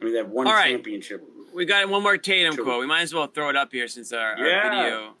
[0.00, 0.70] I mean, they have one All right.
[0.70, 1.24] championship.
[1.54, 2.64] We got one more Tatum Two.
[2.64, 2.80] quote.
[2.80, 5.14] We might as well throw it up here since our, our video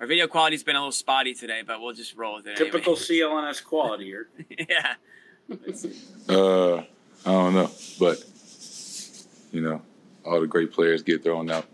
[0.00, 2.60] our video quality's been a little spotty today, but we'll just roll with it.
[2.60, 2.70] anyway.
[2.70, 4.28] Typical CLNS quality here.
[4.68, 4.94] yeah.
[6.26, 6.84] Uh, I
[7.24, 7.70] don't know,
[8.00, 8.24] but
[9.52, 9.82] you know,
[10.24, 11.66] all the great players get thrown out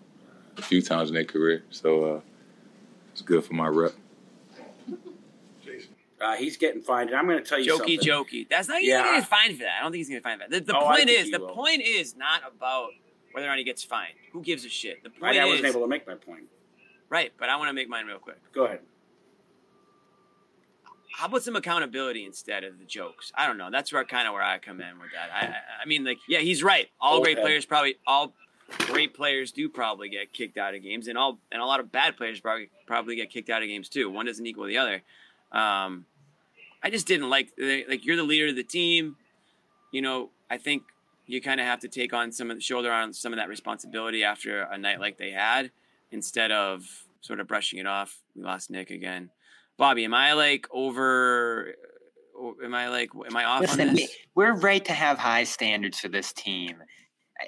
[0.56, 2.20] a few times in their career, so uh,
[3.12, 3.92] it's good for my rep.
[6.20, 7.10] Uh, he's getting fined.
[7.10, 7.98] And I'm going to tell you Jokey, something.
[8.44, 8.48] jokey.
[8.48, 8.80] That's not.
[8.80, 8.98] He's Yeah.
[8.98, 9.78] not gonna get fined for that.
[9.78, 10.66] I don't think he's gonna get fined for that.
[10.66, 11.48] The, the Oh, point is, the will.
[11.48, 12.90] point is not about
[13.32, 14.14] whether or not he gets fined.
[14.32, 15.02] Who gives a shit?
[15.02, 16.44] The I, point I is wasn't able to make my point.
[17.08, 17.32] right.
[17.38, 18.36] But I want to make mine real quick.
[18.52, 18.80] Go ahead.
[21.12, 23.32] How about some accountability instead of the jokes?
[23.34, 23.70] I don't know.
[23.70, 25.30] That's where kind of where I come in with that.
[25.32, 26.88] I, I, mean, like, yeah, he's right.
[27.00, 28.32] All great players probably all
[28.86, 31.90] great players do probably get kicked out of games, and all and a lot of
[31.90, 34.08] bad players probably probably get kicked out of games too.
[34.08, 35.02] One doesn't equal the other.
[35.52, 36.06] Um,
[36.82, 39.16] I just didn't like like you're the leader of the team.
[39.92, 40.82] You know, I think
[41.26, 43.48] you kind of have to take on some of the shoulder on some of that
[43.48, 45.70] responsibility after a night like they had,
[46.10, 46.84] instead of
[47.20, 48.18] sort of brushing it off.
[48.34, 49.30] We lost Nick again.
[49.76, 51.74] Bobby, am I like over?
[52.38, 53.10] Uh, am I like?
[53.26, 54.14] Am I off Listen, on this?
[54.34, 56.76] we're right to have high standards for this team.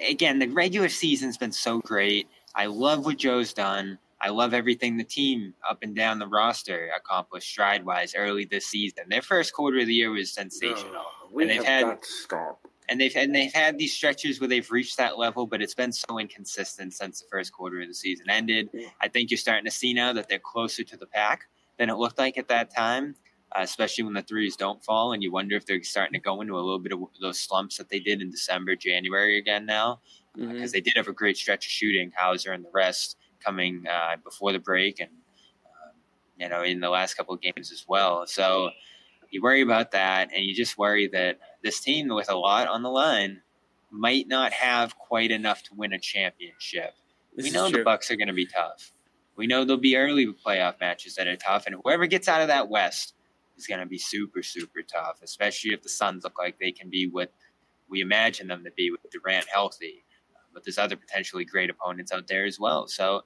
[0.07, 2.27] Again, the regular season's been so great.
[2.55, 3.99] I love what Joe's done.
[4.23, 8.65] I love everything the team up and down the roster accomplished stride wise early this
[8.67, 9.03] season.
[9.09, 10.93] Their first quarter of the year was sensational.
[10.95, 12.65] Oh, we And they've have had- stop.
[12.87, 15.91] and they've and they've had these stretches where they've reached that level, but it's been
[15.91, 18.69] so inconsistent since the first quarter of the season ended.
[19.01, 21.47] I think you're starting to see now that they're closer to the pack
[21.77, 23.15] than it looked like at that time,
[23.53, 26.39] uh, especially when the threes don't fall, and you wonder if they're starting to go
[26.39, 29.99] into a little bit of those slumps that they did in December, January again now,
[30.33, 30.73] because Mhm.
[30.73, 34.51] they did have a great stretch of shooting, Hauser and the rest coming uh, before
[34.51, 35.09] the break, and
[35.65, 35.93] um,
[36.37, 38.25] you know in the last couple of games as well.
[38.27, 38.69] So
[39.29, 42.83] you worry about that, and you just worry that this team with a lot on
[42.83, 43.41] the line
[43.89, 46.93] might not have quite enough to win a championship.
[47.35, 47.83] This we know the.
[47.83, 48.91] Bucks are going to be tough.
[49.35, 52.47] We know there'll be early playoff matches that are tough, and whoever gets out of
[52.49, 53.15] that West
[53.57, 55.19] is going to be super, super tough.
[55.23, 57.31] Especially if the Suns look like they can be what
[57.89, 60.02] we imagine them to be with Durant healthy.
[60.53, 62.87] But there's other potentially great opponents out there as well.
[62.87, 63.21] So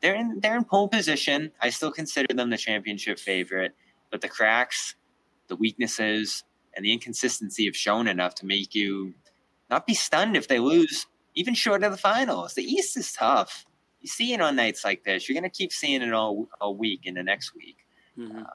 [0.00, 1.52] they're in they're in pole position.
[1.60, 3.74] I still consider them the championship favorite,
[4.10, 4.94] but the cracks,
[5.48, 6.44] the weaknesses,
[6.74, 9.14] and the inconsistency have shown enough to make you
[9.70, 12.54] not be stunned if they lose even short of the finals.
[12.54, 13.64] The East is tough.
[14.00, 15.28] You see it on nights like this.
[15.28, 17.78] You're going to keep seeing it all all week in the next week.
[18.18, 18.36] Mhm.
[18.36, 18.46] Um,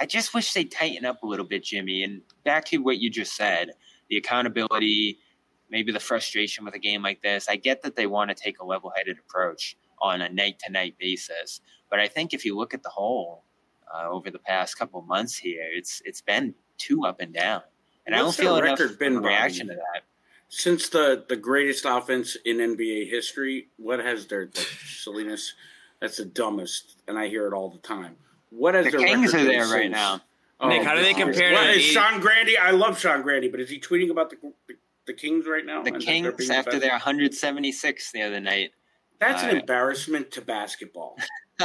[0.00, 2.02] I just wish they'd tighten up a little bit, Jimmy.
[2.02, 3.72] And back to what you just said,
[4.08, 5.18] the accountability,
[5.74, 7.48] maybe the frustration with a game like this.
[7.48, 11.60] I get that they want to take a level-headed approach on a night-to-night basis,
[11.90, 13.42] but I think if you look at the whole
[13.92, 17.62] uh, over the past couple of months here, it's it's been too up and down,
[18.06, 19.76] and I don't feel their enough record been, reaction Bobby?
[19.80, 20.02] to that.
[20.48, 24.56] Since the the greatest offense in NBA history, what has their like,
[24.86, 25.54] silliness?
[26.00, 28.14] That's the dumbest, and I hear it all the time.
[28.50, 29.92] What has The their Kings record are been there right since?
[29.92, 30.20] now.
[30.68, 32.56] Nick, how do they compare to is Sean Grande?
[32.62, 34.36] I love Sean Grande, but is he tweeting about the
[34.68, 34.74] the,
[35.06, 35.82] the Kings right now?
[35.82, 38.70] The And that they're Kings, being the after their 176 the other night,
[39.20, 41.16] That's an Uh, embarrassment to basketball.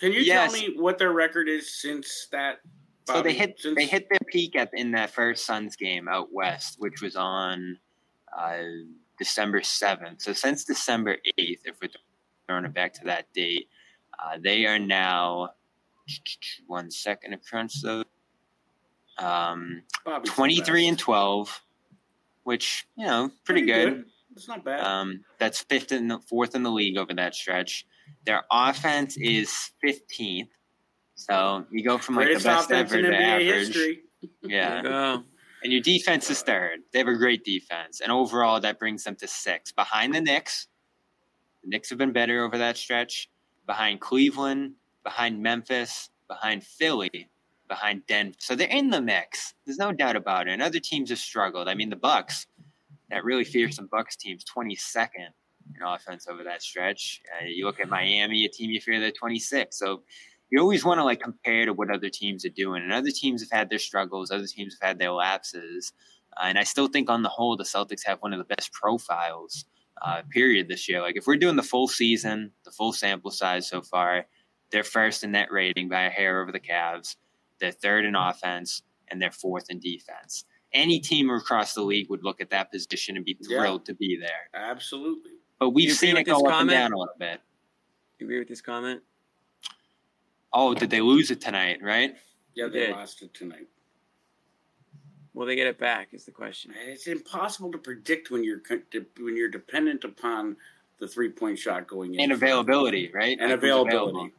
[0.00, 0.52] Can you Yes.
[0.52, 2.60] tell me what their record is since that?
[3.06, 6.32] So they hit Since- they hit their peak at in that first Suns game out
[6.32, 7.78] west, which was on
[8.36, 8.62] uh,
[9.18, 10.22] December seventh.
[10.22, 11.90] So since December eighth, if we're
[12.48, 13.68] throwing it back to that date,
[14.18, 15.50] uh, they are now
[16.66, 18.04] one second to crunch those.
[19.18, 21.62] Um, Bobby's twenty three and twelve,
[22.44, 24.04] which you know pretty, good.
[24.34, 24.80] It's not bad.
[24.80, 27.86] Um, that's fifth and the fourth in the league over that stretch.
[28.26, 30.50] Their offense is fifteenth.
[31.14, 33.66] So you go from like Greatest the best ever to NBA average.
[33.66, 34.00] history.
[34.42, 34.82] Yeah.
[34.82, 35.22] Go.
[35.62, 36.80] And your defense is third.
[36.92, 38.00] They have a great defense.
[38.00, 39.72] And overall, that brings them to six.
[39.72, 40.66] Behind the Knicks,
[41.62, 43.30] the Knicks have been better over that stretch.
[43.66, 44.74] Behind Cleveland,
[45.04, 47.30] behind Memphis, behind Philly,
[47.68, 48.36] behind Denver.
[48.38, 49.54] So they're in the mix.
[49.64, 50.52] There's no doubt about it.
[50.52, 51.68] And other teams have struggled.
[51.68, 52.46] I mean, the Bucks,
[53.10, 55.28] that really fearsome Bucks team's 22nd
[55.74, 57.22] in offense over that stretch.
[57.40, 59.78] Uh, you look at Miami, a team you fear they're 26.
[59.78, 60.02] So
[60.50, 62.82] you always want to like compare to what other teams are doing.
[62.82, 65.92] And other teams have had their struggles, other teams have had their lapses.
[66.36, 68.72] Uh, and I still think on the whole, the Celtics have one of the best
[68.72, 69.64] profiles,
[70.02, 71.00] uh, period, this year.
[71.00, 74.26] Like if we're doing the full season, the full sample size so far,
[74.70, 77.16] they're first in net rating by a hair over the Cavs.
[77.64, 80.44] They're third in offense, and they're fourth in defense.
[80.74, 83.56] Any team across the league would look at that position and be Yeah.
[83.60, 84.50] thrilled to be there.
[84.52, 85.30] Absolutely.
[85.58, 87.40] But we've You seen it go this up and down a little bit.
[88.18, 89.02] You agree with this comment?
[90.52, 91.78] Oh, did they lose it tonight?
[91.80, 92.14] Right?
[92.54, 92.90] Yeah, they did.
[92.90, 93.66] lost it tonight.
[95.32, 96.08] Will they get it back?
[96.12, 96.74] Is the question.
[96.76, 98.60] It's impossible to predict when you're
[99.18, 100.58] when you're dependent upon
[100.98, 103.38] the three point shot going in And availability, right?
[103.40, 104.34] and Like, who's availability.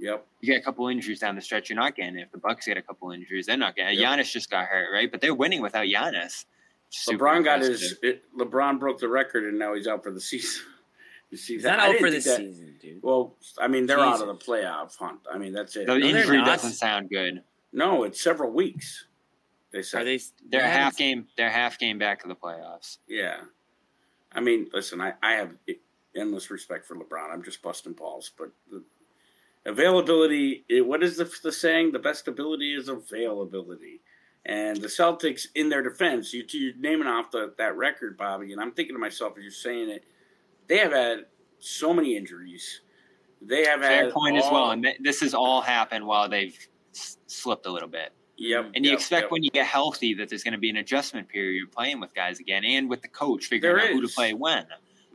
[0.00, 0.18] Available.
[0.22, 0.26] Yep.
[0.40, 2.22] You get a couple injuries down the stretch, you're not getting it.
[2.22, 4.00] If the Bucks get a couple injuries, they're not getting it.
[4.02, 4.18] Yep.
[4.18, 5.10] Giannis just got hurt, right?
[5.10, 6.44] But they're winning without Giannis.
[7.08, 7.98] LeBron got his.
[8.02, 10.62] It, LeBron broke the record, and now he's out for the season.
[11.30, 11.78] You see He's that?
[11.78, 13.02] not out for the that- season, dude.
[13.02, 15.18] Well, I mean, they're out of the playoff hunt.
[15.32, 15.86] I mean, that's it.
[15.88, 17.42] The they're injury doesn't sound good.
[17.72, 19.06] No, it's several weeks.
[19.72, 20.02] They said.
[20.02, 20.18] Are they?
[20.48, 21.26] They're they half haven't- game.
[21.36, 22.98] They're half game back of the playoffs.
[23.08, 23.38] Yeah.
[24.32, 25.54] I mean, listen, I, I have
[26.14, 27.32] endless respect for LeBron.
[27.32, 28.30] I'm just busting balls.
[28.38, 28.82] But the
[29.66, 31.92] availability, what is the, the saying?
[31.92, 34.00] The best ability is availability.
[34.44, 38.60] And the Celtics, in their defense, you, you're naming off the, that record, Bobby, and
[38.60, 40.04] I'm thinking to myself as you're saying it,
[40.68, 41.26] they have had
[41.58, 42.82] so many injuries.
[43.42, 44.70] They have Fair had point as well.
[44.70, 46.56] And this has all happened while they've
[46.94, 48.12] s- slipped a little bit.
[48.38, 48.72] Yep.
[48.74, 49.30] And you yep, expect yep.
[49.30, 51.56] when you get healthy that there's going to be an adjustment period.
[51.58, 54.34] You're playing with guys again, and with the coach figuring There out who to play
[54.34, 54.66] when.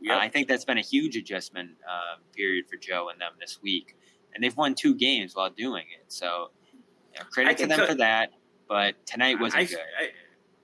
[0.02, 0.16] Yep.
[0.16, 3.60] Uh, I think that's been a huge adjustment uh, period for Joe and them this
[3.62, 3.96] week,
[4.34, 6.04] and they've won two games while doing it.
[6.08, 8.32] So, you know, I credit to them tell- for that.
[8.68, 9.78] But tonight wasn't I- good.
[10.00, 10.10] I-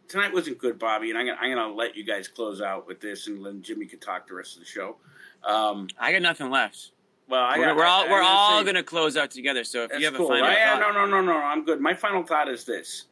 [0.09, 3.01] tonight wasn't good, Bobby, and I'm gonna, I'm gonna let you guys close out with
[3.01, 4.97] this, and then Jimmy can talk the rest of the show.
[5.45, 6.93] Um, I got nothing left.
[7.28, 9.62] well, I we're, got, we're all I, we're I'm all say- gonna close out together.
[9.65, 10.27] So if That's you have cool.
[10.27, 11.36] a final I- I- thought, no, no, no, no.
[11.39, 11.81] I'm good.
[11.81, 13.05] My final thought is this,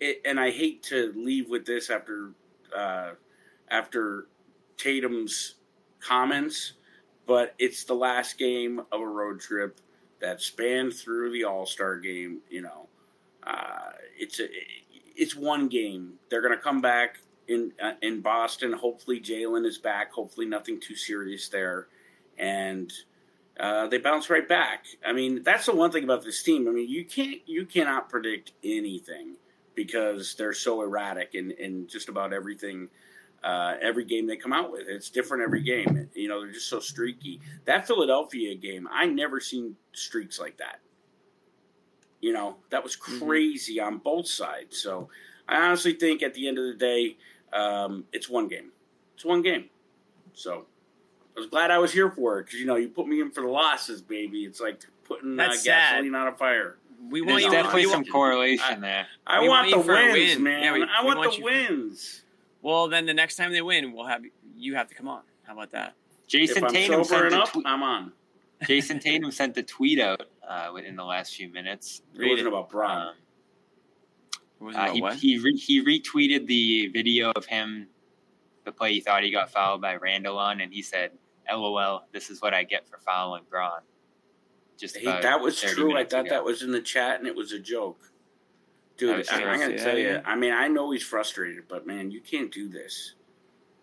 [0.00, 2.32] it, and I hate to leave with this after
[2.76, 3.12] uh,
[3.70, 4.26] after
[4.76, 5.54] Tatum's
[6.00, 6.74] comments,
[7.24, 9.80] but it's the last game of a road trip
[10.24, 12.40] that spanned through the All Star game.
[12.50, 12.88] You know,
[13.46, 14.46] uh, it's a
[15.16, 16.14] it's one game.
[16.30, 18.72] They're going to come back in uh, in Boston.
[18.72, 20.12] Hopefully, Jaylen is back.
[20.12, 21.88] Hopefully, nothing too serious there,
[22.38, 22.92] and
[23.60, 24.86] uh, they bounce right back.
[25.06, 26.66] I mean, that's the one thing about this team.
[26.68, 29.36] I mean, you can't you cannot predict anything
[29.74, 32.88] because they're so erratic in, in just about everything.
[33.44, 36.08] Uh, every game they come out with, it's different every game.
[36.14, 37.40] You know, they're just so streaky.
[37.66, 40.80] That Philadelphia game, I never seen streaks like that.
[42.20, 44.78] You know, that was crazy on both sides.
[44.80, 45.10] So,
[45.46, 47.16] I honestly think at the end of the day,
[47.52, 48.70] um, it's one game.
[49.14, 49.68] It's one game.
[50.32, 50.64] So,
[51.36, 53.30] I was glad I was here for it because you know you put me in
[53.30, 54.44] for the losses, baby.
[54.44, 56.78] It's like putting uh, gasoline on a fire.
[57.10, 57.50] we want There's you.
[57.50, 59.06] definitely we some want- correlation there.
[59.26, 60.42] I We want, want the wins, win.
[60.44, 60.62] man.
[60.62, 62.22] Yeah, we- I want, want the you for- wins.
[62.64, 64.22] Well, then the next time they win, we'll have
[64.56, 65.20] you have to come on.
[65.42, 65.94] How about that?
[66.26, 67.66] Jayson if I'm Tatum sent a enough, tweet.
[67.66, 68.12] I'm on.
[68.62, 72.00] Jayson Tatum sent the tweet out uh, within the last few minutes.
[72.18, 73.08] It wasn't about Bron.
[73.08, 73.14] Um,
[74.60, 74.82] It wasn't
[75.12, 77.88] uh, he he, re- he retweeted the video of him,
[78.64, 81.10] the play he thought he got fouled by Randle on, and he said,
[81.52, 83.82] "LOL, this is what I get for fouling Bron."
[84.78, 85.94] Just Hey, that was true.
[85.98, 86.30] I thought ago.
[86.30, 88.10] that was in the chat, and it was a joke.
[88.96, 90.08] Dude, oh, I was I, sure I'm I gonna tell you.
[90.08, 90.20] yeah.
[90.24, 93.14] I mean, I know he's frustrated, but man, you can't do this.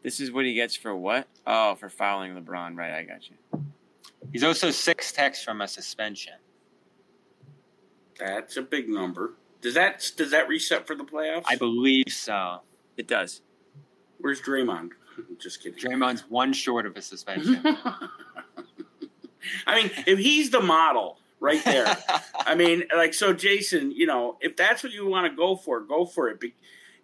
[0.03, 1.27] This is what he gets for what?
[1.45, 2.75] Oh, for fouling LeBron.
[2.75, 3.35] Right, I got you.
[4.31, 6.33] He's also six techs from a suspension.
[8.17, 9.33] That's a big number.
[9.61, 11.43] Does that does that reset for the playoffs?
[11.47, 12.61] I believe so.
[12.97, 13.41] It does.
[14.19, 14.91] Where's Draymond?
[15.39, 15.79] Just kidding.
[15.79, 17.61] Draymond's one short of a suspension.
[19.65, 21.97] I mean, if he's the model right there,
[22.39, 25.81] I mean, like, so Jayson, you know, if that's what you want to go for,
[25.81, 26.39] go for it.
[26.39, 26.55] Be-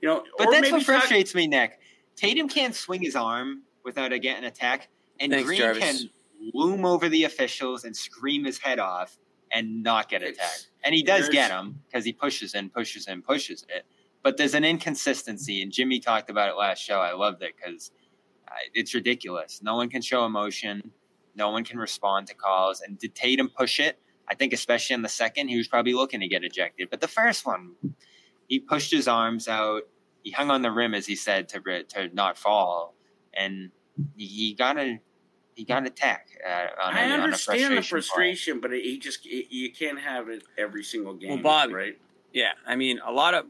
[0.01, 1.79] You know, But or that's maybe what talk- frustrates me, Nick.
[2.15, 4.87] Tatum can't swing his arm without a getting attack,
[5.19, 5.83] and Thanks, Green Jarvis.
[5.83, 6.09] can
[6.53, 9.17] loom over the officials and scream his head off
[9.51, 10.69] and not get It's- attacked.
[10.83, 13.85] And he does get him because he pushes and pushes and pushes it.
[14.23, 16.99] But there's an inconsistency, and Jimmy talked about it last show.
[16.99, 17.91] I loved it because
[18.47, 19.61] uh, it's ridiculous.
[19.61, 20.91] No one can show emotion.
[21.35, 22.81] No one can respond to calls.
[22.81, 23.99] And did Tatum push it?
[24.29, 26.89] I think especially in the second, he was probably looking to get ejected.
[26.89, 27.73] But the first one,
[28.47, 29.83] he pushed his arms out.
[30.23, 32.95] He hung on the rim, as he said, to to not fall,
[33.33, 33.71] and
[34.15, 34.99] he got a
[35.55, 36.27] he got an attack.
[36.45, 37.87] Uh, on a, I on a understand the frustration play.
[37.89, 41.41] frustration, but he just it, you can't have it every single game.
[41.41, 41.97] Bobby, right?
[42.33, 43.45] Yeah, I mean, a lot of.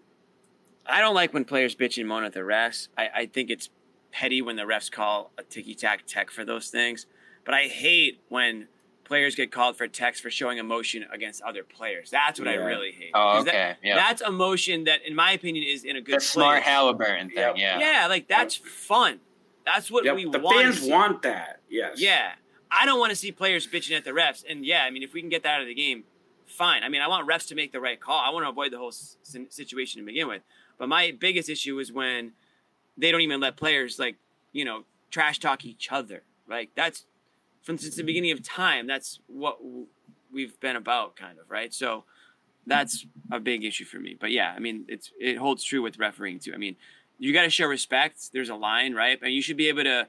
[0.85, 2.87] I don't like when players bitch and moan at the refs.
[2.97, 3.69] I, I think it's
[4.11, 7.07] petty when the refs call a ticky tack tech for those things.
[7.43, 8.67] But I hate when
[9.07, 12.09] players get called for techs for showing emotion against other players.
[12.11, 13.11] That's what I really hate.
[13.13, 13.95] Oh, 'Cause that- okay, yeah.
[13.95, 16.65] That's emotion that, in my opinion, is in a good the smart place.
[16.65, 17.57] Halliburton thing, Yep.
[17.57, 17.79] yeah.
[17.79, 19.19] Yeah, like that's fun.
[19.65, 20.57] That's what Yep, we the want.
[20.57, 21.61] to fans want that.
[21.69, 21.99] Yes.
[21.99, 22.33] Yeah.
[22.69, 24.43] I don't want to see players bitching at the refs.
[24.47, 26.03] And yeah, I mean, if we can get that out of the game,
[26.45, 26.83] fine.
[26.83, 28.19] I mean, I want refs to make the right call.
[28.19, 29.17] I want to avoid the whole s-
[29.49, 30.41] situation to begin with.
[30.77, 32.33] But my biggest issue is when
[32.97, 34.15] they don't even let players, like,
[34.51, 36.23] you know, trash talk each other.
[36.47, 37.07] Like, that's from
[37.75, 39.57] since the beginning of time, that's what
[40.31, 41.73] we've been about, kind of, right?
[41.73, 42.03] So
[42.65, 44.15] that's a big issue for me.
[44.19, 46.53] But yeah, I mean, it's it holds true with refereeing too.
[46.53, 46.75] I mean,
[47.17, 48.31] you got to show respect.
[48.31, 49.19] There's a line, right?
[49.21, 50.07] And you should be able to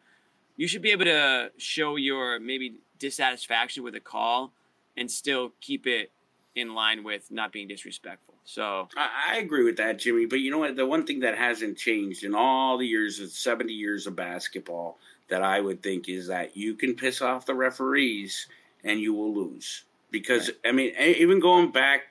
[0.57, 4.53] you should be able to show your maybe dissatisfaction with a call
[4.97, 6.11] and still keep it
[6.55, 8.35] in line with not being disrespectful.
[8.45, 10.27] So I, I agree with that, Jimmy.
[10.27, 10.75] But you know what?
[10.75, 14.99] The one thing that hasn't changed in all the years of 70 years of basketball
[15.29, 18.47] that I would think is that you can piss off the referees
[18.85, 19.85] and you will lose.
[20.11, 22.09] Because, I mean, even going back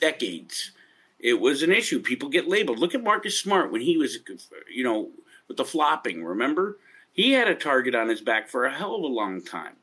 [0.00, 0.70] decades,
[1.18, 2.00] it was an issue.
[2.00, 2.78] People get labeled.
[2.78, 4.18] Look at Marcus Smart when he was,
[4.72, 5.10] you know,
[5.48, 6.78] with the flopping, remember?
[7.12, 9.74] He had a target on his back for a hell of a long time.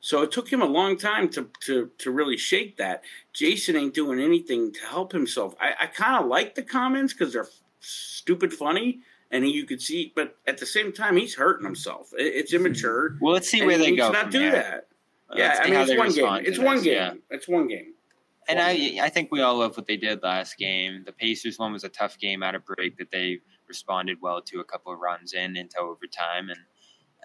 [0.00, 3.02] So it took him a long time to, to, to really shake that.
[3.34, 5.54] Jayson ain't doing anything to help himself.
[5.60, 7.48] I, I kind of like the comments because they're
[7.80, 9.00] stupid funny,
[9.30, 12.10] and he, you could see, but at the same time, he's hurting himself.
[12.18, 12.66] It, it's mm-hmm.
[12.66, 13.16] immature.
[13.20, 14.52] Well, let's see where he they needs go not do here.
[14.52, 14.88] that.
[15.30, 16.24] Let's yeah, see I mean, it's one game.
[16.24, 16.94] respond to It's one game.
[16.94, 17.12] yeah.
[17.30, 17.92] It's one game.
[18.48, 19.00] And One I, game.
[19.02, 21.02] I think we all love what they did last game.
[21.04, 24.60] The Pacers one was a tough game out of break that they responded well to
[24.60, 26.48] a couple of runs in into overtime.
[26.48, 26.58] And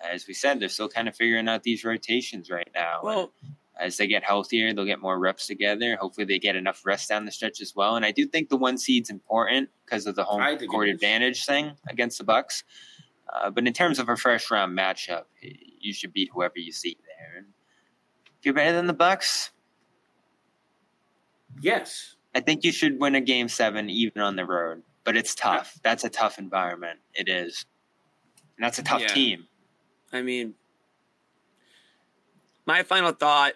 [0.04, 3.00] as we said, they're still kind of figuring out these rotations right now.
[3.04, 3.32] well,
[3.80, 5.96] as they get healthier, they'll get more reps together.
[5.96, 7.96] Hopefully, they get enough rest down the stretch as well.
[7.96, 11.72] And I do think the one seed's important because of the home court advantage thing
[11.90, 12.64] against the Bucks.
[13.34, 16.98] Uh, but in terms of a first round matchup, you should beat whoever you see
[17.06, 17.38] there.
[17.40, 17.48] And
[18.40, 19.52] if you're better than the Bucks,
[21.62, 22.16] Yes.
[22.36, 24.84] I think you should win a game seven even on the road.
[25.04, 25.80] But it's tough.
[25.84, 27.00] That's a tough environment.
[27.14, 27.66] It is.
[28.58, 29.08] And that's a tough Yeah.
[29.08, 29.48] team.
[30.12, 30.56] I mean,
[32.66, 33.54] my final thought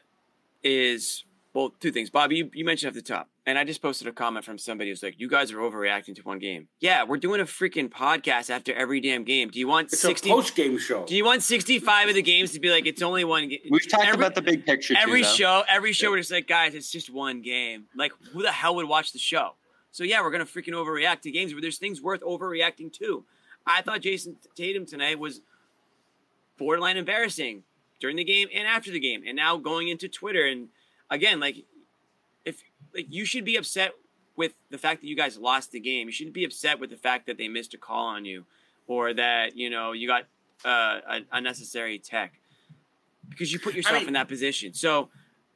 [0.63, 1.23] is
[1.53, 2.11] well, two things.
[2.11, 4.91] Bobby, you, you mentioned at the top, and I just posted a comment from somebody
[4.91, 8.51] who's like, "You guys are overreacting to one game." Yeah, we're doing a freaking podcast
[8.51, 9.49] after every damn game.
[9.49, 10.29] Do you want It's sixty?
[10.29, 11.03] a post game show.
[11.05, 13.59] do you want sixty-five of the games to be like it's only one game?
[13.71, 15.27] We've talked about the big picture every though.
[15.29, 15.63] show.
[15.67, 17.85] Every show, we're just like, guys, it's just one game.
[17.95, 19.55] Like, who the hell would watch the show?
[19.91, 23.25] So yeah, we're gonna freaking overreact to games where there's things worth overreacting to.
[23.65, 25.41] I thought Jayson Tatum tonight was
[26.57, 27.63] borderline embarrassing
[27.99, 30.69] during the game and after the game, and now going into Twitter and
[31.10, 31.65] again, like
[32.45, 32.61] if
[32.94, 33.94] like you should be upset
[34.36, 36.07] with the fact that you guys lost the game.
[36.07, 38.45] You shouldn't be upset with the fact that they missed a call on you
[38.88, 40.24] or that you know you got
[40.64, 42.34] uh, an unnecessary tech
[43.30, 44.74] because you put yourself mean- in that position.
[44.74, 45.10] So.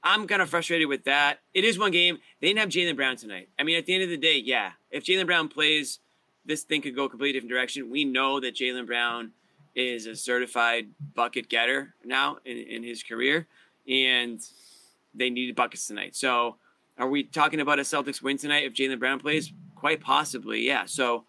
[0.04, 1.42] I'm kind of frustrated with that.
[1.54, 2.18] It is one game.
[2.40, 3.50] They didn't have Jaylen Brown tonight.
[3.60, 6.00] I mean, at the end of the day, yeah, if Jaylen Brown plays
[6.46, 7.90] this thing could go a completely different direction.
[7.90, 9.32] We know that Jaylen Brown
[9.76, 13.48] is a certified bucket getter now in, in his career,
[13.88, 14.40] and
[15.14, 16.16] they needed buckets tonight.
[16.16, 16.58] So,
[16.98, 19.52] are we talking about a Celtics win tonight if Jaylen Brown plays?
[19.76, 20.86] Quite possibly, yeah.
[20.86, 21.24] So,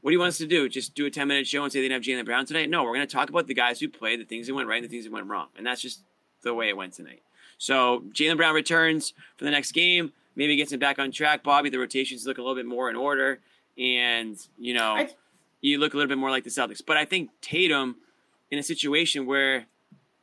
[0.00, 0.68] what do you want us to do?
[0.68, 2.68] Just do a 10 minute show and say they didn't have Jaylen Brown tonight?
[2.68, 4.82] No, we're going to talk about the guys who played, the things that went right,
[4.82, 5.48] and the things that went wrong.
[5.56, 6.00] And that's just
[6.42, 7.22] the way it went tonight.
[7.58, 11.42] So, Jaylen Brown returns for the next game, maybe gets him back on track.
[11.42, 13.40] Bobby, the rotations look a little bit more in order,
[13.78, 15.10] and, you know, I-
[15.70, 16.82] you look a little bit more like the Celtics.
[16.84, 17.96] But I think Tatum,
[18.50, 19.66] in a situation where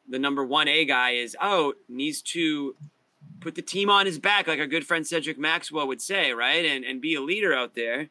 [0.08, 2.76] the number one A guy is out, needs to
[3.40, 6.64] put the team on his back, like our good friend Cedric Maxwell would say, right?
[6.64, 8.10] And and be a leader out there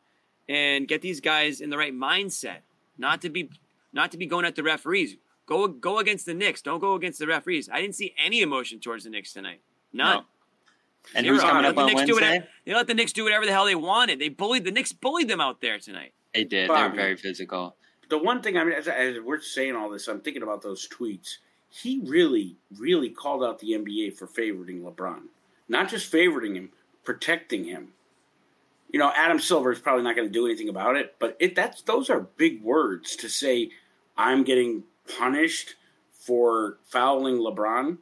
[0.49, 2.59] and get these guys in the right mindset.
[2.99, 3.51] Not to be
[3.93, 5.17] not to be going at the referees.
[5.47, 6.63] Go go against the Knicks.
[6.63, 7.69] Don't go against the referees.
[7.73, 9.61] I didn't see any emotion towards the Knicks tonight.
[9.93, 10.17] None.
[10.17, 10.25] No.
[11.15, 11.37] And Zero.
[11.37, 12.27] who's coming up the on Knicks do Wednesday?
[12.27, 14.19] whatever, they let the Knicks do whatever the hell they wanted.
[14.19, 16.13] They bullied the Knicks bullied them out there tonight.
[16.35, 16.71] They did.
[16.71, 17.77] They were very physical.
[18.09, 20.89] the one thing I mean, as, as we're saying all this, I'm thinking about those
[20.89, 21.39] tweets.
[21.69, 25.23] He really, really called out the NBA for favoriting LeBron,
[25.69, 26.71] not just favoriting him,
[27.05, 27.93] protecting him.
[28.93, 31.55] You know, Adam Silver is probably not going to do anything about it, but it
[31.55, 33.71] that's those are big words to say.
[34.17, 34.83] I'm getting
[35.17, 35.77] punished
[36.13, 37.99] for fouling LeBron.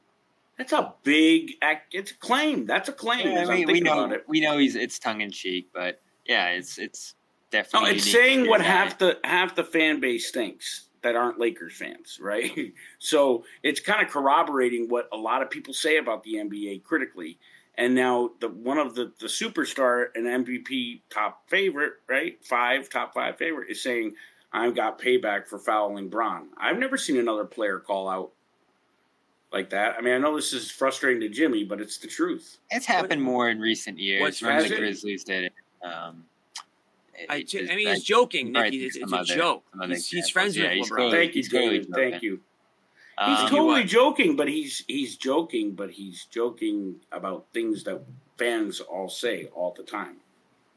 [0.56, 1.94] That's a big act.
[1.94, 2.66] It's a claim.
[2.66, 3.28] That's a claim.
[3.28, 4.24] Yeah, I mean, we know about it.
[4.26, 7.14] we know he's it's tongue in cheek, but yeah, it's it's
[7.52, 8.66] No, it's saying what guy.
[8.66, 12.72] half the half the fan base thinks that aren't Lakers fans, right?
[12.98, 17.38] so it's kind of corroborating what a lot of people say about the NBA critically.
[17.76, 22.36] And now the one of the the superstar and MVP top favorite, right?
[22.44, 24.14] Five top five favorite is saying
[24.52, 26.48] I've got payback for fouling Bron.
[26.56, 28.32] I've never seen another player call out
[29.52, 29.94] like that.
[29.96, 32.58] I mean, I know this is frustrating to Jimmy, but it's the truth.
[32.70, 34.20] It's happened more in recent years.
[34.22, 34.80] What's Remember has the it?
[34.80, 35.52] Grizzlies did it.
[35.82, 36.37] Um, it-
[37.28, 39.64] I, I mean, he's joking, right, It's, it's a other- joke.
[39.86, 40.96] He's, he's friends Yeah, with he's LeBron.
[40.96, 41.94] clearly- Thank you, he's clearly David.
[41.94, 42.28] Thank joking.
[42.28, 42.40] you.
[43.26, 48.00] He's Um, totally joking, but he's he's joking, but he's joking about things that
[48.36, 50.18] fans all say all the time,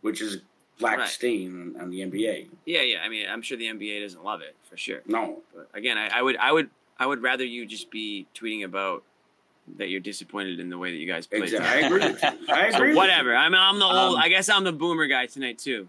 [0.02, 0.38] which is
[0.80, 1.08] black Right.
[1.08, 2.48] stain on, on the NBA.
[2.66, 3.02] Yeah, yeah.
[3.04, 5.02] I mean, I'm sure the NBA doesn't love it for sure.
[5.06, 8.64] No, But again, I, I would, I would, I would rather you just be tweeting
[8.66, 9.04] about
[9.78, 11.44] that you're disappointed in the way that you guys played.
[11.44, 11.70] exactly.
[11.70, 12.02] I agree.
[12.50, 12.88] I agree.
[12.90, 13.36] with whatever.
[13.36, 14.16] I'm, I'm the old.
[14.16, 15.88] Um, I guess I'm the boomer guy tonight too.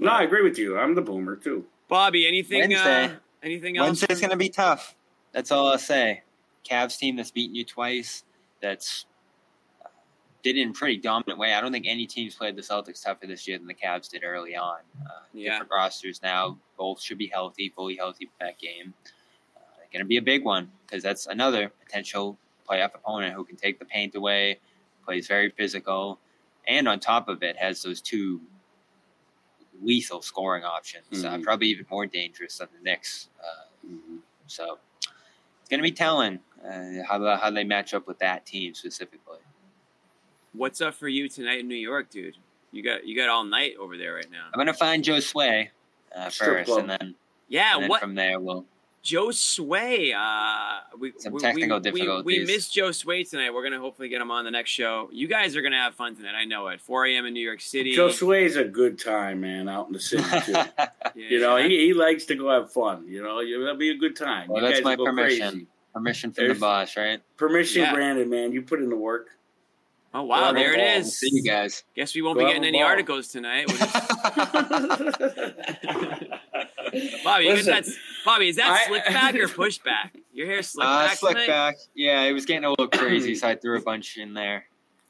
[0.00, 0.06] You.
[0.06, 0.78] No, I agree with you.
[0.78, 1.64] I'm the boomer too.
[1.88, 2.62] Bobby, anything?
[2.62, 3.12] Uh, Wednesday.
[3.42, 3.86] anything else?
[3.86, 4.94] Wednesday's going to be tough.
[5.32, 6.22] That's all I'll say.
[6.68, 8.24] Cavs team that's beaten you twice.
[8.60, 9.06] That's
[9.84, 9.88] uh,
[10.42, 11.54] did it in a pretty dominant way.
[11.54, 14.22] I don't think any team's played the Celtics tougher this year than the Cavs did
[14.24, 14.78] early on.
[15.04, 15.52] Uh, Yeah.
[15.52, 16.58] Different rosters now.
[16.76, 18.94] Both should be healthy, fully healthy for that game.
[19.56, 19.60] Uh,
[19.92, 22.36] going to be a big one because that's another potential
[22.68, 24.58] playoff opponent who can take the paint away,
[25.04, 26.18] plays very physical,
[26.68, 28.40] and on top of it has those two
[29.82, 31.24] lethal scoring options.
[31.24, 31.42] Uh, Mhm.
[31.42, 33.28] probably even more dangerous than the Knicks.
[33.42, 33.88] Uh,
[34.46, 38.74] so it's going to be telling uh, how how they match up with that team
[38.74, 39.38] specifically.
[40.52, 42.36] What's up for you tonight in New York, dude?
[42.72, 44.46] You got you got all night over there right now.
[44.52, 45.68] I'm going to find Josue
[46.14, 46.80] uh, first, club.
[46.80, 47.14] and then,
[47.48, 48.66] Yeah, and then what from there we'll.
[49.04, 50.14] Josue?
[50.14, 53.52] Uh, we, Some we, technical we, we, we missed Josue tonight.
[53.54, 55.08] We're gonna hopefully get him on the next show.
[55.12, 56.34] You guys are gonna have fun tonight.
[56.34, 56.80] I know it.
[56.82, 57.24] 4 a.m.
[57.26, 57.92] in New York City.
[57.94, 60.52] Joe Sway's a good time, man, out in the city too.
[61.16, 63.04] Yeah, you know, he, he likes to go have fun.
[63.08, 64.48] You know, it'll be a good time.
[64.48, 65.50] Well, you that's guys my go permission.
[65.50, 65.66] crazy.
[65.92, 67.20] Permission from There's- the boss, right?
[67.36, 67.94] Permission Yeah.
[67.94, 68.52] granted, man.
[68.52, 69.28] You put in the work.
[70.14, 70.86] Oh wow, Well, there it ball.
[71.00, 71.18] is.
[71.18, 71.82] See you guys.
[71.96, 72.86] Guess we won't Go be getting any ball.
[72.88, 73.66] articles tonight.
[73.68, 75.20] We'll just-
[77.24, 77.84] Bobby, you Listen, that,
[78.24, 80.16] Bobby, is that I- slick back or push back?
[80.32, 81.46] Your hair slick Uh, back slick tonight?
[81.48, 81.76] back.
[81.94, 84.64] Yeah, it was getting a little crazy, so I threw a bunch in there.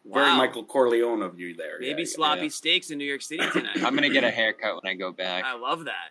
[0.04, 0.24] Wow.
[0.24, 1.78] Very Michael Corleone of you there.
[1.78, 2.48] Maybe yeah, sloppy yeah.
[2.48, 3.82] steaks in New York City tonight.
[3.84, 5.44] I'm gonna get a haircut when I go back.
[5.44, 6.10] I love that.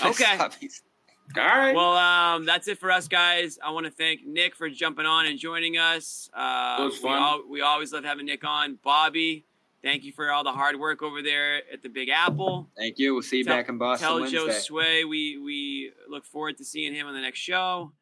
[0.04, 0.38] Okay.
[0.38, 1.74] All right.
[1.74, 3.58] Well, um, that's it for us, guys.
[3.64, 6.28] I want to thank Nick for jumping on and joining us.
[6.34, 7.22] Uh, It was We, fun.
[7.22, 8.78] al- we always love having Nick on.
[8.82, 9.44] Bobby,
[9.82, 12.68] thank you for all the hard work over there at the Big Apple.
[12.76, 13.14] Thank you.
[13.14, 14.38] We'll see you Tell- back in Boston Tell Wednesday.
[14.38, 17.92] Joe Sway we we look forward to seeing him on the next show,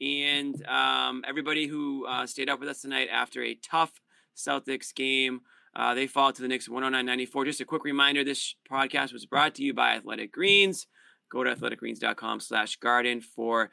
[0.00, 4.00] and um, everybody who uh, stayed up with us tonight after a tough
[4.36, 5.42] Celtics game.
[5.74, 7.44] Uh, they fall to the Knicks 109.94.
[7.44, 10.86] Just a quick reminder: this podcast was brought to you by Athletic Greens.
[11.30, 13.70] Go to athleticgreens.com/garden for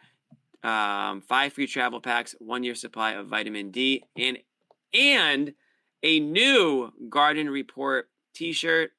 [0.63, 4.38] um, five free travel packs, one year supply of vitamin D, and
[4.93, 5.53] and
[6.03, 8.91] a new Garden Report T-shirt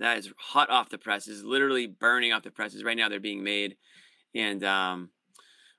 [0.00, 3.08] that is hot off the presses, literally burning off the presses right now.
[3.08, 3.76] They're being made,
[4.34, 5.10] and um,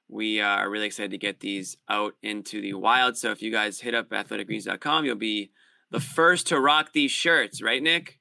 [0.08, 3.18] we uh, are really excited to get these out into the wild.
[3.18, 5.52] So if you guys hit up athleticgreens.com, you'll be
[5.92, 8.20] the first to rock these shirts, right, Nick?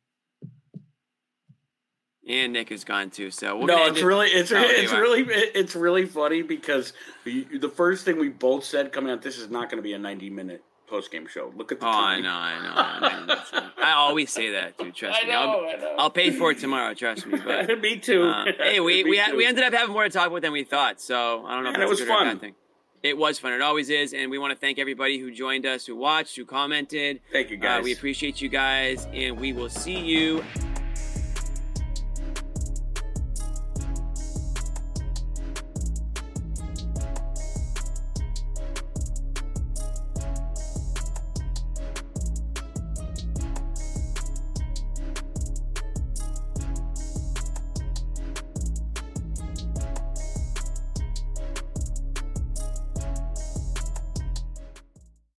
[2.27, 3.31] And Nick is gone too.
[3.31, 7.45] So we're no, it's it- really it's Oh, it's really it's really funny because the,
[7.59, 9.99] the first thing we both said coming out, this is not going to be a
[9.99, 10.63] ninety minute
[10.95, 11.53] post game show.
[11.57, 13.71] Look at the Oh, I know, I know, I know.
[13.85, 14.95] I always say that, dude.
[14.95, 15.33] Trust I me.
[15.33, 15.95] know, I'll, I know.
[15.99, 16.95] I'll pay for it tomorrow.
[16.95, 17.39] Trust me.
[17.45, 18.23] But Me too.
[18.23, 20.63] uh, hey, we we, had, we ended up having more to talk about than we
[20.63, 21.01] thought.
[21.01, 22.39] So I don't know if And it was a good or a fun.
[22.39, 22.55] thing.
[23.03, 23.53] It was fun.
[23.53, 24.15] It always is.
[24.15, 27.21] And we want to thank everybody who joined us, who watched, who commented.
[27.33, 27.85] Thank you, Uh, guys.
[27.85, 30.43] we appreciate you guys, and we will see you